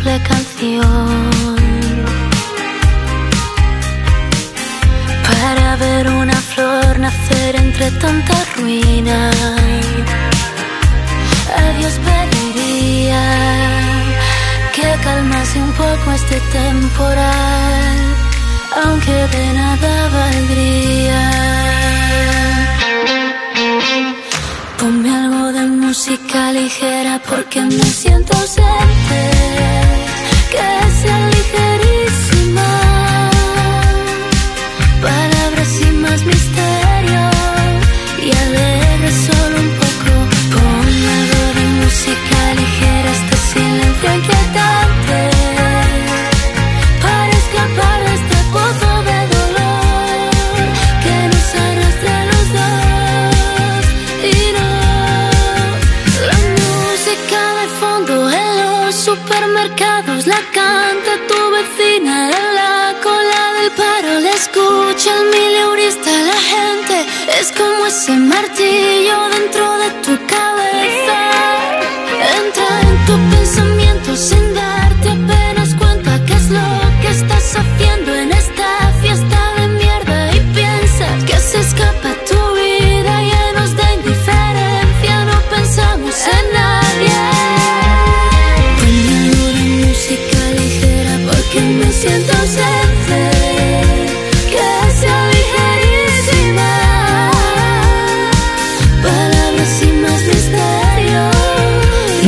[0.00, 1.56] simple canción
[5.28, 9.30] para ver una flor nacer entre tanta ruina.
[11.56, 13.22] A Dios pediría
[14.74, 17.98] que calmase un poco este temporal,
[18.84, 21.22] aunque de nada valdría.
[24.78, 25.59] Ponme algo de
[25.90, 29.20] música ligera porque me siento ausente.
[30.52, 30.68] Que
[31.02, 32.99] sea ligerísima.
[68.10, 68.49] Como ese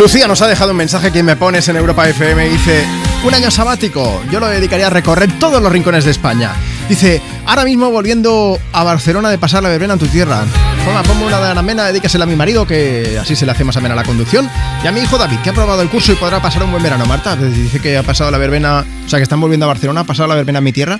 [0.03, 2.49] Lucía nos ha dejado un mensaje que me pones en Europa FM.
[2.49, 2.85] Dice:
[3.23, 4.21] Un año sabático.
[4.33, 6.51] Yo lo dedicaría a recorrer todos los rincones de España.
[6.89, 10.45] Dice: Ahora mismo volviendo a Barcelona de pasar la verbena en tu tierra.
[10.85, 13.63] Toma, ponme una de Ana Mena, dedícasela a mi marido, que así se le hace
[13.63, 14.51] más amena la conducción.
[14.83, 16.83] Y a mi hijo David, que ha aprobado el curso y podrá pasar un buen
[16.83, 17.07] verano.
[17.07, 20.05] Marta, dice que ha pasado la verbena, o sea, que están volviendo a Barcelona, ha
[20.05, 20.99] pasado la verbena en mi tierra.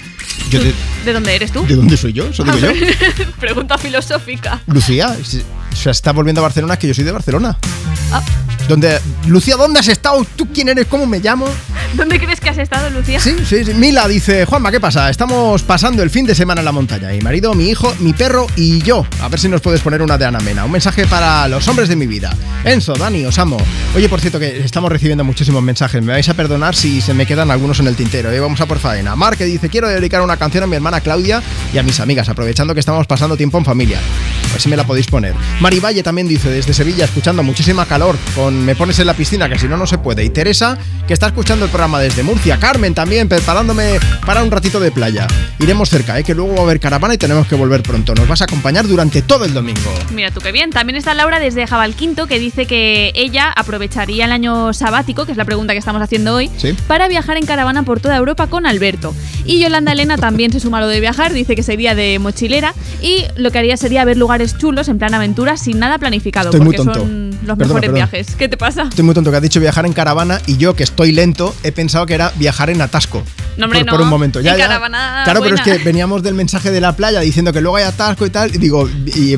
[0.49, 0.73] Yo te-
[1.05, 1.67] ¿De dónde eres tú?
[1.67, 2.27] ¿De dónde soy yo?
[2.29, 2.71] Eso digo yo.
[3.41, 4.61] Pregunta filosófica.
[4.69, 5.17] Lucía,
[5.73, 7.59] o sea, está volviendo a Barcelona, que yo soy de Barcelona.
[8.13, 8.23] Ah.
[8.69, 10.27] Donde, Lucía, ¿dónde has estado?
[10.37, 10.87] ¿Tú quién eres?
[10.87, 11.47] ¿Cómo me llamo?
[11.95, 13.21] ¿Dónde crees que has estado, Lucía?
[13.21, 13.75] Sí, sí, sí.
[13.75, 15.11] Mila dice, Juanma, ¿qué pasa?
[15.11, 17.09] Estamos pasando el fin de semana en la montaña.
[17.09, 19.07] Mi marido, mi hijo, mi perro y yo.
[19.21, 20.65] A ver si nos puedes poner una de Ana Mena.
[20.65, 22.35] Un mensaje para los hombres de mi vida.
[22.65, 23.59] Enzo, Dani, os amo.
[23.95, 26.03] Oye, por cierto, que estamos recibiendo muchísimos mensajes.
[26.03, 28.33] Me vais a perdonar si se me quedan algunos en el tintero.
[28.33, 28.41] ¿eh?
[28.41, 29.15] Vamos a por faena.
[29.15, 31.43] Mar, que dice, quiero dedicar una canción a mi hermana Claudia
[31.73, 33.99] y a mis amigas, aprovechando que estamos pasando tiempo en familia.
[34.49, 35.35] A ver si me la podéis poner.
[35.61, 39.49] Mari Valle también dice, desde Sevilla, escuchando muchísima calor, con Me pones en la piscina,
[39.49, 40.25] que si no, no se puede.
[40.25, 42.59] Y Teresa, que está escuchando el programa desde Murcia.
[42.59, 45.27] Carmen también, preparándome para un ratito de playa.
[45.59, 46.25] Iremos cerca, ¿eh?
[46.25, 48.15] que luego va a haber caravana y tenemos que volver pronto.
[48.15, 49.93] Nos vas a acompañar durante todo el domingo.
[50.13, 50.71] Mira tú qué bien.
[50.71, 55.39] También está Laura desde Jabalquinto que dice que ella aprovecharía el año sabático, que es
[55.39, 56.75] la pregunta que estamos haciendo hoy, Sí.
[56.87, 59.15] para viajar en caravana por toda Europa con Alberto.
[59.45, 62.75] Y Yolanda Elena también se suma a lo de viajar, dice que sería de mochilera
[63.01, 66.61] y lo que haría sería ver lugares chulos en plan aventura sin nada planificado, Estoy
[66.61, 67.01] muy porque tonto.
[67.01, 68.37] son los Perdona, mejores viajes.
[68.37, 68.83] ¿Qué te pasa?
[68.85, 71.73] Estoy muy tonto que has dicho viajar en caravana y yo, que estoy lento, he
[71.73, 73.23] pensado que era viajar en atasco.
[73.57, 73.93] No, hombre, por, no.
[73.93, 74.41] por un momento.
[74.41, 74.67] Ya, En ya.
[74.67, 77.85] caravana Claro, pero es que veníamos del mensaje de la playa diciendo que luego hay
[77.85, 78.55] atasco y tal.
[78.55, 79.37] Y digo, y,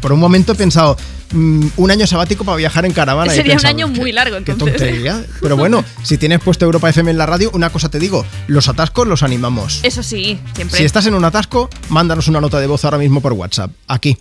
[0.00, 0.96] por un momento he pensado,
[1.32, 3.32] mm, un año sabático para viajar en caravana.
[3.32, 4.78] Sería un año muy largo, Qué entonces.
[4.78, 5.24] tontería.
[5.40, 8.68] Pero bueno, si tienes puesto Europa FM en la radio, una cosa te digo, los
[8.68, 9.80] atascos los animamos.
[9.82, 10.78] Eso sí, siempre.
[10.78, 13.70] Si estás en un atasco, mándanos una nota de voz ahora mismo por WhatsApp.
[13.86, 14.18] Aquí.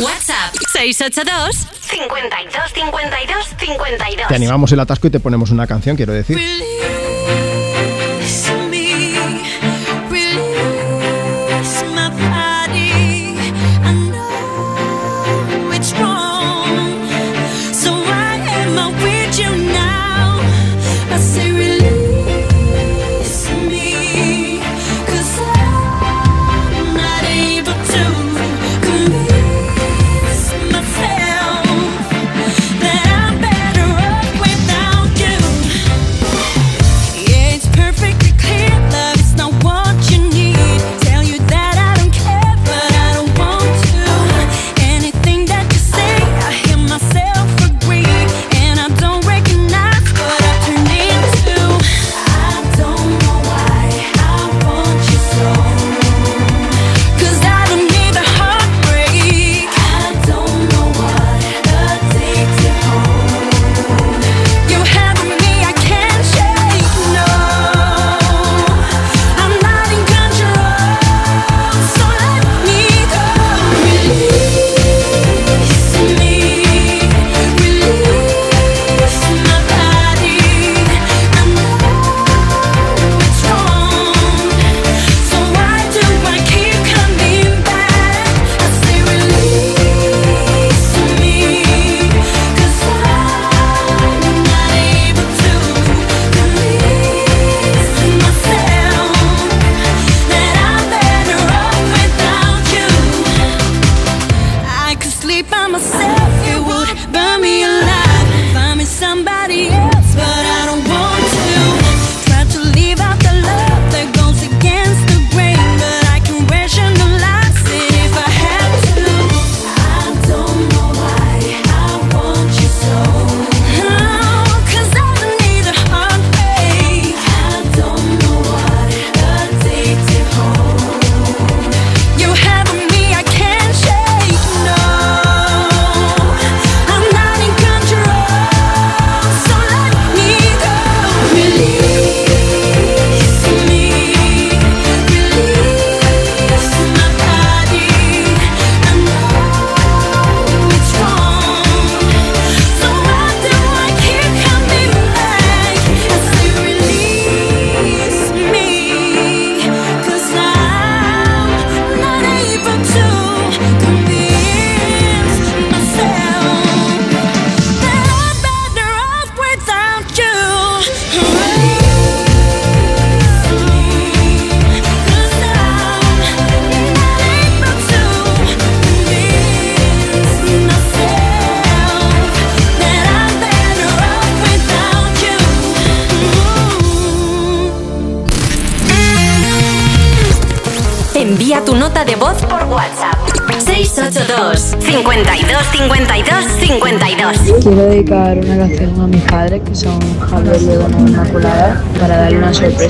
[0.00, 4.28] WhatsApp 682 52 52 52.
[4.28, 6.36] Te animamos el atasco y te ponemos una canción, quiero decir.
[6.36, 7.49] Release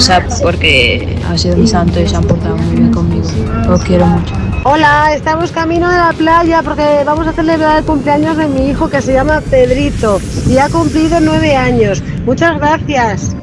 [0.01, 3.29] sorpresa porque ha sido mi santo y se han portado muy bien conmigo.
[3.69, 4.35] Os quiero mucho.
[4.65, 8.89] Hola, estamos camino de la playa porque vamos a celebrar el cumpleaños de mi hijo
[8.89, 12.03] que se llama Pedrito y ha cumplido nueve años.
[12.25, 13.37] Muchas gracias.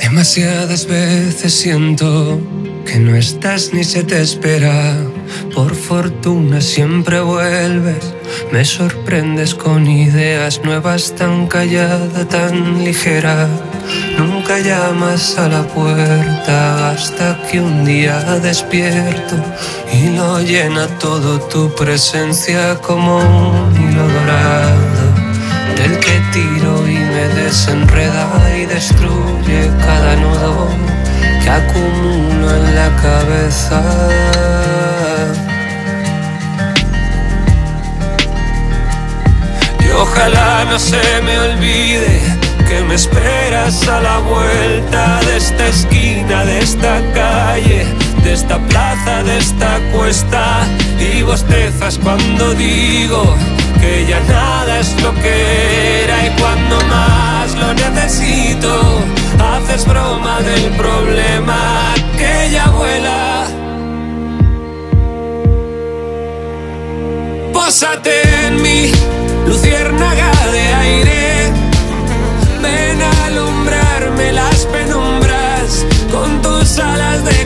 [0.00, 2.40] Demasiadas veces siento
[2.84, 4.96] que no estás ni se te espera.
[5.54, 8.14] Por fortuna siempre vuelves.
[8.52, 13.48] Me sorprendes con ideas nuevas tan callada, tan ligera.
[14.50, 19.36] Nunca llamas a la puerta hasta que un día despierto
[19.92, 25.14] y lo llena todo tu presencia como un hilo dorado
[25.76, 28.26] del que tiro y me desenreda
[28.58, 30.68] y destruye cada nudo
[31.44, 33.80] que acumulo en la cabeza.
[39.78, 46.44] Y ojalá no se me olvide que me esperas a la vuelta de esta esquina,
[46.44, 47.84] de esta calle,
[48.22, 50.68] de esta plaza, de esta cuesta.
[51.00, 53.34] Y bostezas cuando digo
[53.80, 58.72] que ya nada es lo que era y cuando más lo necesito,
[59.52, 63.46] haces broma del problema que ya vuela.
[67.52, 68.92] Pósate en mí,
[69.44, 71.29] luciérnaga de aire.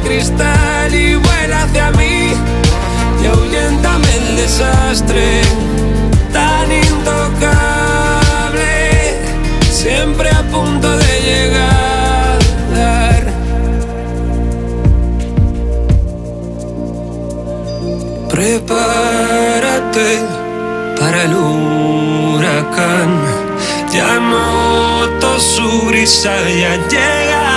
[0.04, 2.32] Cristal y vuela hacia mí
[3.22, 5.42] y ahuyéntame el desastre
[6.32, 8.64] tan intocable,
[9.70, 11.74] siempre a punto de llegar.
[18.28, 20.10] Prepárate
[20.98, 23.10] para el huracán,
[23.92, 27.53] ya noto su brisa, ya llega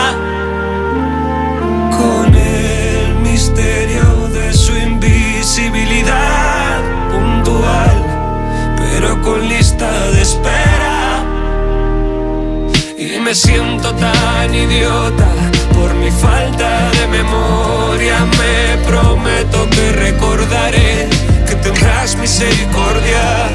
[13.27, 15.27] me siento tan idiota
[15.73, 18.25] por mi falta de memoria.
[18.39, 21.09] Me prometo que recordaré
[21.45, 23.49] que tendrás misericordia.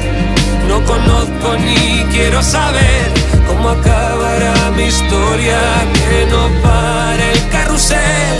[0.67, 3.05] No conozco ni quiero saber
[3.47, 5.59] cómo acabará mi historia.
[6.07, 8.37] Que no pare el carrusel,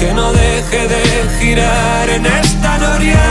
[0.00, 1.04] que no deje de
[1.40, 3.22] girar en esta noria.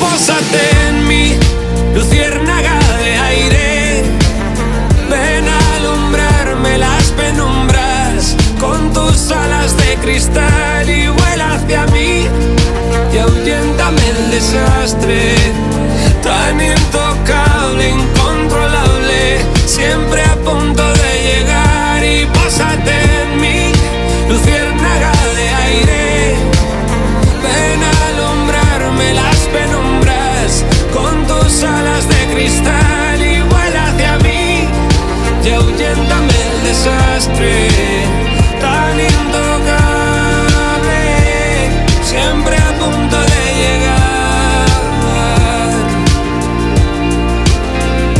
[0.00, 0.83] Pósate
[9.96, 12.26] cristal y vuela hacia mí.
[13.12, 15.34] Y ahuyéntame el desastre,
[16.22, 22.04] tan intocable, incontrolable, siempre a punto de llegar.
[22.04, 23.72] Y pósate en mí,
[24.28, 26.34] luciérnaga de aire.
[27.44, 34.68] Ven a alumbrarme las penumbras con tus alas de cristal y vuela hacia mí
[35.44, 37.63] y ahuyéntame el desastre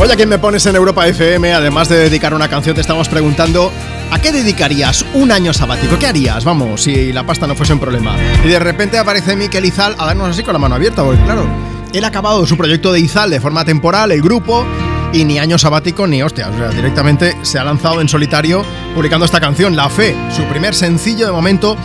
[0.05, 1.51] Oye, ¿a quién me pones en Europa FM?
[1.51, 3.71] Además de dedicar una canción, te estamos preguntando
[4.11, 5.97] ¿a qué dedicarías un año sabático?
[5.97, 6.45] ¿Qué harías?
[6.45, 8.15] Vamos, si la pasta no fuese un problema.
[8.43, 11.47] Y de repente aparece Miquel Izal a darnos así con la mano abierta, porque claro,
[11.91, 14.63] él ha acabado su proyecto de Izal de forma temporal, el grupo,
[15.11, 16.49] y ni año sabático ni hostias.
[16.53, 20.75] O sea, directamente se ha lanzado en solitario publicando esta canción, La Fe, su primer
[20.75, 21.75] sencillo de momento.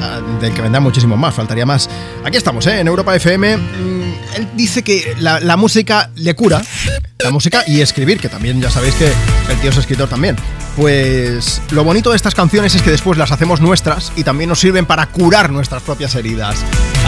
[0.00, 1.90] ah, Del que vendrá muchísimo más, faltaría más.
[2.24, 2.78] Aquí estamos, ¿eh?
[2.78, 3.56] en Europa FM.
[3.56, 4.04] Mm,
[4.36, 6.60] Él dice que la, la música le cura,
[7.24, 10.36] la música y escribir, que también ya sabéis que el tío es escritor también.
[10.76, 14.60] Pues lo bonito de estas canciones es que después las hacemos nuestras y también nos
[14.60, 16.56] sirven para curar nuestras propias heridas.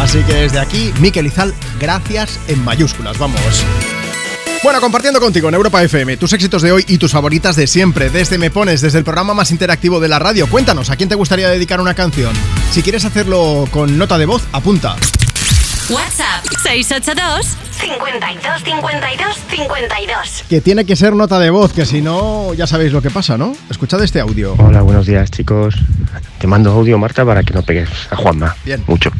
[0.00, 3.40] Así que desde aquí, Miquel Izal, gracias en mayúsculas, vamos.
[4.62, 8.08] Bueno, compartiendo contigo en Europa FM tus éxitos de hoy y tus favoritas de siempre.
[8.08, 10.48] Desde Me Pones, desde el programa más interactivo de la radio.
[10.48, 12.34] Cuéntanos, ¿a quién te gustaría dedicar una canción?
[12.72, 14.96] Si quieres hacerlo con nota de voz, apunta.
[15.88, 20.44] WhatsApp 682 52 52 52.
[20.48, 23.38] Que tiene que ser nota de voz, que si no, ya sabéis lo que pasa,
[23.38, 23.54] ¿no?
[23.70, 24.56] Escuchad este audio.
[24.58, 25.76] Hola, buenos días chicos.
[26.40, 28.56] Te mando audio, Marta, para que no pegues a Juanma.
[28.64, 28.82] Bien.
[28.88, 29.12] Mucho.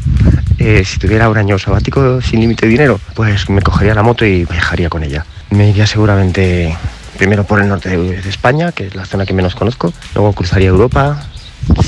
[0.59, 4.25] Eh, si tuviera un año sabático sin límite de dinero, pues me cogería la moto
[4.25, 5.25] y viajaría con ella.
[5.51, 6.77] Me iría seguramente
[7.17, 9.93] primero por el norte de, de España, que es la zona que menos conozco.
[10.13, 11.25] Luego cruzaría Europa,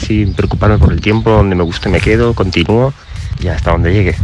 [0.01, 2.93] sin preocuparme por el tiempo, donde me guste me quedo, continúo
[3.41, 4.16] y hasta donde llegue.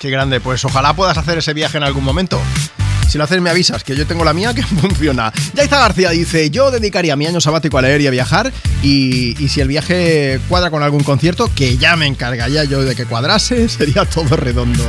[0.00, 2.40] Qué grande, pues ojalá puedas hacer ese viaje en algún momento.
[3.06, 5.30] Si lo haces me avisas, que yo tengo la mía que funciona.
[5.52, 8.50] Yaiza García dice, yo dedicaría mi año sabático a leer y a viajar
[8.82, 12.96] y, y si el viaje cuadra con algún concierto, que ya me encargaría yo de
[12.96, 14.86] que cuadrase, sería todo redondo.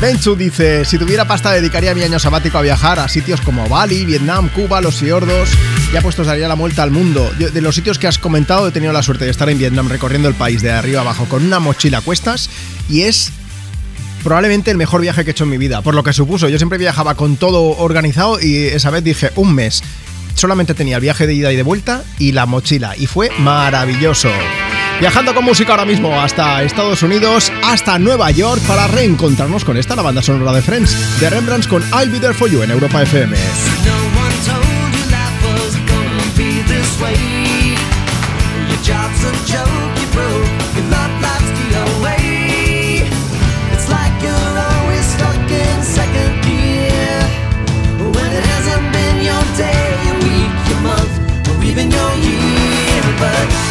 [0.00, 4.04] Benchu dice, si tuviera pasta dedicaría mi año sabático a viajar a sitios como Bali,
[4.04, 5.48] Vietnam, Cuba, los fiordos.
[5.92, 7.32] Ya puestos daría la vuelta al mundo.
[7.36, 10.28] De los sitios que has comentado he tenido la suerte de estar en Vietnam recorriendo
[10.28, 12.48] el país de arriba abajo con una mochila a cuestas
[12.88, 13.32] y es
[14.26, 16.48] probablemente el mejor viaje que he hecho en mi vida, por lo que supuso.
[16.48, 19.84] Yo siempre viajaba con todo organizado y esa vez dije un mes.
[20.34, 24.28] Solamente tenía el viaje de ida y de vuelta y la mochila y fue maravilloso.
[24.98, 29.94] Viajando con música ahora mismo hasta Estados Unidos, hasta Nueva York para reencontrarnos con esta,
[29.94, 33.02] la banda sonora de Friends, de Rembrandts con I'll Be There For You en Europa
[33.02, 33.36] FM.
[51.78, 53.02] Even your year.
[53.18, 53.65] But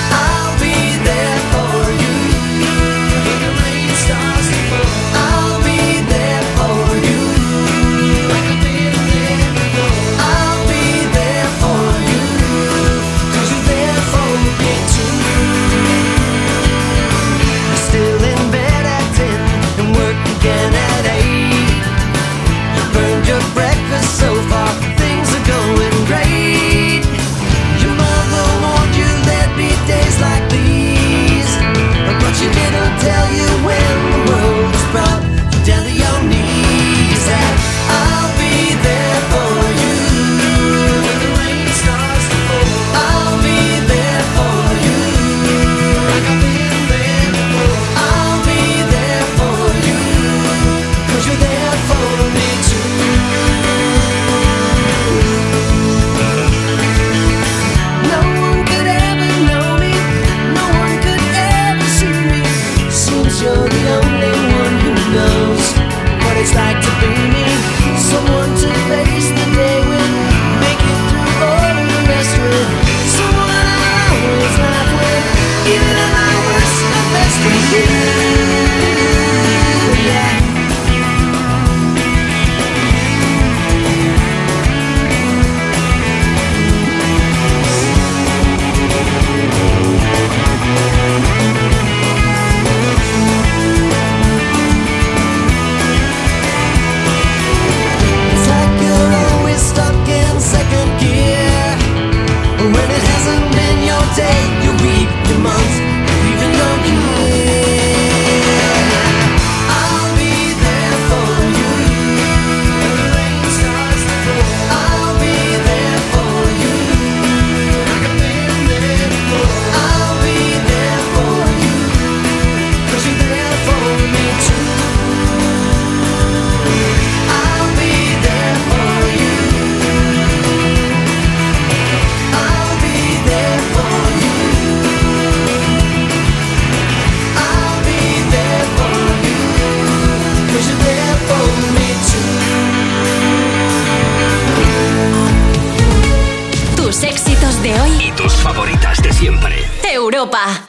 [149.25, 149.55] siempre.
[149.91, 150.67] Europa.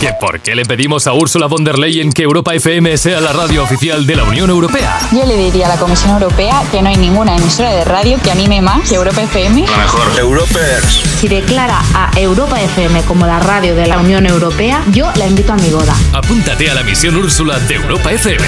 [0.00, 3.32] ¿Que por qué le pedimos a Ursula von der Leyen que Europa FM sea la
[3.32, 4.98] radio oficial de la Unión Europea?
[5.12, 8.30] Yo le diría a la Comisión Europea que no hay ninguna emisora de radio que
[8.30, 9.62] anime más que Europa FM.
[9.66, 10.18] La mejor.
[10.18, 11.02] Europers.
[11.20, 15.54] Si declara a Europa FM como la radio de la Unión Europea, yo la invito
[15.54, 15.96] a mi boda.
[16.12, 18.44] Apúntate a la misión Úrsula de Europa FM.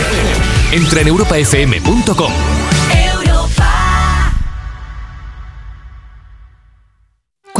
[0.72, 2.32] Entra en europafm.com.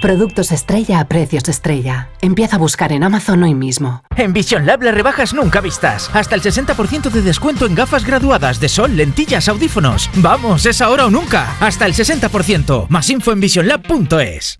[0.00, 2.08] Productos estrella a precios estrella.
[2.22, 4.02] Empieza a buscar en Amazon hoy mismo.
[4.16, 6.10] En Vision Lab las rebajas nunca vistas.
[6.14, 10.08] Hasta el 60% de descuento en gafas graduadas de sol, lentillas, audífonos.
[10.16, 11.54] Vamos, es ahora o nunca.
[11.60, 12.86] Hasta el 60%.
[12.88, 14.58] Más info en visionlab.es.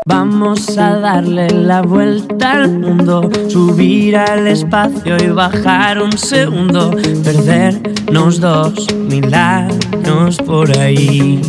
[0.05, 6.91] Vamos a darle la vuelta al mundo, subir al espacio y bajar un segundo,
[7.23, 11.41] perdernos dos mil años por ahí.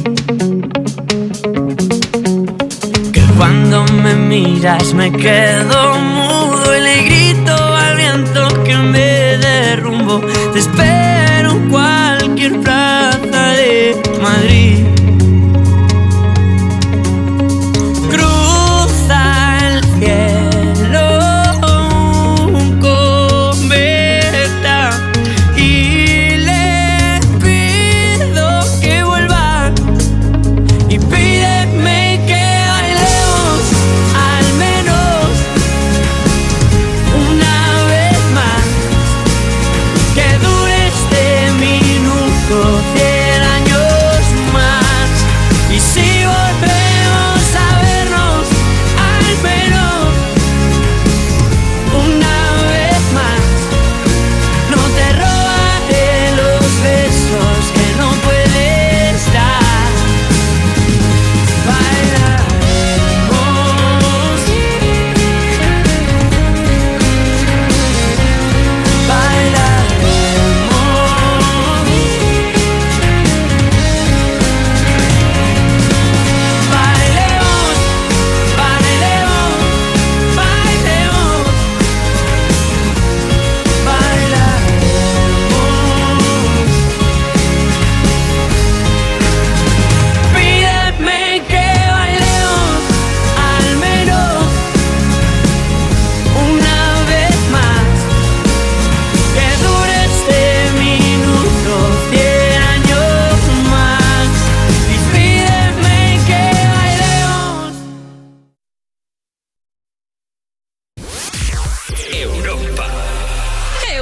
[3.13, 9.77] Que cuando me miras me quedo mudo y le grito al viento que me dé
[9.77, 10.21] rumbo.
[10.53, 13.08] Te espero en cualquier plaza de
[14.21, 15.08] Madrid.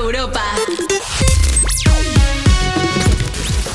[0.07, 0.41] Europa.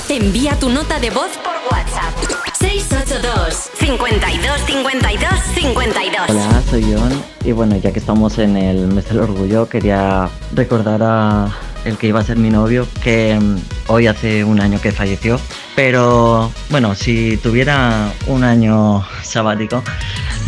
[0.08, 2.14] Envía tu nota de voz por WhatsApp.
[2.58, 6.30] 682 52 52 52.
[6.30, 11.02] Hola, soy John y bueno, ya que estamos en el mes del orgullo, quería recordar
[11.04, 11.50] a
[11.84, 15.38] el que iba a ser mi novio que mm, hoy hace un año que falleció.
[15.76, 19.84] Pero bueno, si tuviera un año sabático,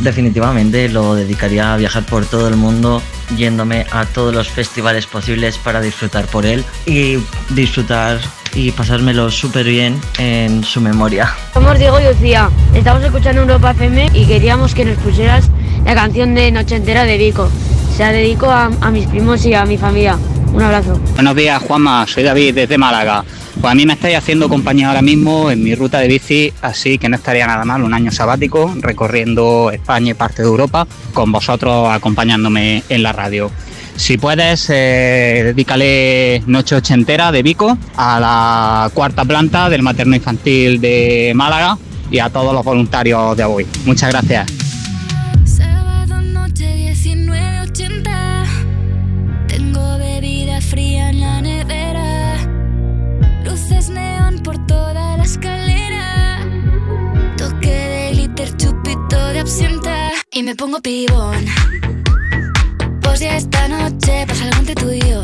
[0.02, 3.02] definitivamente lo dedicaría a viajar por todo el mundo,
[3.36, 7.18] yéndome a todos los festivales posibles para disfrutar por él y
[7.50, 8.20] disfrutar
[8.56, 11.34] y pasármelo súper bien en su memoria.
[11.54, 12.50] Somos Diego y Lucía.
[12.74, 15.50] Estamos escuchando Europa FM y queríamos que nos pusieras
[15.86, 17.50] la canción de Noche Entera de Vico.
[17.96, 20.18] Se la dedico a, a mis primos y a mi familia.
[20.54, 21.00] Un abrazo.
[21.16, 22.06] Buenos días, Juanma.
[22.08, 23.24] Soy David desde Málaga.
[23.64, 26.98] Pues a mí me estáis haciendo compañía ahora mismo en mi ruta de bici, así
[26.98, 31.32] que no estaría nada mal un año sabático recorriendo España y parte de Europa con
[31.32, 33.50] vosotros acompañándome en la radio.
[33.95, 40.82] Si puedes, eh, dedícale Noche Ochentera de Vico a la cuarta planta del materno infantil
[40.82, 41.77] de Málaga
[42.11, 43.66] y a todos los voluntarios de hoy.
[43.85, 44.62] Muchas gracias.
[60.36, 61.45] Y me pongo pibón.
[63.02, 65.24] Pues ya esta noche pasa algo entre tú y yo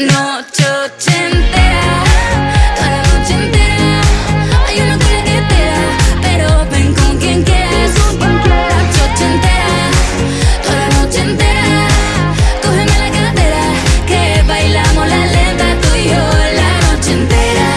[0.00, 2.04] Noche ochentera,
[2.76, 4.00] toda la noche entera.
[4.68, 5.82] Hay cola que te da,
[6.22, 7.90] pero ven con quien quieras.
[8.16, 9.90] Noche ochentera,
[10.62, 11.88] toda la noche entera.
[12.62, 13.64] Cógeme la cadera,
[14.06, 16.22] que bailamos la lenta tú y yo
[16.54, 17.68] la noche entera.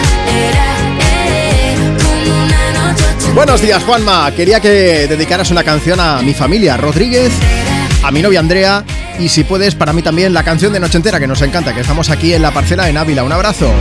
[0.46, 0.66] Era,
[1.00, 3.34] eh, como una noche ochentera.
[3.34, 4.30] Buenos días, Juanma.
[4.30, 7.32] Quería que dedicaras una canción a mi familia, Rodríguez,
[8.04, 8.84] a mi novia Andrea
[9.18, 11.80] y si puedes, para mí también la canción de Noche Entera, que nos encanta, que
[11.80, 13.24] estamos aquí en la parcela en Ávila.
[13.24, 13.72] Un abrazo.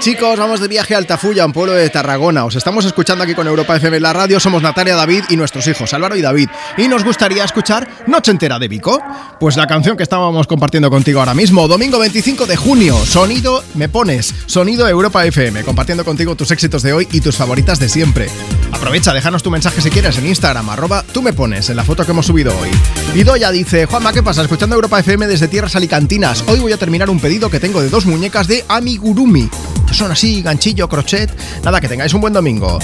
[0.00, 2.44] Chicos, vamos de viaje a Altafulla, un pueblo de Tarragona.
[2.44, 4.38] Os estamos escuchando aquí con Europa FM en la radio.
[4.38, 6.48] Somos Natalia, David y nuestros hijos, Álvaro y David.
[6.76, 9.02] Y nos gustaría escuchar Noche Entera de Vico.
[9.40, 11.66] Pues la canción que estábamos compartiendo contigo ahora mismo.
[11.66, 12.96] Domingo 25 de junio.
[13.04, 14.32] Sonido, me pones.
[14.46, 15.64] Sonido Europa FM.
[15.64, 18.28] Compartiendo contigo tus éxitos de hoy y tus favoritas de siempre.
[18.72, 22.04] Aprovecha, déjanos tu mensaje si quieres en Instagram, arroba tú me pones, en la foto
[22.04, 22.70] que hemos subido hoy.
[23.14, 24.42] Y Doya dice, Juanma, ¿qué pasa?
[24.42, 26.44] Escuchando Europa FM desde tierras alicantinas.
[26.46, 29.48] Hoy voy a terminar un pedido que tengo de dos muñecas de Amigurumi.
[29.92, 31.30] Son así, ganchillo, crochet.
[31.64, 32.78] Nada, que tengáis un buen domingo.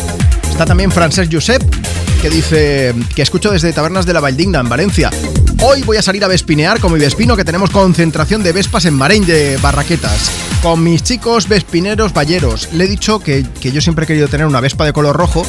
[0.50, 1.62] Está también Francesc Josep,
[2.20, 5.10] que dice que escucho desde Tabernas de la Valdigna, en Valencia.
[5.62, 8.94] Hoy voy a salir a vespinear con mi vespino, que tenemos concentración de vespas en
[8.94, 10.31] Mareñ de Barraquetas.
[10.62, 12.68] Con mis chicos vespineros valleros.
[12.72, 15.47] Le he dicho que, que yo siempre he querido tener una vespa de color rojo.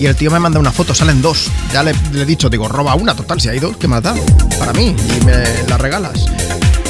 [0.00, 1.50] Y el tío me manda una foto, salen dos.
[1.72, 4.14] Ya le, le he dicho, digo, roba una, total, si hay dos, ¿qué más da?
[4.58, 6.26] Para mí, y me la regalas.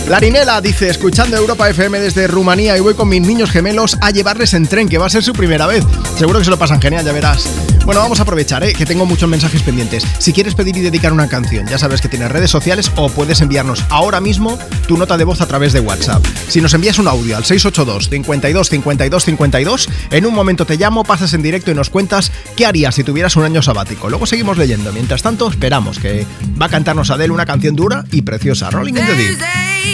[0.08, 4.52] Larinela dice, escuchando Europa FM desde Rumanía y voy con mis niños gemelos a llevarles
[4.52, 5.83] en tren, que va a ser su primera vez.
[6.18, 7.49] Seguro que se lo pasan genial, ya verás.
[7.86, 8.74] Bueno, vamos a aprovechar, ¿eh?
[8.74, 10.07] que tengo muchos mensajes pendientes.
[10.18, 13.41] Si quieres pedir y dedicar una canción, ya sabes que tienes redes sociales o puedes
[13.41, 16.24] enviarnos ahora mismo tu nota de voz a través de WhatsApp.
[16.49, 21.05] Si nos envías un audio al 682 52 52 52, en un momento te llamo,
[21.05, 24.10] pasas en directo y nos cuentas qué harías si tuvieras un año sabático.
[24.10, 24.92] Luego seguimos leyendo.
[24.92, 26.26] Mientras tanto, esperamos que
[26.60, 28.70] va a cantarnos Adele una canción dura y preciosa.
[28.70, 29.94] Rolling in the Deep.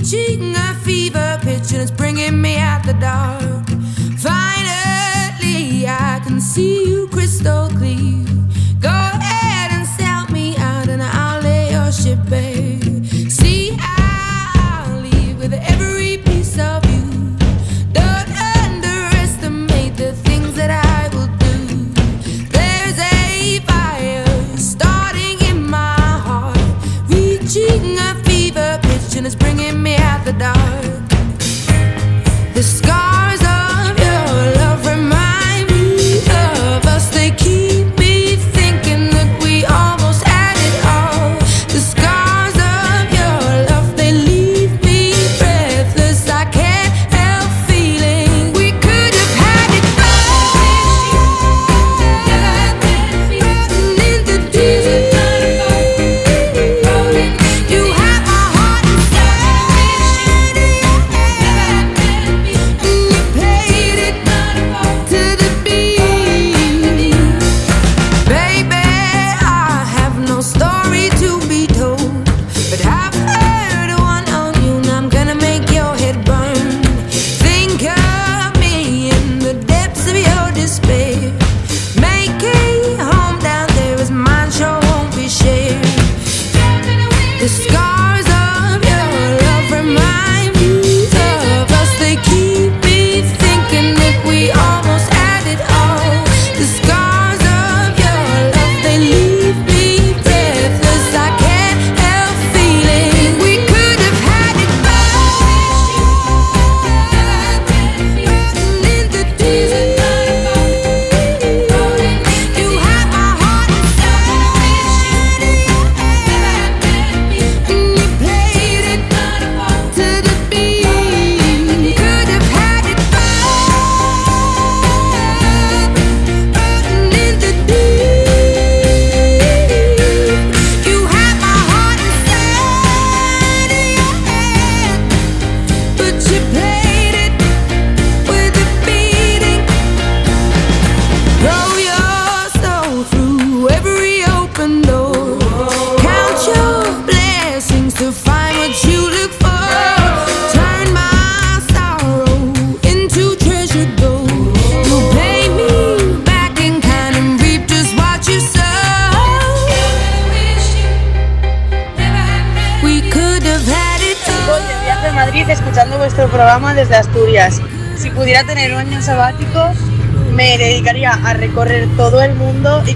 [0.00, 3.68] Reaching a fever pitch, and it's bringing me out the dark.
[4.18, 8.29] Finally, I can see you crystal clear.
[29.30, 31.09] Fever pitch, and it's bringing me out the dark.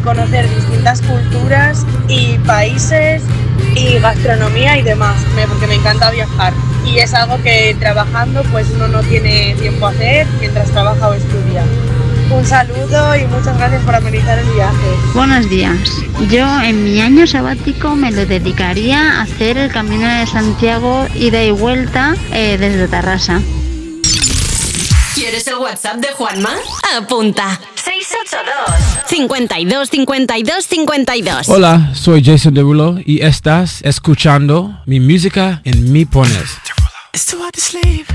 [0.04, 3.22] Conocer distintas culturas y países
[3.74, 5.16] y gastronomía y demás,
[5.48, 6.52] porque me encanta viajar.
[6.86, 11.14] Y es algo que trabajando pues uno no tiene tiempo a hacer mientras trabaja o
[11.14, 11.64] estudia.
[12.30, 14.96] Un saludo y muchas gracias por amenizar el viaje.
[15.14, 15.78] Buenos días.
[16.30, 21.42] Yo en mi año sabático me lo dedicaría a hacer el Camino de Santiago ida
[21.42, 23.40] y vuelta eh, desde Tarrasa.
[25.14, 26.50] ¿Quieres el WhatsApp de Juanma?
[26.98, 27.53] Apunta.
[29.14, 31.48] 682 52 52 52.
[31.48, 36.58] Hola, soy Jason Derulo y estás escuchando mi música en Mi Pones.
[37.12, 38.13] It's too hard to sleep.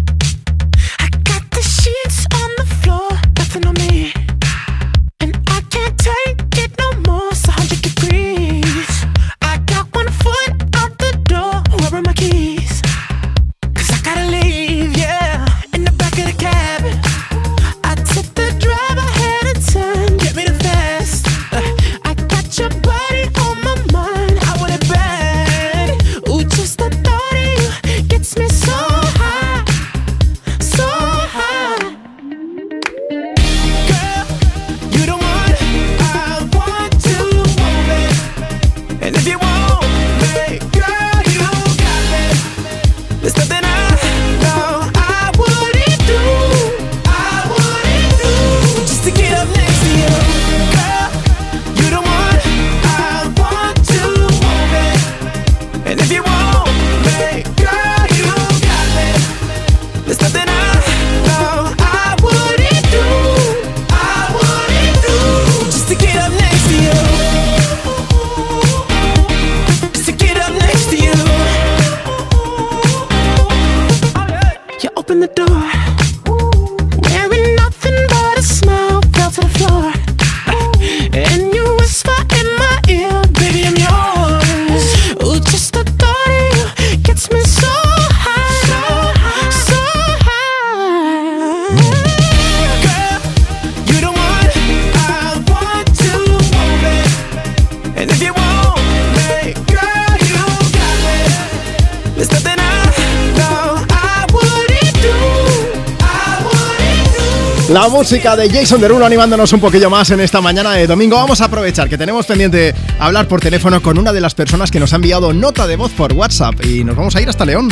[107.81, 111.15] La música de Jason Derulo animándonos un poquillo más en esta mañana de domingo.
[111.15, 114.81] Vamos a aprovechar que tenemos pendiente hablar por teléfono con una de las personas que
[114.81, 117.69] nos ha enviado nota de voz por WhatsApp y nos vamos a ir hasta León.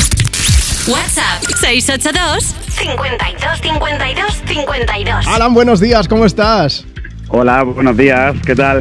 [0.86, 5.26] WhatsApp 682 52 52 52.
[5.26, 6.86] Alan, buenos días, ¿cómo estás?
[7.28, 8.80] Hola, buenos días, ¿qué tal?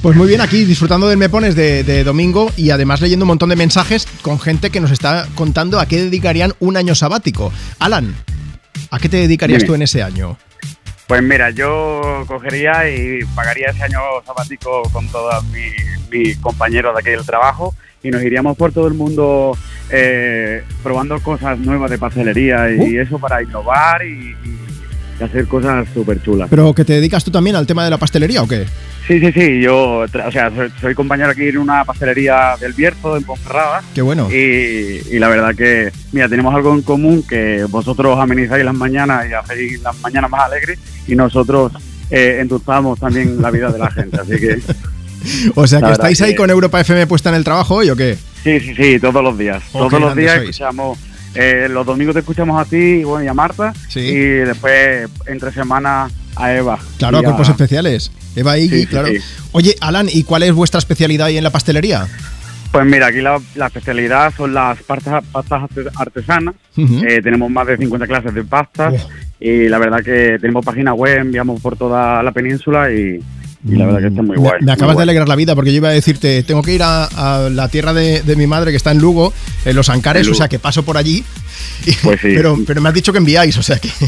[0.00, 3.30] Pues muy bien, aquí disfrutando del Me Pones de, de domingo y además leyendo un
[3.30, 7.52] montón de mensajes con gente que nos está contando a qué dedicarían un año sabático.
[7.80, 8.14] Alan,
[8.90, 9.66] ¿a qué te dedicarías Dime.
[9.66, 10.36] tú en ese año?
[11.06, 15.74] Pues mira, yo cogería y pagaría ese año sabático con todos mis,
[16.10, 19.56] mis compañeros de aquí del trabajo y nos iríamos por todo el mundo
[19.90, 24.36] eh, probando cosas nuevas de pastelería y eso para innovar y,
[25.18, 26.48] y hacer cosas súper chulas.
[26.50, 28.66] ¿Pero que te dedicas tú también al tema de la pastelería o qué?
[29.08, 33.16] Sí, sí, sí, yo o sea, soy, soy compañero aquí en una pastelería del Bierzo,
[33.16, 33.82] en Ponferrada.
[33.94, 34.28] Qué bueno.
[34.30, 39.26] Y, y la verdad que, mira, tenemos algo en común que vosotros amenizáis las mañanas
[39.28, 41.72] y hacéis las mañanas más alegres y nosotros
[42.10, 44.18] eh, endulzamos también la vida de la gente.
[44.20, 44.58] Así que
[45.54, 47.96] O sea, que estáis ahí que- con Europa FM puesta en el trabajo hoy o
[47.96, 48.16] qué?
[48.44, 49.62] sí, sí, sí, todos los días.
[49.72, 50.50] Oh, todos los días sois.
[50.50, 50.98] escuchamos,
[51.34, 55.50] eh, los domingos te escuchamos a ti y, bueno, y a Marta y después entre
[55.52, 56.78] semanas a Eva.
[56.98, 58.12] Claro, a cuerpos especiales.
[58.38, 59.08] Eva Iggy, Sí, sí, claro.
[59.08, 59.18] sí.
[59.52, 62.06] Oye, Alan, ¿y cuál es vuestra especialidad ahí en la pastelería?
[62.72, 66.54] Pues mira, aquí la, la especialidad son las pastas, pastas arte- artesanas.
[66.76, 68.94] Eh, tenemos más de 50 clases de pastas
[69.40, 73.20] y la verdad que tenemos página web, enviamos por toda la península y,
[73.66, 74.60] y la verdad que está muy guay.
[74.60, 77.04] Me, acabas de alegrar la vida porque yo iba a decirte, tengo que ir a,
[77.06, 79.32] a la tierra de, de mi madre que está en Lugo,
[79.64, 81.24] en Los Ancares, En o sea que paso por allí.
[81.86, 82.28] Y- Pues sí.
[82.36, 83.88] pero, pero me has dicho que enviáis, o sea que.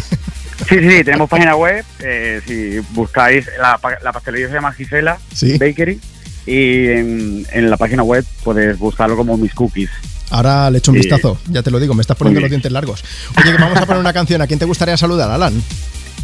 [0.68, 1.84] Sí, sí, sí, tenemos página web.
[2.00, 5.58] eh, si buscáis, la, pa- la pastelería se llama Gisela Sí.
[5.58, 6.00] Bakery
[6.46, 9.90] y en, en la página web puedes buscarlo como mis cookies.
[10.30, 11.02] Ahora le echo un Sí.
[11.02, 13.02] vistazo, ya te lo digo, me estás poniendo los dientes largos.
[13.36, 14.40] Oye, que vamos a poner una canción.
[14.42, 15.60] ¿A quién te gustaría saludar, Alan?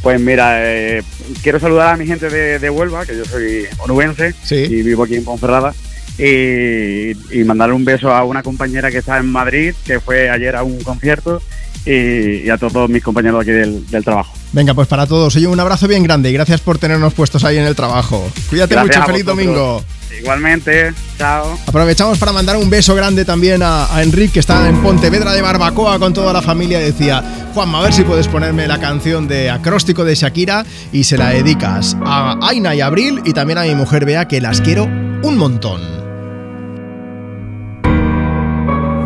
[0.03, 1.03] Pues mira, eh,
[1.43, 5.17] quiero saludar a mi gente de, de Huelva, que yo soy onubense y vivo aquí
[5.17, 5.75] en Ponferrada.
[6.19, 10.57] Y, y mandarle un beso a una compañera que está en Madrid, que fue ayer
[10.57, 11.43] a un concierto.
[11.87, 14.35] Y, y a todos mis compañeros aquí del, del trabajo.
[14.53, 17.59] Venga, pues para todos, oye, un abrazo bien grande y gracias por tenernos puestos ahí
[17.59, 18.29] en el trabajo.
[18.49, 19.85] Cuídate Gracias mucho, feliz domingo.
[20.19, 21.59] Igualmente, chao.
[21.67, 25.43] Aprovechamos para mandar un beso grande también a, a Enrique, que está en Pontevedra de
[25.43, 26.79] Barbacoa con toda la familia.
[26.79, 27.23] Decía,
[27.55, 31.31] Juanma, a ver si puedes ponerme la canción de acróstico de Shakira y se la
[31.31, 35.37] dedicas a Aina y Abril y también a mi mujer Bea, que las quiero un
[35.37, 36.06] montón.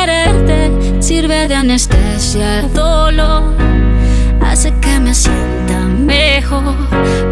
[0.00, 0.70] Quererte
[1.02, 3.42] sirve de anestesia el dolor.
[4.40, 6.74] Hace que me sienta mejor.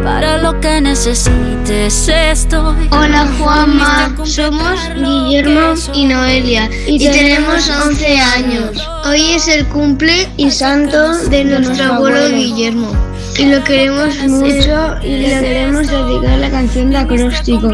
[0.04, 2.88] Para lo que necesites estoy.
[2.90, 8.88] Hola Juanma, somos Guillermo y Noelia y tenemos 11 años.
[9.06, 12.92] Hoy es el cumple y santo de nuestro abuelo Guillermo
[13.38, 17.70] y lo queremos mucho y le queremos dedicar la canción de acróstico.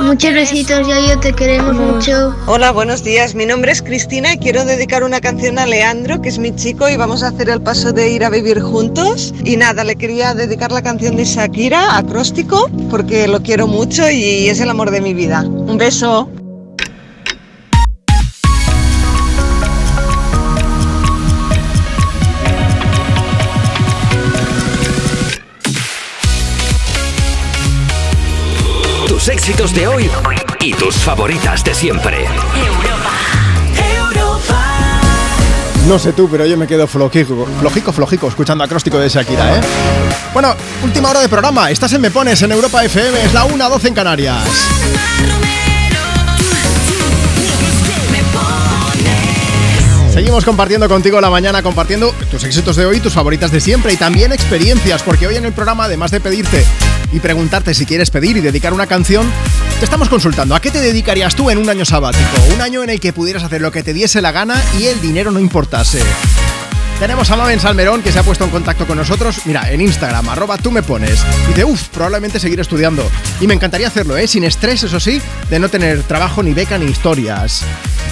[0.00, 2.34] Muchos besitos, yo te queremos mucho.
[2.46, 3.34] Hola, buenos días.
[3.34, 6.88] Mi nombre es Cristina y quiero dedicar una canción a Leandro, que es mi chico,
[6.88, 9.32] y vamos a hacer el paso de ir a vivir juntos.
[9.44, 14.48] Y nada, le quería dedicar la canción de Shakira, acróstico, porque lo quiero mucho y
[14.48, 15.42] es el amor de mi vida.
[15.42, 16.28] Un beso.
[29.24, 30.10] Tus éxitos de hoy
[30.60, 32.26] y tus favoritas de siempre.
[35.88, 39.60] No sé tú, pero yo me quedo flojico, flojico, flojico, escuchando acróstico de Shakira, ¿eh?
[40.34, 41.70] Bueno, última hora de programa.
[41.70, 44.44] Estás en Me Pones en Europa FM, es la 1.12 en Canarias.
[50.14, 53.96] Seguimos compartiendo contigo la mañana, compartiendo tus éxitos de hoy, tus favoritas de siempre y
[53.96, 56.64] también experiencias, porque hoy en el programa, además de pedirte
[57.12, 59.28] y preguntarte si quieres pedir y dedicar una canción,
[59.80, 62.90] te estamos consultando a qué te dedicarías tú en un año sabático, un año en
[62.90, 65.98] el que pudieras hacer lo que te diese la gana y el dinero no importase.
[67.04, 69.42] Tenemos a Mamen Salmerón que se ha puesto en contacto con nosotros.
[69.44, 71.22] Mira, en Instagram, arroba tú me pones.
[71.44, 73.06] Y dice, uff, probablemente seguir estudiando.
[73.42, 74.26] Y me encantaría hacerlo, ¿eh?
[74.26, 77.62] Sin estrés, eso sí, de no tener trabajo, ni beca, ni historias.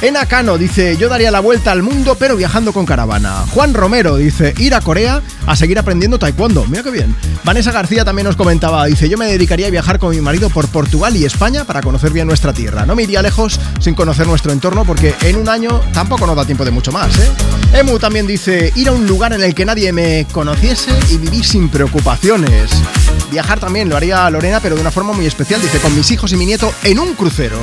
[0.03, 3.45] Ena Cano dice, yo daría la vuelta al mundo, pero viajando con caravana.
[3.53, 6.67] Juan Romero dice, ir a Corea a seguir aprendiendo taekwondo.
[6.67, 7.15] Mira qué bien.
[7.45, 10.67] Vanessa García también nos comentaba, dice, yo me dedicaría a viajar con mi marido por
[10.69, 12.85] Portugal y España para conocer bien nuestra tierra.
[12.85, 16.45] No me iría lejos sin conocer nuestro entorno porque en un año tampoco nos da
[16.45, 17.31] tiempo de mucho más, ¿eh?
[17.75, 21.45] Emu también dice, ir a un lugar en el que nadie me conociese y vivir
[21.45, 22.71] sin preocupaciones.
[23.31, 26.33] Viajar también lo haría Lorena, pero de una forma muy especial, dice, con mis hijos
[26.33, 27.61] y mi nieto en un crucero.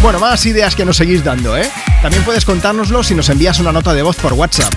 [0.00, 1.70] Bueno, más ideas que nos seguís dando, ¿eh?
[2.00, 4.72] También puedes contárnoslo si nos envías una nota de voz por WhatsApp.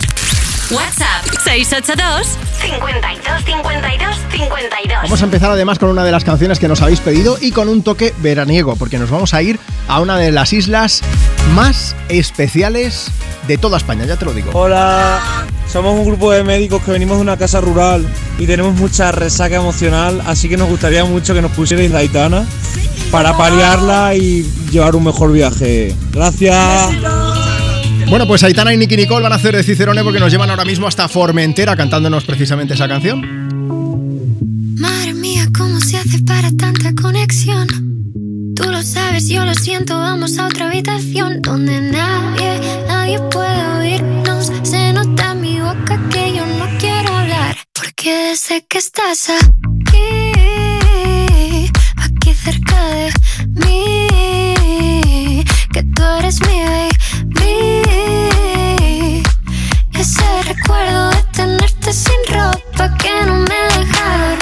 [0.71, 4.97] WhatsApp 682 52 52 52.
[5.03, 7.67] Vamos a empezar además con una de las canciones que nos habéis pedido y con
[7.67, 9.59] un toque veraniego, porque nos vamos a ir
[9.89, 11.01] a una de las islas
[11.53, 13.11] más especiales
[13.47, 14.51] de toda España, ya te lo digo.
[14.53, 15.19] Hola,
[15.69, 18.07] somos un grupo de médicos que venimos de una casa rural
[18.39, 22.45] y tenemos mucha resaca emocional, así que nos gustaría mucho que nos pusierais la Aitana
[23.11, 25.93] para paliarla y llevar un mejor viaje.
[26.13, 26.91] Gracias.
[28.11, 30.65] Bueno, pues Aitana y Nicky Nicole van a hacer de Cicerone porque nos llevan ahora
[30.65, 33.21] mismo hasta Formentera cantándonos precisamente esa canción.
[34.77, 37.69] Madre mía, ¿cómo se hace para tanta conexión?
[38.53, 44.51] Tú lo sabes, yo lo siento, vamos a otra habitación donde nadie, nadie puede oírnos.
[44.63, 50.11] Se nota en mi boca que yo no quiero hablar, porque sé que estás aquí,
[51.95, 53.13] aquí cerca de
[53.65, 56.90] mí, que tú eres mi baby.
[60.61, 64.40] Recuerdo de tenerte sin ropa que no me deja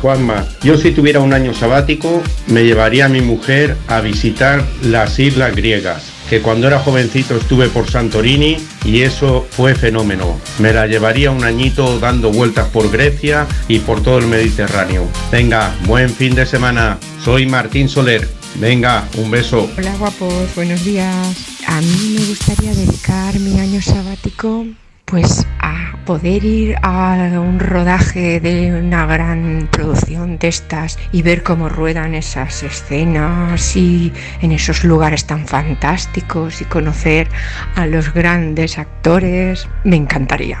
[0.00, 0.46] Juanma.
[0.62, 5.54] Yo si tuviera un año sabático me llevaría a mi mujer a visitar las islas
[5.54, 10.40] griegas, que cuando era jovencito estuve por Santorini y eso fue fenómeno.
[10.58, 15.06] Me la llevaría un añito dando vueltas por Grecia y por todo el Mediterráneo.
[15.30, 16.98] Venga, buen fin de semana.
[17.22, 18.28] Soy Martín Soler.
[18.56, 19.70] Venga, un beso.
[19.78, 21.60] Hola guapos, buenos días.
[21.66, 24.66] A mí me gustaría dedicar mi año sabático
[25.10, 25.69] pues a
[26.10, 32.16] poder ir a un rodaje de una gran producción de estas y ver cómo ruedan
[32.16, 37.28] esas escenas y en esos lugares tan fantásticos y conocer
[37.76, 40.60] a los grandes actores, me encantaría.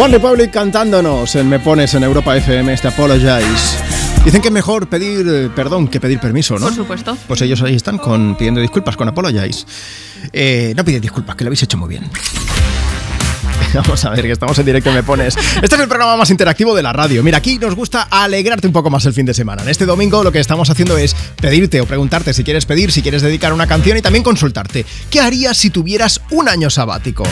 [0.00, 3.82] One Republic cantándonos en Me Pones en Europa FM este Apologize.
[4.24, 6.66] Dicen que es mejor pedir perdón que pedir permiso, ¿no?
[6.66, 7.18] Por supuesto.
[7.26, 9.66] Pues ellos ahí están con, pidiendo disculpas con Apologize.
[10.32, 12.08] Eh, no piden disculpas, que lo habéis hecho muy bien.
[13.74, 15.36] Vamos a ver, que estamos en directo, me pones.
[15.36, 17.24] Este es el programa más interactivo de la radio.
[17.24, 19.62] Mira, aquí nos gusta alegrarte un poco más el fin de semana.
[19.62, 23.02] En este domingo lo que estamos haciendo es pedirte o preguntarte si quieres pedir, si
[23.02, 24.86] quieres dedicar una canción y también consultarte.
[25.10, 27.24] ¿Qué harías si tuvieras un año sabático?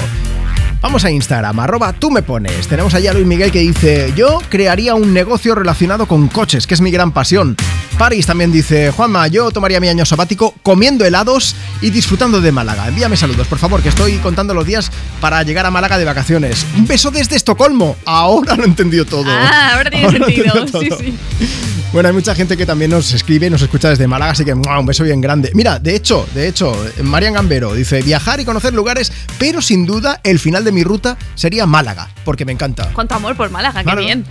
[0.87, 2.69] Vamos a Instagram, arroba tú me pones.
[2.69, 6.75] Tenemos allá a Luis Miguel que dice, yo crearía un negocio relacionado con coches, que
[6.75, 7.57] es mi gran pasión.
[7.99, 12.87] Paris también dice, Juanma, yo tomaría mi año sabático comiendo helados y disfrutando de Málaga.
[12.87, 16.65] Envíame saludos, por favor, que estoy contando los días para llegar a Málaga de vacaciones.
[16.77, 17.97] Un beso desde Estocolmo.
[18.05, 19.25] Ahora lo he entendido todo.
[19.27, 20.99] Ah, ahora tiene Ahora sentido.
[21.01, 21.49] Sí, sí.
[21.93, 24.55] Bueno, hay mucha gente que también nos escribe y nos escucha desde Málaga, así que
[24.55, 24.79] ¡mua!
[24.79, 25.51] un beso bien grande.
[25.55, 30.21] Mira, de hecho, de hecho, Marian Gambero dice, viajar y conocer lugares, pero sin duda
[30.23, 32.91] el final de mi ruta sería Málaga, porque me encanta.
[32.93, 34.01] Cuánto amor por Málaga, Claro.
[34.03, 34.27] qué bien.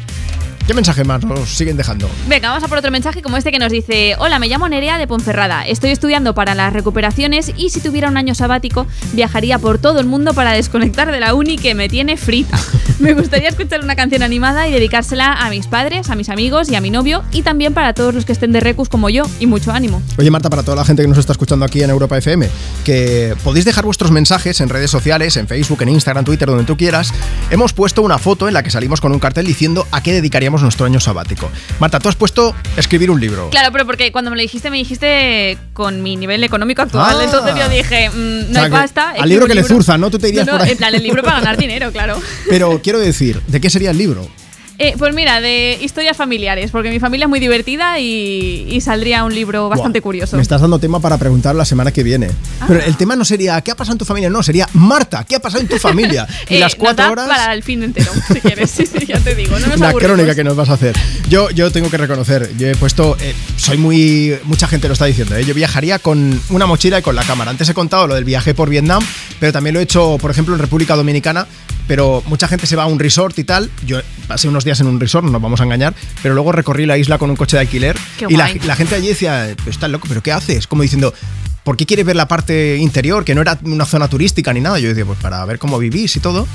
[0.67, 2.09] ¿Qué mensaje más nos siguen dejando?
[2.27, 4.97] Venga, vamos a por otro mensaje como este que nos dice: Hola, me llamo Nerea
[4.97, 5.61] de Ponferrada.
[5.61, 10.07] Estoy estudiando para las recuperaciones y si tuviera un año sabático, viajaría por todo el
[10.07, 12.57] mundo para desconectar de la uni que me tiene frita.
[12.99, 16.75] Me gustaría escuchar una canción animada y dedicársela a mis padres, a mis amigos y
[16.75, 19.47] a mi novio y también para todos los que estén de recus como yo y
[19.47, 20.01] mucho ánimo.
[20.17, 22.47] Oye Marta, para toda la gente que nos está escuchando aquí en Europa FM,
[22.85, 26.77] que podéis dejar vuestros mensajes en redes sociales, en Facebook, en Instagram, Twitter, donde tú
[26.77, 27.13] quieras.
[27.51, 30.54] Hemos puesto una foto en la que salimos con un cartel diciendo a qué dedicaríamos
[30.61, 31.49] nuestro año sabático.
[31.79, 33.49] Marta, tú has puesto escribir un libro.
[33.49, 37.17] Claro, pero porque cuando me lo dijiste, me dijiste con mi nivel económico actual.
[37.19, 37.23] Ah.
[37.23, 39.09] Entonces yo dije, mm, no O sea, hay pasta.
[39.19, 40.09] al libro que un le zurza, ¿no?
[40.09, 40.71] Tú te irías No, no, por ahí.
[40.73, 42.19] En plan, el libro para ganar dinero, claro.
[42.49, 44.27] Pero quiero decir, ¿de qué sería el libro?
[44.77, 49.23] Eh, pues mira, de historias familiares, porque mi familia es muy divertida y, y saldría
[49.23, 50.35] un libro bastante curioso.
[50.35, 52.29] Me estás dando tema para preguntar la semana que viene.
[52.59, 52.65] Ah.
[52.67, 54.29] Pero el tema no sería ¿qué ha pasado en tu familia?
[54.29, 56.27] No, sería Marta, ¿qué ha pasado en tu familia?
[56.49, 57.27] Y Eh, las cuatro horas.
[57.27, 58.69] para el fin entero, si quieres.
[58.69, 59.57] Sí, sí, ya te digo.
[59.59, 60.95] No la crónica que nos vas a hacer.
[61.29, 65.05] Yo, yo tengo que reconocer, yo he puesto, eh, soy muy, mucha gente lo está
[65.05, 65.45] diciendo, ¿eh?
[65.45, 67.51] yo viajaría con una mochila y con la cámara.
[67.51, 69.01] Antes he contado lo del viaje por Vietnam,
[69.39, 71.47] pero también lo he hecho, por ejemplo, en República Dominicana,
[71.87, 73.69] pero mucha gente se va a un resort y tal.
[73.85, 76.85] Yo pasé unos días en un resort, no nos vamos a engañar, pero luego recorrí
[76.85, 79.89] la isla con un coche de alquiler Qué y la, gente allí decía, "Pero estás
[79.89, 80.67] loco, pero ¿qué haces?
[80.67, 81.13] Como diciendo...
[81.63, 83.25] ¿Por qué quieres ver la parte interior?
[83.25, 84.77] Que no era una zona turística ni nada.
[84.77, 86.45] Yo decía, pues para ver cómo vivís y todo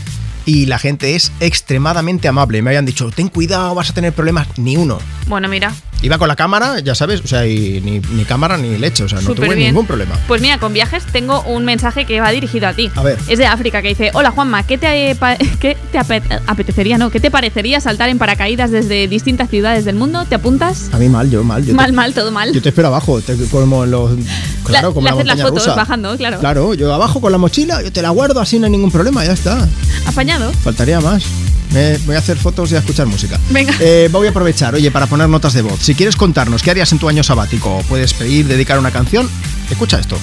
[0.47, 2.63] y la gente es extremadamente amable.
[2.63, 4.47] Me habían dicho, ten cuidado, vas a tener problemas.
[4.59, 4.99] Ni uno.
[5.27, 5.73] Bueno, mira,
[6.03, 9.09] Iba con la cámara, ya sabes, o sea, y ni, ni cámara ni leche, o
[9.09, 9.69] sea, no tuve bien.
[9.69, 10.19] ningún problema.
[10.27, 12.91] Pues mira, con viajes tengo un mensaje que va dirigido a ti.
[12.95, 13.19] A ver.
[13.29, 17.11] Es de África que dice, hola Juanma, ¿qué te, pa- qué te ape- apetecería, no?
[17.11, 20.25] ¿Qué te parecería saltar en paracaídas desde distintas ciudades del mundo?
[20.27, 20.89] ¿Te apuntas?
[20.93, 21.65] A mí mal, yo mal.
[21.67, 22.53] Yo mal, te, mal, todo mal.
[22.53, 24.13] Yo te espero abajo, te- como los.
[24.65, 25.75] Claro, La- como la haces las montaña fotos rusa.
[25.77, 26.39] bajando, claro.
[26.39, 29.25] Claro, yo abajo con la mochila, yo te la guardo así, no hay ningún problema,
[29.25, 29.67] ya está.
[30.07, 30.53] Apañado.
[30.63, 31.25] Faltaría más.
[31.73, 33.39] Me- voy a hacer fotos y a escuchar música.
[33.51, 33.73] Venga.
[33.81, 35.81] Eh, voy a aprovechar, oye, para poner notas de voz.
[35.81, 39.29] Si quieres contarnos qué harías en tu año sabático, o puedes pedir, dedicar una canción,
[39.71, 40.19] escucha esto.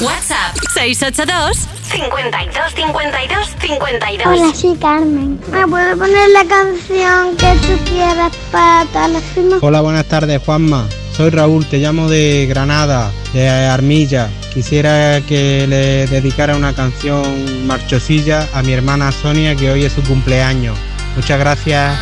[0.00, 1.56] WhatsApp 682
[1.92, 4.26] 52 52 52.
[4.26, 5.40] Hola, soy Carmen.
[5.52, 9.22] ¿Me puedes poner la canción que tú quieras para todas las?
[9.62, 10.88] Hola, buenas tardes, Juanma.
[11.16, 14.28] Soy Raúl, te llamo de Granada, de Armilla.
[14.52, 20.02] Quisiera que le dedicara una canción marchosilla a mi hermana Sonia, que hoy es su
[20.02, 20.76] cumpleaños.
[21.14, 21.96] Muchas gracias.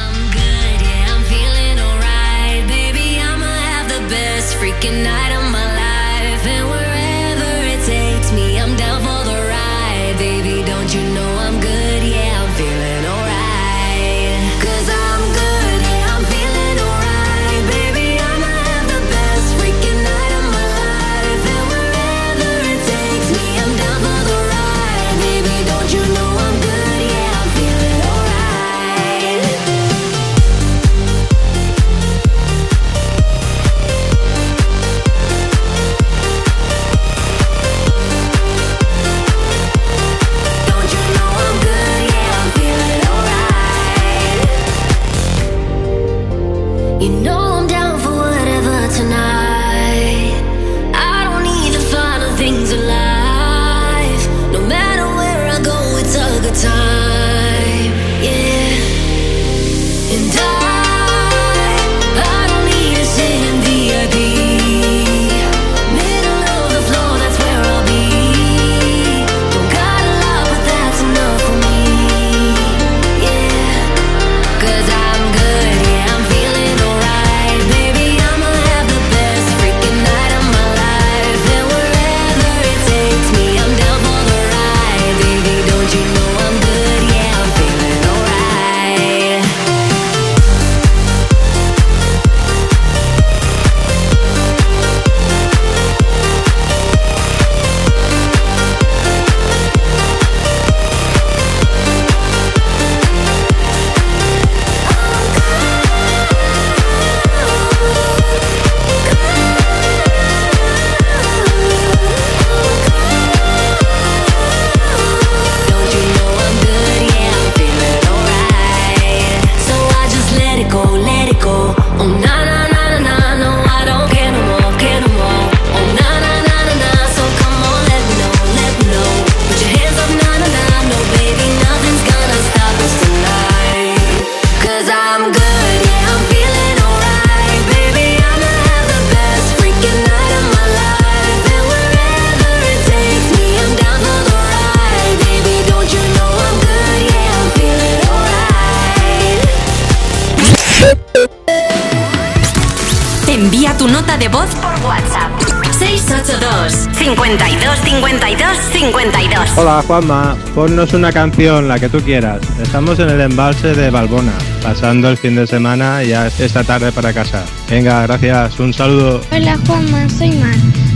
[159.92, 162.40] Juanma, ponnos una canción, la que tú quieras.
[162.62, 166.90] Estamos en el embalse de Balbona, pasando el fin de semana y ya esta tarde
[166.92, 167.44] para casa.
[167.68, 169.20] Venga, gracias, un saludo.
[169.30, 170.54] Hola Juanma, soy Mar.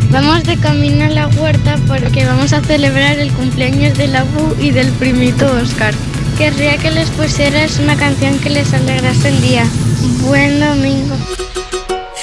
[0.08, 4.56] Vamos de camino a la huerta porque vamos a celebrar el cumpleaños de la Bu
[4.58, 5.92] y del primito Oscar.
[6.38, 9.66] Querría que les pusieras una canción que les alegrase el día.
[10.22, 11.16] Buen domingo.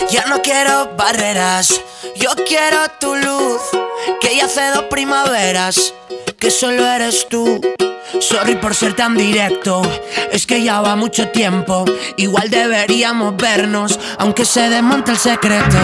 [0.10, 1.82] Ya no quiero barreras,
[2.16, 3.62] yo quiero tu luz.
[4.20, 5.94] Que ya hace dos primaveras,
[6.44, 7.62] que solo eres tú.
[8.20, 9.82] Sorry por ser tan directo,
[10.30, 11.86] es que ya va mucho tiempo.
[12.18, 15.78] Igual deberíamos vernos, aunque se desmonte el secreto.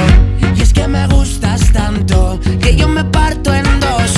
[0.57, 4.11] Y es que me gustas tanto, que yo me parto en dos.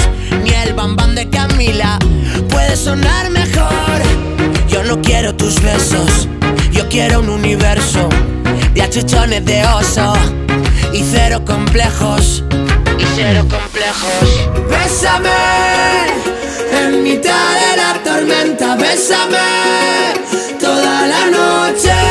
[0.44, 2.00] Ni el bambán de Camila
[2.50, 4.02] puede sonar mejor.
[4.68, 6.28] Yo no quiero tus besos,
[6.72, 8.10] yo quiero un universo
[8.74, 10.14] de achuchones de oso
[10.92, 12.44] y cero complejos.
[12.98, 14.50] Y cero complejos.
[14.70, 16.01] Bésame
[17.02, 19.38] mitad de la tormenta, bésame
[20.60, 22.11] toda la noche.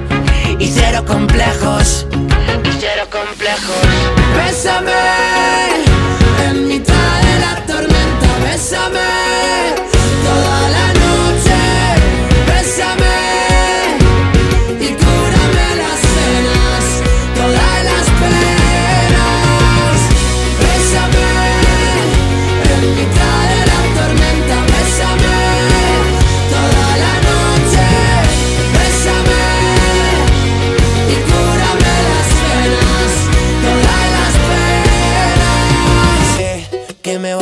[0.61, 2.05] y cero complejos.
[2.63, 3.81] Y cero complejos.
[4.35, 5.70] Bésame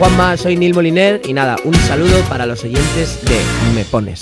[0.00, 3.38] Juanma, soy Neil Moliner y nada, un saludo para los oyentes de
[3.74, 4.18] Me Pones.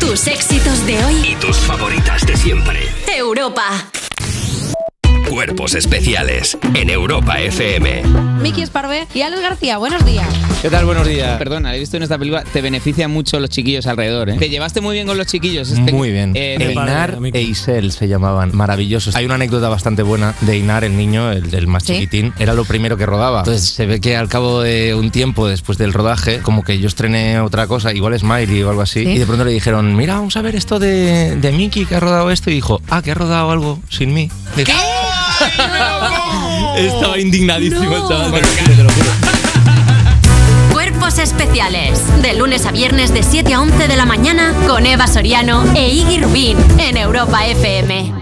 [0.00, 1.32] Tus éxitos de hoy.
[1.32, 2.80] Y tus favoritas de siempre.
[3.14, 3.90] Europa.
[5.30, 8.02] Cuerpos especiales en Europa FM.
[8.40, 10.26] Miki Esparvé y Alex García, buenos días.
[10.62, 10.84] ¿Qué tal?
[10.86, 11.36] Buenos días.
[11.38, 14.36] Perdona, he visto en esta película, te beneficia mucho los chiquillos alrededor, ¿eh?
[14.38, 15.70] Te llevaste muy bien con los chiquillos.
[15.70, 16.32] este- Muy bien.
[16.34, 19.14] Eh, Einar e Isel se llamaban, maravillosos.
[19.16, 21.94] Hay una anécdota bastante buena de Einar, el niño, el del más ¿Sí?
[21.94, 22.32] chiquitín.
[22.38, 23.40] Era lo primero que rodaba.
[23.40, 26.86] Entonces se ve que al cabo de un tiempo después del rodaje, como que yo
[26.88, 29.10] estrené otra cosa, igual Smiley o algo así, ¿Sí?
[29.10, 32.00] y de pronto le dijeron, mira, vamos a ver esto de, de Mickey que ha
[32.00, 32.50] rodado esto.
[32.50, 34.30] Y dijo, ah, que ha rodado algo sin mí.
[34.56, 34.72] Dijo,
[36.76, 38.30] Estaba indignadísimo el chaval.
[38.30, 39.10] Bueno, te lo juro.
[40.72, 42.00] Cuerpos especiales.
[42.22, 45.88] De lunes a viernes de 7 a 11 de la mañana con Eva Soriano e
[45.88, 48.12] Iggy Rubín en Europa FM.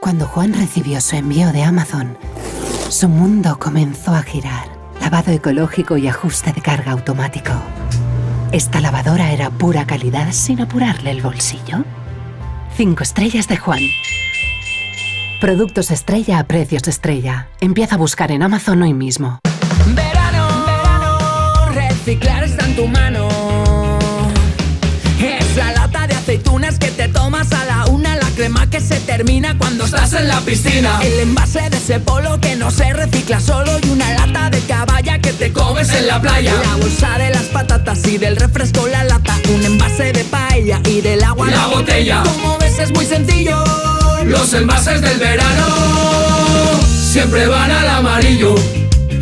[0.00, 2.16] Cuando Juan recibió su envío de Amazon,
[2.88, 4.68] su mundo comenzó a girar.
[5.00, 7.52] Lavado ecológico y ajuste de carga automático.
[8.52, 11.84] Esta lavadora era pura calidad sin apurarle el bolsillo.
[12.76, 13.80] Cinco estrellas de Juan.
[15.40, 17.48] Productos estrella a precios estrella.
[17.62, 19.40] Empieza a buscar en Amazon hoy mismo.
[19.94, 23.26] Verano, verano, reciclar está en tu mano.
[25.18, 29.00] Es la lata de aceitunas que te tomas a la una, la crema que se
[29.00, 31.00] termina cuando estás en la piscina.
[31.02, 35.20] El envase de ese polo que no se recicla solo y una lata de caballa
[35.20, 36.52] que te comes en la playa.
[36.52, 41.00] La bolsa de las patatas y del refresco la lata, un envase de paella y
[41.00, 42.24] del agua La botella.
[42.24, 43.64] Como ves es muy sencillo.
[44.26, 45.66] Los envases del verano
[46.82, 48.54] siempre van al amarillo.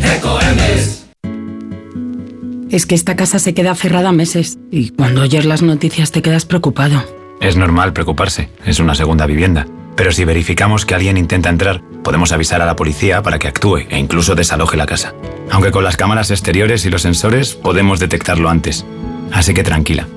[0.01, 1.07] Ecoemes.
[2.69, 6.45] Es que esta casa se queda cerrada meses y cuando oyes las noticias te quedas
[6.45, 7.03] preocupado.
[7.41, 9.65] Es normal preocuparse, es una segunda vivienda.
[9.95, 13.79] Pero si verificamos que alguien intenta entrar, podemos avisar a la policía para que actúe
[13.89, 15.13] e incluso desaloje la casa.
[15.51, 18.85] Aunque con las cámaras exteriores y los sensores podemos detectarlo antes.
[19.31, 20.07] Así que tranquila,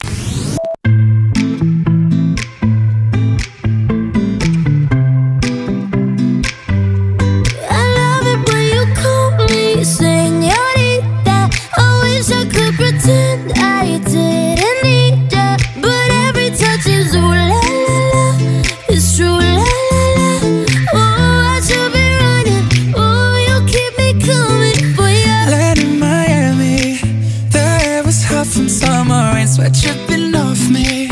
[28.54, 31.03] from summer rain, sweat dripping off me.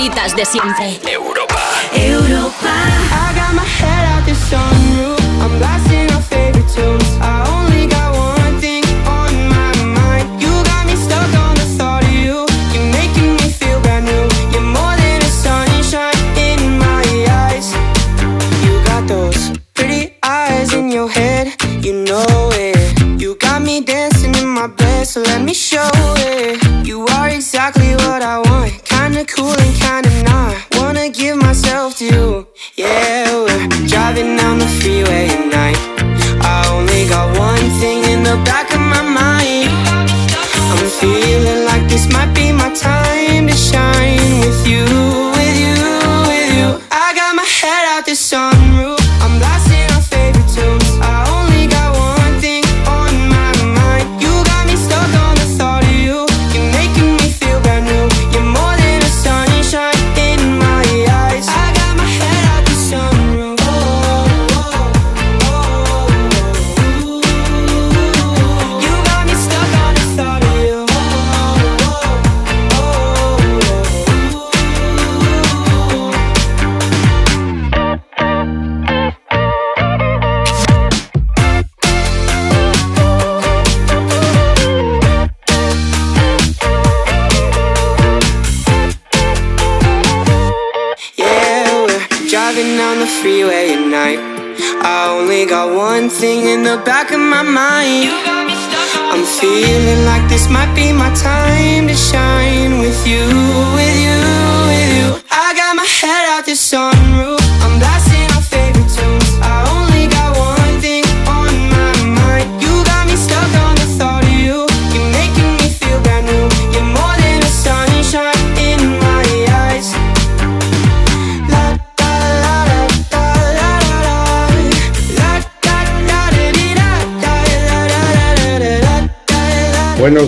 [0.00, 1.09] favoritas de siempre.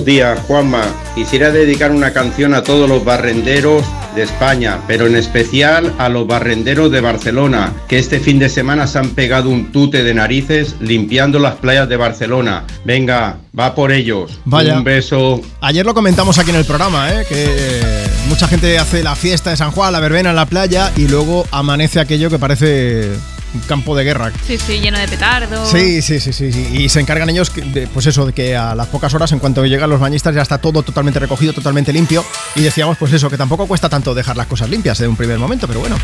[0.03, 0.83] Buenos días, Juanma.
[1.15, 3.85] Quisiera dedicar una canción a todos los barrenderos
[4.17, 8.89] de España, pero en especial a los barrenderos de Barcelona, que este fin de semana
[8.89, 12.65] se han pegado un tute de narices limpiando las playas de Barcelona.
[12.85, 14.41] Venga, va por ellos.
[14.45, 14.77] Vaya.
[14.77, 15.41] Un beso.
[15.61, 17.25] Ayer lo comentamos aquí en el programa, ¿eh?
[17.29, 20.91] que eh, mucha gente hace la fiesta de San Juan, la verbena en la playa
[20.97, 23.13] y luego amanece aquello que parece
[23.55, 24.33] un campo de guerra.
[24.47, 25.69] Sí, sí, lleno de petardos.
[25.71, 26.69] Sí, sí, sí, sí, sí.
[26.73, 29.39] Y se encargan ellos, que- de, pues eso, de que a las pocas horas, en
[29.39, 32.25] cuanto llegan los bañistas, ya está todo totalmente recogido, totalmente limpio.
[32.55, 35.39] Y decíamos, pues eso, que tampoco cuesta tanto dejar las cosas limpias de un primer
[35.39, 35.97] momento, pero bueno,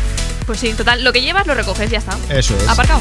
[0.45, 2.17] Pues sí, total, lo que llevas lo recoges, ya está.
[2.29, 2.67] eso es.
[2.67, 2.99] Aparcado.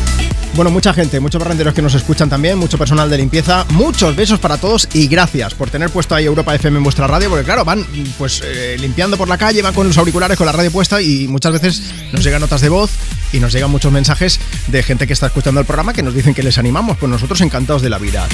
[0.55, 4.39] Bueno, mucha gente, muchos barrenderos que nos escuchan también, mucho personal de limpieza, muchos besos
[4.39, 7.65] para todos y gracias por tener puesto ahí Europa FM en vuestra radio, porque claro,
[7.65, 7.86] van
[8.18, 11.27] pues eh, limpiando por la calle, van con los auriculares, con la radio puesta y
[11.28, 12.91] muchas veces nos llegan notas de voz
[13.33, 14.38] y nos llegan muchos mensajes
[14.68, 17.41] de gente que está escuchando el programa que nos dicen que les animamos, pues nosotros
[17.41, 18.26] encantados de la vida.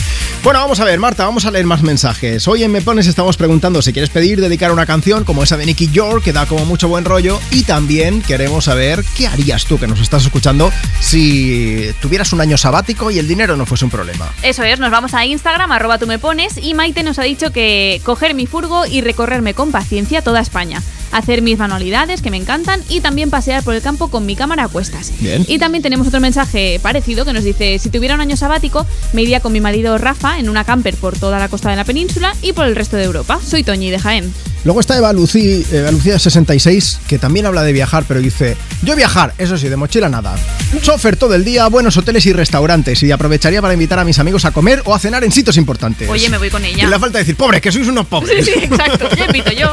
[0.43, 2.47] Bueno, vamos a ver, Marta, vamos a leer más mensajes.
[2.49, 5.67] Hoy en Me Pones estamos preguntando si quieres pedir dedicar una canción como esa de
[5.67, 9.79] Nicky York, que da como mucho buen rollo, y también queremos saber qué harías tú
[9.79, 13.91] que nos estás escuchando si tuvieras un año sabático y el dinero no fuese un
[13.91, 14.33] problema.
[14.43, 17.53] Eso es, nos vamos a Instagram, arroba tú me pones, y Maite nos ha dicho
[17.53, 20.83] que coger mi furgo y recorrerme con paciencia toda España.
[21.15, 24.65] Hacer mis manualidades, que me encantan, y también pasear por el campo con mi cámara
[24.65, 25.13] a cuestas.
[25.21, 25.45] Bien.
[25.49, 29.23] Y también tenemos otro mensaje parecido que nos dice, si tuviera un año sabático, me
[29.23, 32.35] iría con mi marido Rafa en una camper por toda la costa de la península
[32.43, 33.39] y por el resto de Europa.
[33.47, 34.35] Soy Toñi de Jaén.
[34.65, 38.97] Luego está Eva, Lucí, Eva Lucía 66, que también habla de viajar, pero dice, yo
[38.97, 40.35] viajar, eso sí, de mochila nada.
[40.83, 44.45] Chofer todo el día, buenos hoteles y restaurantes, y aprovecharía para invitar a mis amigos
[44.47, 46.09] a comer o a cenar en sitios importantes.
[46.09, 46.89] Oye, me voy con Y ella.
[46.89, 48.45] la falta de decir, pobres, que sois unos pobres.
[48.45, 49.09] Sí, sí, exacto.
[49.17, 49.69] Ya invito yo.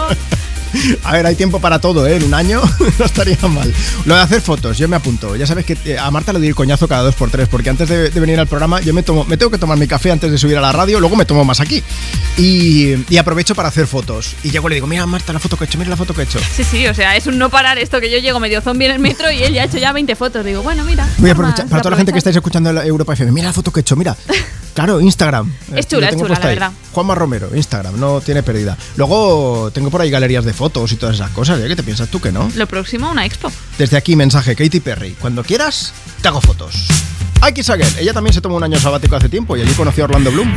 [1.04, 2.16] A ver, hay tiempo para todo, ¿eh?
[2.18, 2.62] En un año
[3.00, 3.74] no estaría mal.
[4.06, 5.36] Lo de hacer fotos, yo me apunto.
[5.36, 7.70] Ya sabes que eh, a Marta le doy el coñazo cada dos por tres, porque
[7.70, 10.12] antes de, de venir al programa yo me, tomo, me tengo que tomar mi café
[10.12, 11.84] antes de subir a la radio, luego me tomo más aquí.
[12.38, 14.36] Y, y aprovecho para hacer fotos.
[14.44, 16.14] Y llego y le digo, mira Marta, la foto que he hecho, mira la foto
[16.14, 16.40] que he hecho.
[16.56, 18.92] Sí, sí, o sea, es un no parar esto que yo llego medio zombie en
[18.94, 20.46] el metro y él ya ha hecho ya 20 fotos.
[20.46, 21.08] Digo, bueno, mira.
[21.18, 23.54] Voy a aprovechar, para toda la gente que estáis escuchando la Europa FM, mira la
[23.54, 24.16] foto que he hecho, mira.
[24.74, 25.52] Claro, Instagram.
[25.76, 26.56] Es Eh, chula, es chula, la ahí.
[26.56, 26.72] verdad.
[26.94, 28.78] Juanma Romero, Instagram, no tiene pérdida.
[28.96, 30.61] Luego tengo por ahí galerías de fotos
[30.92, 31.68] y todas esas cosas, ¿eh?
[31.68, 32.52] ¿Qué te piensas tú que no?
[32.56, 33.52] Lo próximo, una expo.
[33.80, 35.16] Desde aquí, mensaje, Katy Perry.
[35.20, 35.92] Cuando quieras,
[36.22, 36.88] te hago fotos.
[37.42, 40.06] Ike Sagel, ella también se tomó un año sabático hace tiempo y allí conoció a
[40.06, 40.54] Orlando Bloom.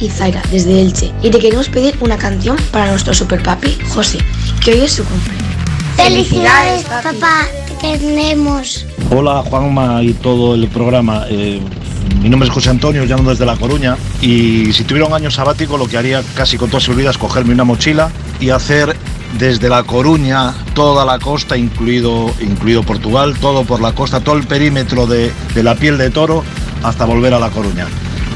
[0.00, 1.12] Y Zaira, desde Elche.
[1.22, 4.18] Y te queremos pedir una canción para nuestro super papi, José,
[4.64, 5.44] que hoy es su cumpleaños.
[5.96, 8.86] Felicidades, papá, te queremos.
[9.10, 11.24] Hola Juanma y todo el programa.
[11.28, 11.60] Eh,
[12.22, 15.76] mi nombre es José Antonio, llamo desde La Coruña y si tuviera un año sabático
[15.76, 18.96] lo que haría casi con toda seguridad es cogerme una mochila y hacer
[19.38, 24.46] desde La Coruña toda la costa, incluido, incluido Portugal, todo por la costa, todo el
[24.46, 26.42] perímetro de, de la piel de toro
[26.82, 27.86] hasta volver a La Coruña.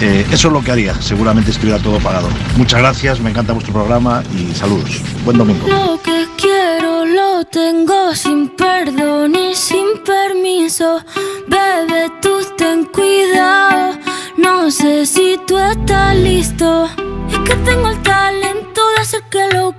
[0.01, 2.29] Eh, eso es lo que haría, seguramente estuviera todo pagado.
[2.57, 5.01] Muchas gracias, me encanta vuestro programa y saludos.
[5.25, 5.67] Buen domingo.
[5.69, 11.03] Lo que quiero lo tengo sin perdón y sin permiso.
[11.47, 13.99] Bebé, tú ten cuidado.
[14.37, 16.89] No sé si tú estás listo.
[17.31, 19.74] Es que tengo el talento de hacer que lo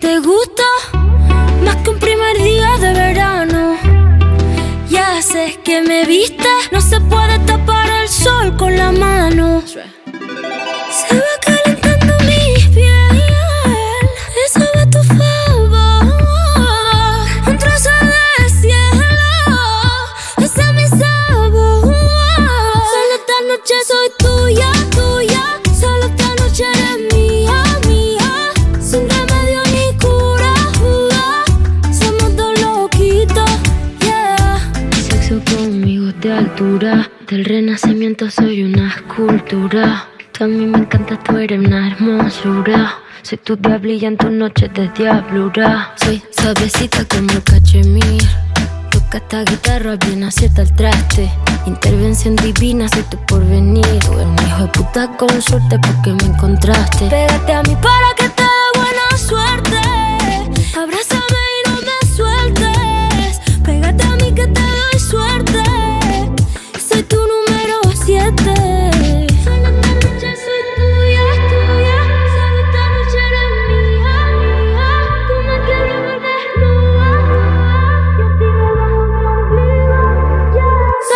[0.00, 0.62] te gusta
[1.64, 3.76] más que un primer día de verano.
[4.88, 7.27] Ya sé que me viste, no se puede
[37.28, 40.08] altura, del renacimiento soy una escultura.
[40.32, 42.94] Tú a mí me encanta, tú eres una hermosura.
[43.22, 45.94] Soy tu diablilla en tus noches de diablura.
[45.96, 48.22] Soy suavecita como el cachemir.
[48.90, 51.30] Toca esta guitarra, bien acierta el traste.
[51.66, 53.84] Intervención divina, soy tu porvenir.
[54.00, 57.08] Tú eres un hijo de puta con suerte porque me encontraste.
[57.08, 59.78] Pégate a mí para que te dé buena suerte.
[60.78, 61.17] Abrázame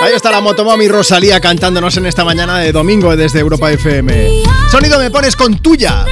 [0.02, 4.42] Ahí está la motomami Rosalía cantándonos en esta mañana de domingo desde Europa FM.
[4.68, 6.04] Sonido me pones con tuya.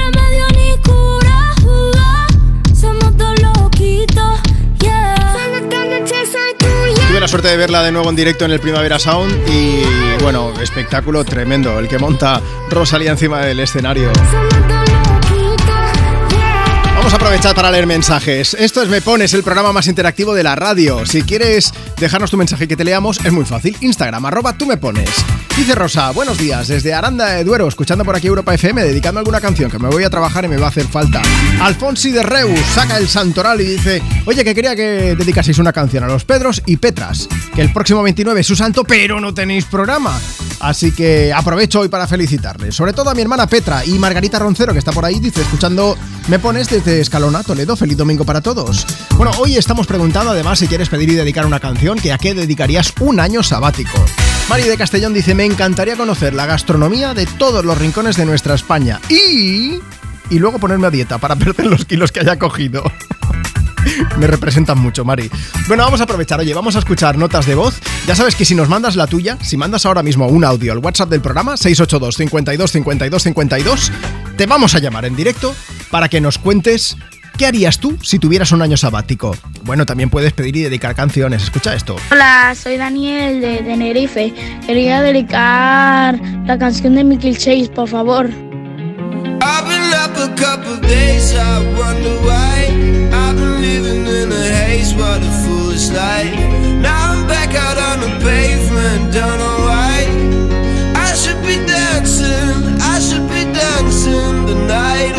[7.07, 9.83] Tuve la suerte de verla de nuevo en directo en el Primavera Sound y
[10.23, 14.09] bueno, espectáculo tremendo el que monta Rosalía encima del escenario.
[17.11, 18.53] Vamos a aprovechar para leer mensajes.
[18.53, 21.05] Esto es Me Pones, el programa más interactivo de la radio.
[21.05, 23.75] Si quieres dejarnos tu mensaje que te leamos, es muy fácil.
[23.81, 25.09] Instagram, arroba tú me pones.
[25.57, 29.41] Dice Rosa, buenos días, desde Aranda de Duero, escuchando por aquí Europa FM, dedicando alguna
[29.41, 31.21] canción que me voy a trabajar y me va a hacer falta.
[31.59, 36.05] Alfonsi de Reus saca el santoral y dice, oye, que quería que dedicaseis una canción
[36.05, 39.65] a los Pedros y Petras, que el próximo 29 es su santo, pero no tenéis
[39.65, 40.17] programa.
[40.61, 42.73] Así que aprovecho hoy para felicitarles.
[42.73, 45.97] Sobre todo a mi hermana Petra y Margarita Roncero, que está por ahí, dice, escuchando
[46.27, 47.75] Me Pones desde Escalona, Toledo.
[47.75, 48.85] Feliz domingo para todos.
[49.17, 52.33] Bueno, hoy estamos preguntando además si quieres pedir y dedicar una canción, que a qué
[52.33, 54.03] dedicarías un año sabático.
[54.49, 58.55] Mari de Castellón dice, me encantaría conocer la gastronomía de todos los rincones de nuestra
[58.55, 59.79] España y...
[60.29, 62.83] Y luego ponerme a dieta para perder los kilos que haya cogido.
[64.17, 65.29] Me representan mucho, Mari.
[65.67, 66.39] Bueno, vamos a aprovechar.
[66.39, 67.79] Oye, vamos a escuchar notas de voz.
[68.07, 70.79] Ya sabes que si nos mandas la tuya, si mandas ahora mismo un audio al
[70.79, 73.91] WhatsApp del programa, 682 52 52 52,
[74.41, 75.53] te vamos a llamar en directo
[75.91, 76.97] para que nos cuentes
[77.37, 79.37] qué harías tú si tuvieras un año sabático.
[79.61, 81.43] Bueno, también puedes pedir y dedicar canciones.
[81.43, 81.95] Escucha esto.
[82.11, 84.33] Hola, soy Daniel de Tenerife.
[84.65, 88.31] Quería dedicar la canción de Michael Chase, por favor.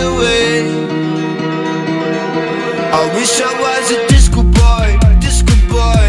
[0.02, 0.66] Away.
[2.98, 4.88] I wish I was a disco boy,
[5.20, 6.06] disco boy.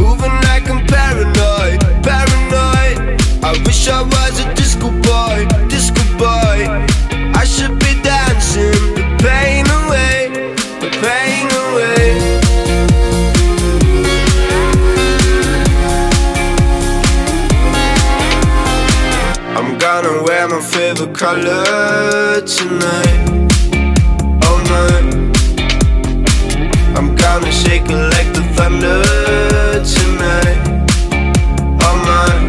[0.00, 2.96] Moving like I'm paranoid, paranoid.
[3.44, 4.21] I wish I was
[21.06, 23.26] my color tonight,
[24.42, 25.14] oh, all night.
[26.96, 29.02] I'm gonna shake it like the thunder
[29.94, 30.60] tonight,
[31.12, 32.48] oh, all night.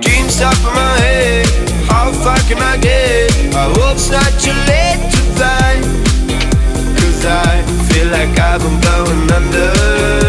[0.00, 1.46] Dreams top of my head,
[1.86, 3.30] how far can I get?
[3.54, 5.82] I hope it's not too late to find.
[6.96, 10.25] Cause I feel like I've been going under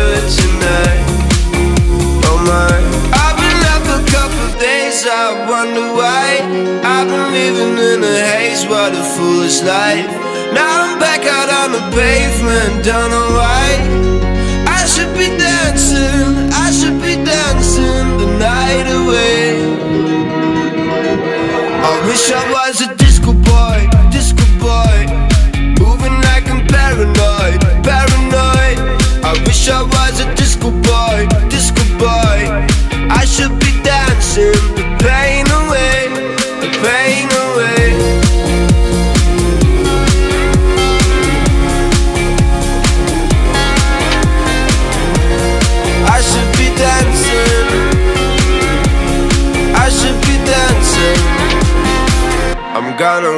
[4.97, 6.39] days, I wonder why.
[6.83, 10.05] I've been living in a haze, what a foolish life.
[10.53, 13.67] Now I'm back out on the pavement, don't know why.
[14.67, 19.45] I should be dancing, I should be dancing the night away.
[21.89, 23.79] I wish I was a disco boy,
[24.11, 24.97] disco boy.
[25.83, 28.77] Moving like I'm paranoid, paranoid.
[29.23, 32.39] I wish I was a disco boy, disco boy.
[33.09, 34.76] I should be dancing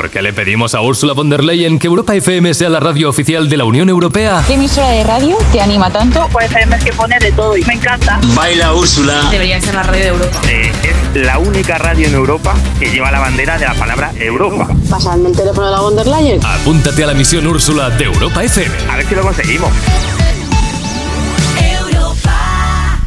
[0.00, 3.10] por qué le pedimos a Ursula von der Leyen que Europa FM sea la radio
[3.10, 4.42] oficial de la Unión Europea?
[4.46, 6.26] ¿Qué emisora de radio te anima tanto?
[6.32, 8.18] Pues FM es que pone de todo y me encanta.
[8.34, 9.28] Baila Úrsula.
[9.30, 10.40] Debería ser la radio de Europa.
[10.48, 14.68] es la única radio en Europa que lleva la bandera de la palabra Europa.
[14.88, 16.40] Pasarme el teléfono de la von der Leyen.
[16.46, 18.74] Apúntate a la misión Úrsula de Europa FM.
[18.90, 19.70] A ver si lo conseguimos.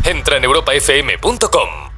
[0.03, 1.92] Entra en europafm.com.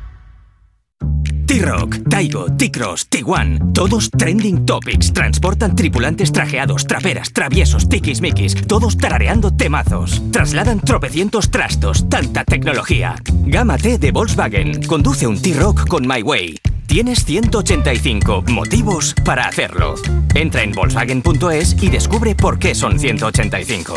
[1.45, 5.13] T-Rock, Taigo, T-Cross, Tiguan, todos trending topics.
[5.13, 10.21] Transportan tripulantes trajeados, traperas, traviesos, tiquismiquis, todos tarareando temazos.
[10.31, 13.15] Trasladan tropecientos trastos, tanta tecnología.
[13.45, 16.59] Gama T de Volkswagen, conduce un T-Rock con My Way.
[16.87, 19.95] Tienes 185 motivos para hacerlo.
[20.33, 23.93] Entra en Volkswagen.es y descubre por qué son 185.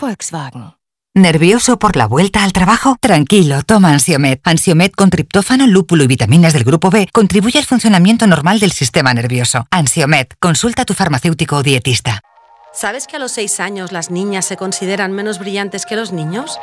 [0.00, 0.83] Volkswagen.
[1.16, 2.96] ¿Nervioso por la vuelta al trabajo?
[3.00, 4.40] Tranquilo, toma Ansiomet.
[4.42, 9.14] Ansiomet con triptófano, lúpulo y vitaminas del grupo B contribuye al funcionamiento normal del sistema
[9.14, 9.68] nervioso.
[9.70, 12.20] Ansiomet, consulta a tu farmacéutico o dietista.
[12.72, 16.58] ¿Sabes que a los 6 años las niñas se consideran menos brillantes que los niños?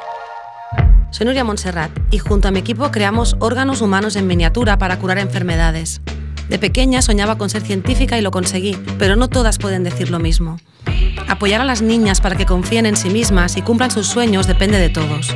[1.12, 5.20] Soy Nuria Montserrat y junto a mi equipo creamos órganos humanos en miniatura para curar
[5.20, 6.02] enfermedades.
[6.52, 10.20] De pequeña soñaba con ser científica y lo conseguí, pero no todas pueden decir lo
[10.20, 10.60] mismo.
[11.30, 14.78] Apoyar a las niñas para que confíen en sí mismas y cumplan sus sueños depende
[14.78, 15.34] de todos.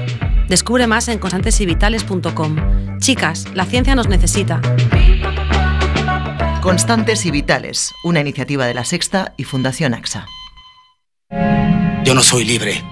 [0.50, 3.00] Descubre más en constantesivitales.com.
[3.00, 4.61] Chicas, la ciencia nos necesita.
[6.61, 10.26] Constantes y Vitales, una iniciativa de la Sexta y Fundación AXA.
[12.03, 12.84] Yo no soy libre.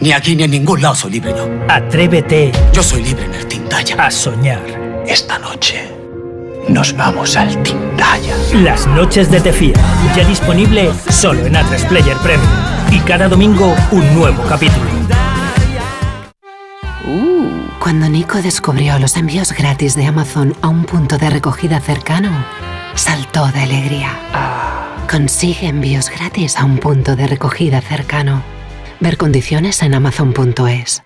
[0.00, 1.50] Ni aquí ni en ningún lado soy libre yo.
[1.68, 2.52] Atrévete.
[2.72, 3.96] Yo soy libre en el Tindaya.
[3.96, 5.04] A soñar.
[5.08, 5.95] Esta noche
[6.68, 8.36] nos vamos al Tindaya.
[8.54, 9.74] Las noches de Tefía.
[10.16, 12.48] Ya disponible solo en A3 Player Premium.
[12.90, 14.96] Y cada domingo un nuevo capítulo.
[17.86, 22.30] Cuando Nico descubrió los envíos gratis de Amazon a un punto de recogida cercano,
[22.96, 24.10] saltó de alegría.
[25.08, 28.42] Consigue envíos gratis a un punto de recogida cercano.
[28.98, 31.05] Ver condiciones en amazon.es.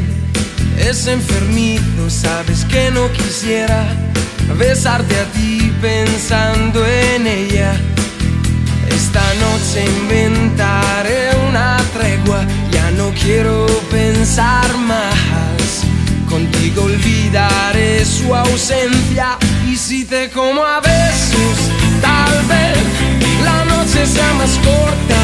[0.89, 3.85] Es enfermizo, sabes que no quisiera
[4.57, 7.73] besarte a ti pensando en ella.
[8.89, 15.85] Esta noche inventaré una tregua, ya no quiero pensar más.
[16.29, 19.37] Contigo olvidaré su ausencia
[19.67, 21.57] y si te como a besos,
[22.01, 22.77] tal vez
[23.43, 25.21] la noche sea más corta,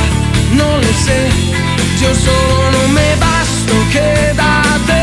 [0.53, 1.19] no lo sé.
[2.01, 5.01] Yo solo no me basto, quédate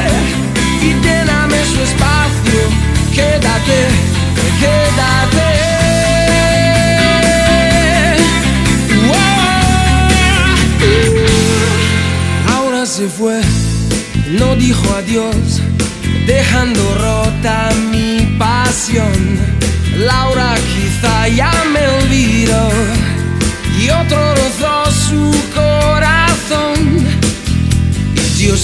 [0.80, 2.60] y lléname su espacio.
[3.12, 3.78] Quédate,
[4.60, 5.48] quédate.
[12.54, 13.40] Ahora se fue,
[14.38, 15.60] no dijo adiós,
[16.26, 17.70] dejando rota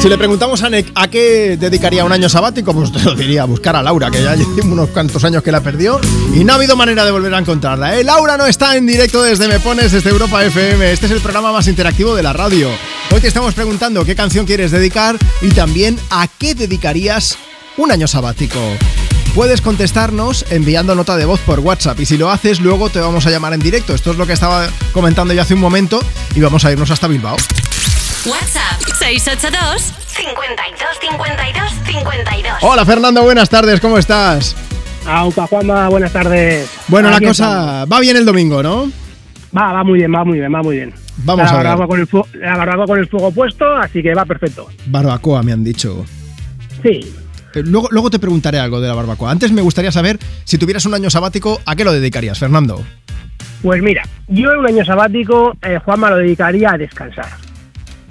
[0.00, 3.44] Si le preguntamos a Nick a qué dedicaría un año sabático, pues te lo diría,
[3.44, 6.00] buscar a Laura, que ya lleva unos cuantos años que la perdió
[6.34, 7.98] y no ha habido manera de volver a encontrarla.
[7.98, 8.02] ¿eh?
[8.02, 10.90] Laura no está en directo desde Me Pones, desde Europa FM.
[10.90, 12.70] Este es el programa más interactivo de la radio.
[13.12, 17.36] Hoy te estamos preguntando qué canción quieres dedicar y también a qué dedicarías
[17.76, 18.58] un año sabático.
[19.34, 23.26] Puedes contestarnos enviando nota de voz por WhatsApp y si lo haces luego te vamos
[23.26, 23.94] a llamar en directo.
[23.94, 26.00] Esto es lo que estaba comentando yo hace un momento
[26.34, 27.36] y vamos a irnos hasta Bilbao.
[28.26, 32.52] WhatsApp 682 52 52 52.
[32.60, 34.54] Hola Fernando, buenas tardes, ¿cómo estás?
[35.06, 36.70] Aupa Juanma, buenas tardes.
[36.88, 38.92] Bueno, la cosa va bien el domingo, ¿no?
[39.56, 40.92] Va, va muy bien, va muy bien, va muy bien.
[41.24, 41.66] Vamos la a ver.
[41.66, 42.08] barbacoa Con el
[42.42, 44.68] la barbacoa con el fuego puesto, así que va perfecto.
[44.86, 46.04] Barbacoa, me han dicho.
[46.82, 47.00] Sí.
[47.54, 49.30] Luego, luego te preguntaré algo de la barbacoa.
[49.30, 52.84] Antes me gustaría saber, si tuvieras un año sabático, ¿a qué lo dedicarías, Fernando?
[53.62, 57.49] Pues mira, yo en un año sabático, eh, Juanma lo dedicaría a descansar.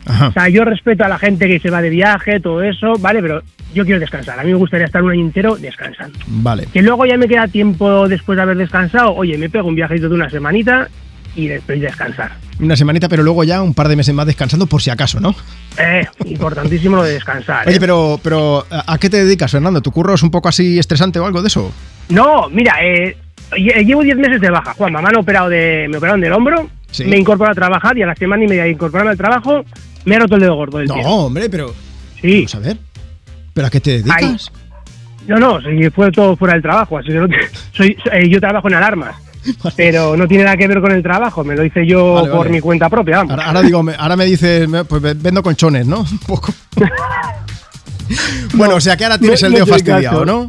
[0.09, 3.21] O sea, yo respeto a la gente que se va de viaje, todo eso, ¿vale?
[3.21, 3.41] Pero
[3.73, 4.39] yo quiero descansar.
[4.39, 6.17] A mí me gustaría estar un año entero descansando.
[6.27, 6.67] Vale.
[6.73, 9.13] Que luego ya me queda tiempo después de haber descansado.
[9.13, 10.87] Oye, me pego un viajito de una semanita
[11.35, 12.31] y después descansar.
[12.59, 15.33] Una semanita, pero luego ya un par de meses más descansando por si acaso, ¿no?
[15.77, 17.67] Eh, importantísimo lo de descansar.
[17.67, 17.79] Oye, ¿eh?
[17.79, 19.81] pero, pero ¿a qué te dedicas, Fernando?
[19.81, 21.71] ¿Tu curro es un poco así estresante o algo de eso?
[22.09, 23.15] No, mira, eh,
[23.51, 24.91] lle- llevo 10 meses de baja, Juan.
[24.91, 27.05] Mamá me, ha operado de, me operaron del hombro, Sí.
[27.05, 29.63] me incorporado a trabajar y a la semana y media de incorporarme al trabajo
[30.05, 31.03] me ha roto el dedo gordo del No, pie.
[31.05, 31.73] hombre, pero.
[32.21, 32.35] Sí.
[32.37, 32.77] Vamos a ver.
[33.53, 34.51] ¿Pero a qué te dedicas?
[35.27, 37.27] No, no, sí, fue todo fuera del trabajo, así que no
[37.73, 39.15] soy, soy- yo trabajo en alarmas.
[39.77, 42.37] Pero no tiene nada que ver con el trabajo, me lo hice yo Vale, por
[42.39, 42.49] vale.
[42.51, 43.31] mi cuenta propia, vamos.
[43.31, 45.99] Ahora, ahora digo, me- ahora me dices, pues ve- vendo colchones, ¿no?
[46.11, 46.53] Un poco.
[48.53, 50.25] bueno, o sea que ahora tienes no- el dedo fastidiado, caso.
[50.25, 50.47] ¿no?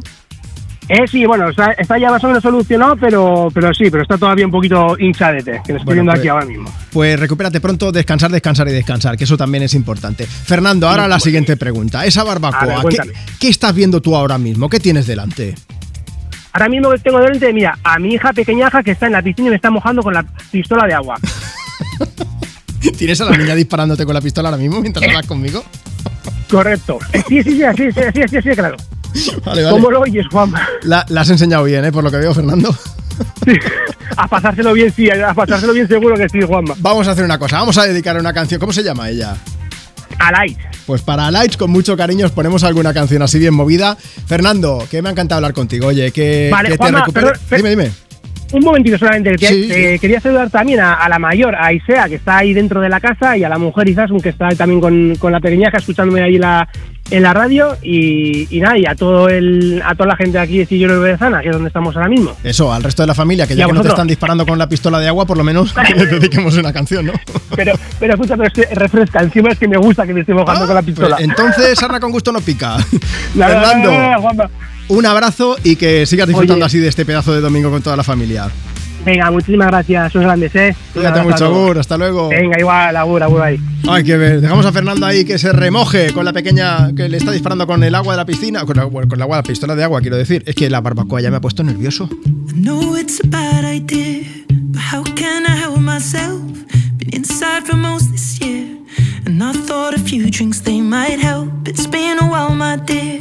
[0.93, 4.17] Eh, sí, bueno, está, está ya más o menos solucionado, pero, pero sí, pero está
[4.17, 6.69] todavía un poquito hinchadete, que lo estoy Bueno, viendo pues- aquí ahora mismo.
[6.91, 10.25] Pues recupérate pronto, descansar, descansar y descansar, que eso también es importante.
[10.27, 12.05] Fernando, ahora la siguiente pregunta.
[12.05, 12.97] Esa ver, barbacoa, ¿qué,
[13.39, 14.69] qué estás viendo tú ahora mismo?
[14.69, 15.55] ¿Qué tienes delante?
[16.51, 19.47] Ahora mismo que tengo delante, mira, a mi hija pequeñaja que está en la piscina
[19.47, 21.15] y me está mojando con la pistola de agua.
[22.97, 25.63] ¿Tienes a la niña disparándote con la pistola ahora mismo mientras hablas conmigo?
[26.51, 26.99] Correcto.
[27.27, 28.77] Sí, sí, sí, así, sí, así, así, claro.
[29.45, 29.69] Vale, vale.
[29.75, 30.53] ¿Cómo lo oyes, Juan?
[30.83, 31.91] La, la has enseñado bien, ¿eh?
[31.91, 32.73] Por lo que veo, Fernando.
[34.17, 36.75] A pasárselo bien, sí, a pasárselo bien seguro que sí, Juanma.
[36.79, 38.59] Vamos a hacer una cosa, vamos a dedicar una canción.
[38.59, 39.35] ¿Cómo se llama ella?
[40.19, 40.57] A Light.
[40.85, 43.97] Pues para Lights, con mucho cariño, os ponemos alguna canción así bien movida.
[44.27, 45.87] Fernando, que me ha encantado hablar contigo.
[45.87, 47.91] Oye, que, Vale, que te Juanma, recupere- perdón, per- Dime, dime.
[48.53, 52.09] Un momentito solamente, que te- Sí, quería saludar también a, a la mayor, a Isea,
[52.09, 54.81] que está ahí dentro de la casa, y a la mujer Izasun, que está también
[54.81, 56.67] con, con la pequeñaja, escuchándome ahí la,
[57.11, 60.57] en la radio, y, y nada, y a, todo el, a toda la gente aquí
[60.57, 62.35] de Cillero de Bezana, que es donde estamos ahora mismo.
[62.43, 64.57] Eso, al resto de la familia, que ¿Y ya que no te están disparando con
[64.57, 67.13] la pistola de agua, por lo menos que les dediquemos una canción, ¿no?
[67.55, 70.33] Pero, pero escucha, pero es que refresca, encima es que me gusta que me esté
[70.33, 71.17] mojando con la pistola.
[71.17, 72.77] Pues entonces, sarna con gusto no pica.
[73.35, 74.49] La Fernando, la Juanma.
[74.87, 76.65] un abrazo y que sigas disfrutando Oye.
[76.65, 78.49] así de este pedazo de domingo con toda la familia.
[79.03, 80.75] Venga, muchísimas gracias, sois grandes, ¿eh?
[80.93, 81.45] Cuídate mucho.
[81.45, 82.29] Agur, hasta luego.
[82.29, 83.59] Venga, igual, agur, agur ahí.
[83.89, 87.17] Hay que ver, dejamos a Fernando ahí que se remoje con la pequeña que le
[87.17, 89.75] está disparando con el agua de la piscina, con, la- con el agua, la pistola
[89.75, 90.43] de agua, quiero decir.
[90.45, 92.07] Es que la barbacoa ya me ha puesto nervioso.
[92.49, 96.39] I know it's a bad idea, but how can I help myself?
[96.97, 98.67] Been inside for most this year,
[99.25, 101.49] and I thought a few drinks they might help.
[101.67, 103.19] It's been a while, my dear,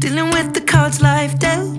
[0.00, 1.78] dealing with the cards life dealt.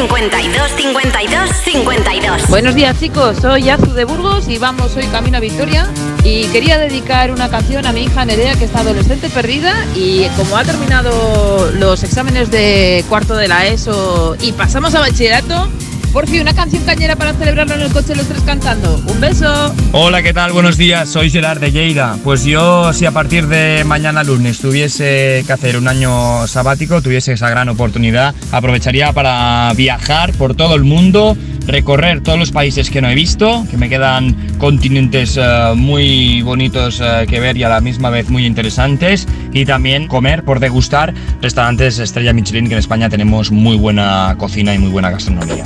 [0.00, 2.48] 52 52 52.
[2.48, 5.90] Buenos días chicos, soy Azu de Burgos y vamos hoy camino a Victoria
[6.24, 9.74] y quería dedicar una canción a mi hija Nerea que está adolescente perdida.
[9.94, 15.68] Y como ha terminado los exámenes de cuarto de la ESO y pasamos a bachillerato,
[16.12, 19.00] por fin una canción cañera para celebrarlo en el coche los tres cantando.
[19.06, 19.74] Un beso.
[19.92, 20.52] Hola, ¿qué tal?
[20.52, 22.16] Buenos días, soy Gerard de Lleida.
[22.24, 27.32] Pues yo, si a partir de mañana lunes tuviese que hacer un año sabático, tuviese
[27.32, 33.00] esa gran oportunidad, aprovecharía para viajar por todo el mundo, recorrer todos los países que
[33.00, 37.68] no he visto, que me quedan continentes eh, muy bonitos eh, que ver y a
[37.68, 42.80] la misma vez muy interesantes, y también comer por degustar restaurantes Estrella Michelin, que en
[42.80, 45.64] España tenemos muy buena cocina y muy buena gastronomía.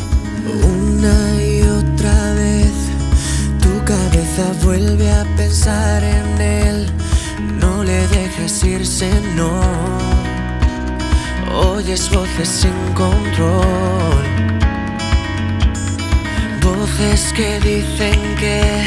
[1.04, 2.72] Una y otra vez
[3.60, 6.86] tu cabeza vuelve a pensar en él.
[7.60, 9.60] No le dejes irse, no.
[11.52, 14.24] Oyes voces sin control.
[16.62, 18.84] Voces que dicen que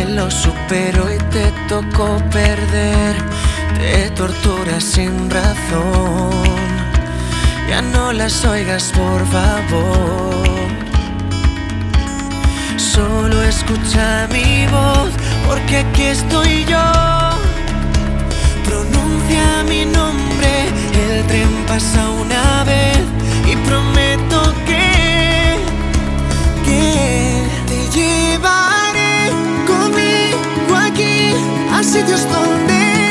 [0.00, 3.14] él lo superó y te tocó perder.
[3.78, 6.30] Te torturas sin razón.
[7.68, 10.35] Ya no las oigas, por favor.
[12.96, 15.10] Solo escucha mi voz,
[15.46, 16.82] porque aquí estoy yo.
[18.64, 20.50] Pronuncia mi nombre,
[21.04, 23.02] el tren pasa una vez
[23.52, 25.58] y prometo que,
[26.64, 29.30] que te llevaré
[29.66, 31.34] conmigo aquí
[31.74, 33.05] a sitios donde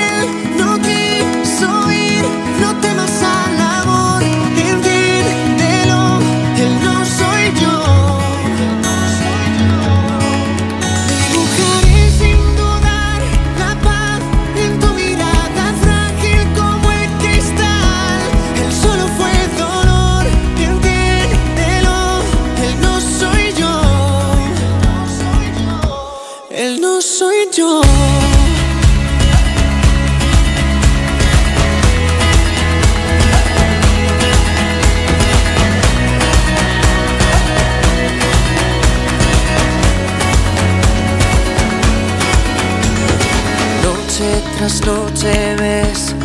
[44.57, 46.15] tras noche ves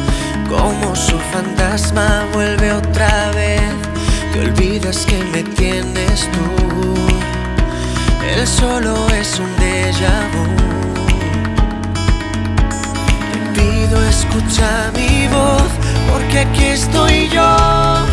[0.48, 3.60] como su fantasma vuelve otra vez.
[4.32, 6.94] Te olvidas que me tienes tú.
[8.34, 10.46] Él solo es un déjà vu.
[13.32, 15.70] Te pido escucha mi voz
[16.10, 17.56] porque aquí estoy yo.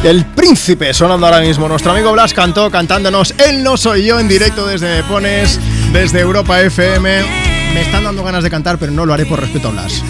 [0.04, 1.68] El príncipe sonando ahora mismo.
[1.68, 5.60] Nuestro amigo Blas cantó cantándonos Él no soy yo en directo desde Pones,
[5.92, 7.47] desde Europa FM.
[7.78, 10.04] Me están dando ganas de cantar, pero no lo haré por respeto a Blas.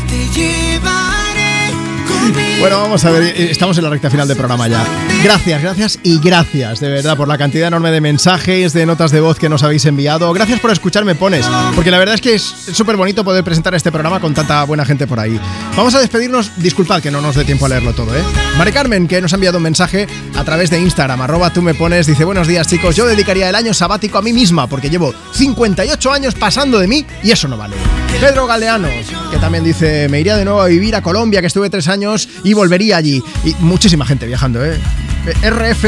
[2.60, 4.84] Bueno, vamos a ver, eh, estamos en la recta final del programa ya.
[5.24, 9.20] Gracias, gracias y gracias, de verdad, por la cantidad enorme de mensajes, de notas de
[9.20, 10.32] voz que nos habéis enviado.
[10.34, 13.92] Gracias por escucharme Pones, porque la verdad es que es súper bonito poder presentar este
[13.92, 15.40] programa con tanta buena gente por ahí.
[15.76, 18.24] Vamos a despedirnos, disculpad que no nos dé tiempo a leerlo todo, ¿eh?
[18.58, 21.74] Mari Carmen, que nos ha enviado un mensaje a través de Instagram, arroba tú me
[21.74, 25.14] pones, dice, buenos días chicos, yo dedicaría el año sabático a mí misma, porque llevo
[25.34, 27.76] 58 años pasando de mí y eso no vale.
[28.20, 28.88] Pedro Galeano,
[29.30, 32.28] que también dice, me iría de nuevo a vivir a Colombia, que estuve tres años
[32.44, 33.24] y volvería allí.
[33.46, 34.78] Y muchísima gente viajando, ¿eh?
[35.44, 35.84] RF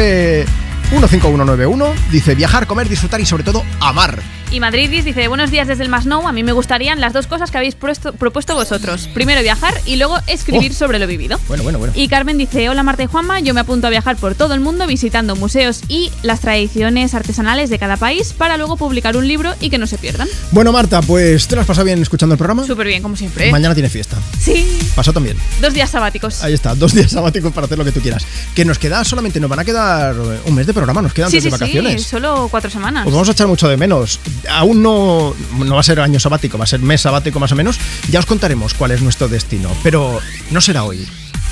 [0.92, 4.22] 15191 dice viajar, comer, disfrutar y sobre todo amar.
[4.52, 7.52] Y Madridis dice, buenos días desde el Masnou, a mí me gustarían las dos cosas
[7.52, 9.08] que habéis puesto- propuesto vosotros.
[9.14, 10.76] Primero viajar y luego escribir Oh.
[10.76, 11.40] sobre lo vivido.
[11.48, 11.94] Bueno, bueno, bueno.
[11.96, 14.60] Y Carmen dice, hola Marta y Juanma, yo me apunto a viajar por todo el
[14.60, 19.54] mundo visitando museos y las tradiciones artesanales de cada país para luego publicar un libro
[19.62, 20.28] y que no se pierdan.
[20.50, 22.66] Bueno, Marta, pues ¿te lo has pasado bien escuchando el programa?
[22.66, 23.52] Súper bien, como siempre.
[23.52, 24.18] Mañana tiene fiesta.
[24.40, 25.38] Sí, Pasó también.
[25.62, 26.44] dos días sabáticos.
[26.44, 28.26] Ahí está, dos días sabáticos para hacer lo que tú quieras.
[28.56, 31.30] Que nos queda solamente, nos van a quedar eh, un mes de programa, nos quedan
[31.30, 32.02] sí, antes sí, de vacaciones.
[32.02, 33.06] sí, solo cuatro semanas.
[33.06, 34.20] Os vamos a echar mucho de menos.
[34.50, 37.56] Aún no, no va a ser año sabático, va a ser mes sabático más o
[37.56, 37.80] menos.
[38.10, 39.70] Ya os contaremos cuál es nuestro destino.
[39.84, 40.20] Pero
[40.52, 41.08] no será hoy.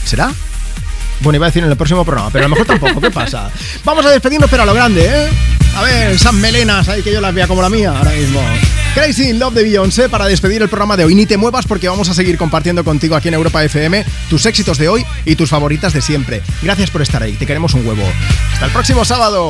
[0.05, 0.31] ¿Será?
[1.19, 3.01] Bueno, iba a decir en el próximo programa, pero a lo mejor tampoco.
[3.01, 3.49] ¿Qué pasa?
[3.83, 5.29] Vamos a despedirnos, pero a lo grande, ¿eh?
[5.75, 8.41] A ver, esas melenas ahí que yo las vea como la mía ahora mismo.
[8.95, 11.13] Crazy in Love de Beyoncé para despedir el programa de hoy.
[11.13, 14.79] Ni te muevas porque vamos a seguir compartiendo contigo aquí en Europa FM tus éxitos
[14.79, 16.41] de hoy y tus favoritas de siempre.
[16.63, 18.03] Gracias por estar ahí, te queremos un huevo.
[18.53, 19.49] Hasta el próximo sábado.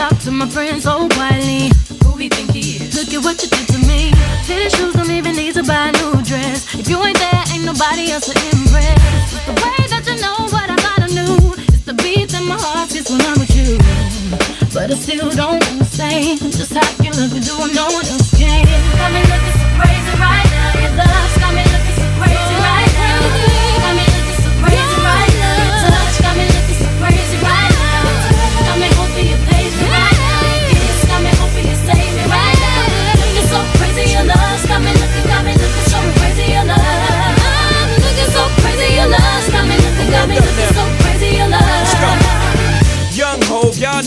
[0.00, 1.68] talk to my friends so quietly,
[2.02, 2.96] who we think he is?
[2.96, 4.08] Look at what you did to me.
[4.48, 6.72] Fitted shoes don't even need to buy a new dress.
[6.72, 8.96] If you ain't there, ain't nobody else to impress.
[9.36, 11.52] It's the way that you know what I thought I knew.
[11.68, 13.76] It's the beat that my heart gets when I'm with you.
[14.72, 18.32] But I still don't understand just how you look and do what no one else
[18.40, 18.64] can.
[18.96, 20.12] Got me looking so crazy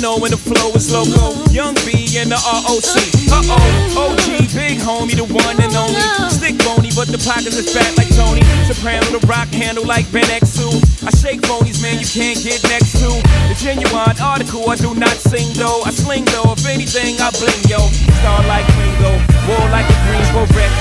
[0.03, 1.32] know when the flow is loco.
[1.56, 2.99] Young B and the ROC.
[3.32, 6.03] Uh oh, OG, big homie, the one and only.
[6.27, 8.43] Stick bony, but the pockets is fat like Tony.
[8.67, 11.07] Soprano, the rock handle like Ben X2.
[11.07, 13.15] I shake phonies, man, you can't get next to.
[13.48, 15.88] The genuine article, I do not sing though.
[15.88, 17.80] I sling though, if anything, I bling yo.
[18.19, 19.15] Star like Ringo,
[19.48, 20.72] war like a Greensboro wreck.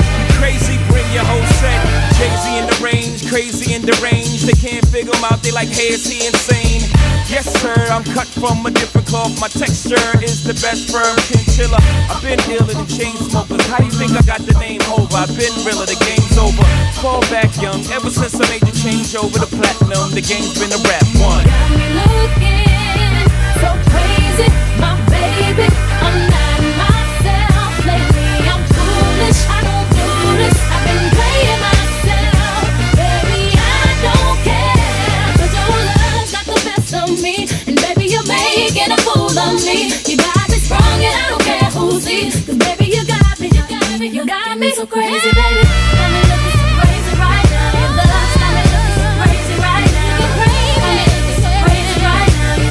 [0.43, 2.12] Crazy, bring your whole set.
[2.23, 4.47] Jay-Z in the range, crazy in the range.
[4.47, 6.87] They can't figure him out, they like, hey, is he insane?
[7.27, 9.35] Yes, sir, I'm cut from a different cloth.
[9.41, 11.83] My texture is the best firm chinchilla.
[12.07, 13.67] I've been dealing in chain smokers.
[13.67, 15.11] How do you think I got the name over?
[15.19, 16.63] I've been realer, the game's over.
[17.03, 20.71] Fall back young, ever since I made the change over to platinum, the game's been
[20.71, 21.43] a rap one.
[21.43, 23.19] Got me looking
[23.59, 24.47] so crazy,
[24.79, 25.92] my baby.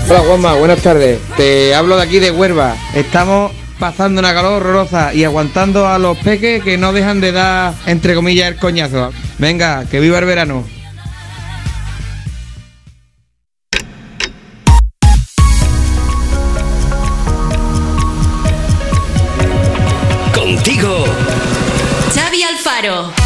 [0.10, 1.20] Hola Juanma, buenas tardes.
[1.38, 2.76] Te hablo de aquí de Huerva.
[2.94, 7.74] Estamos pasando una calor horrorosa y aguantando a los peques que no dejan de dar,
[7.86, 9.12] entre comillas, el coñazo.
[9.38, 10.66] Venga, que viva el verano.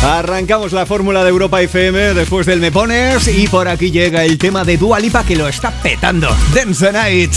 [0.04, 4.38] Arrancamos la fórmula de Europa FM después del Me Pones y por aquí llega el
[4.38, 6.30] tema de Dua Lipa que lo está petando.
[6.54, 7.34] Dance the Night.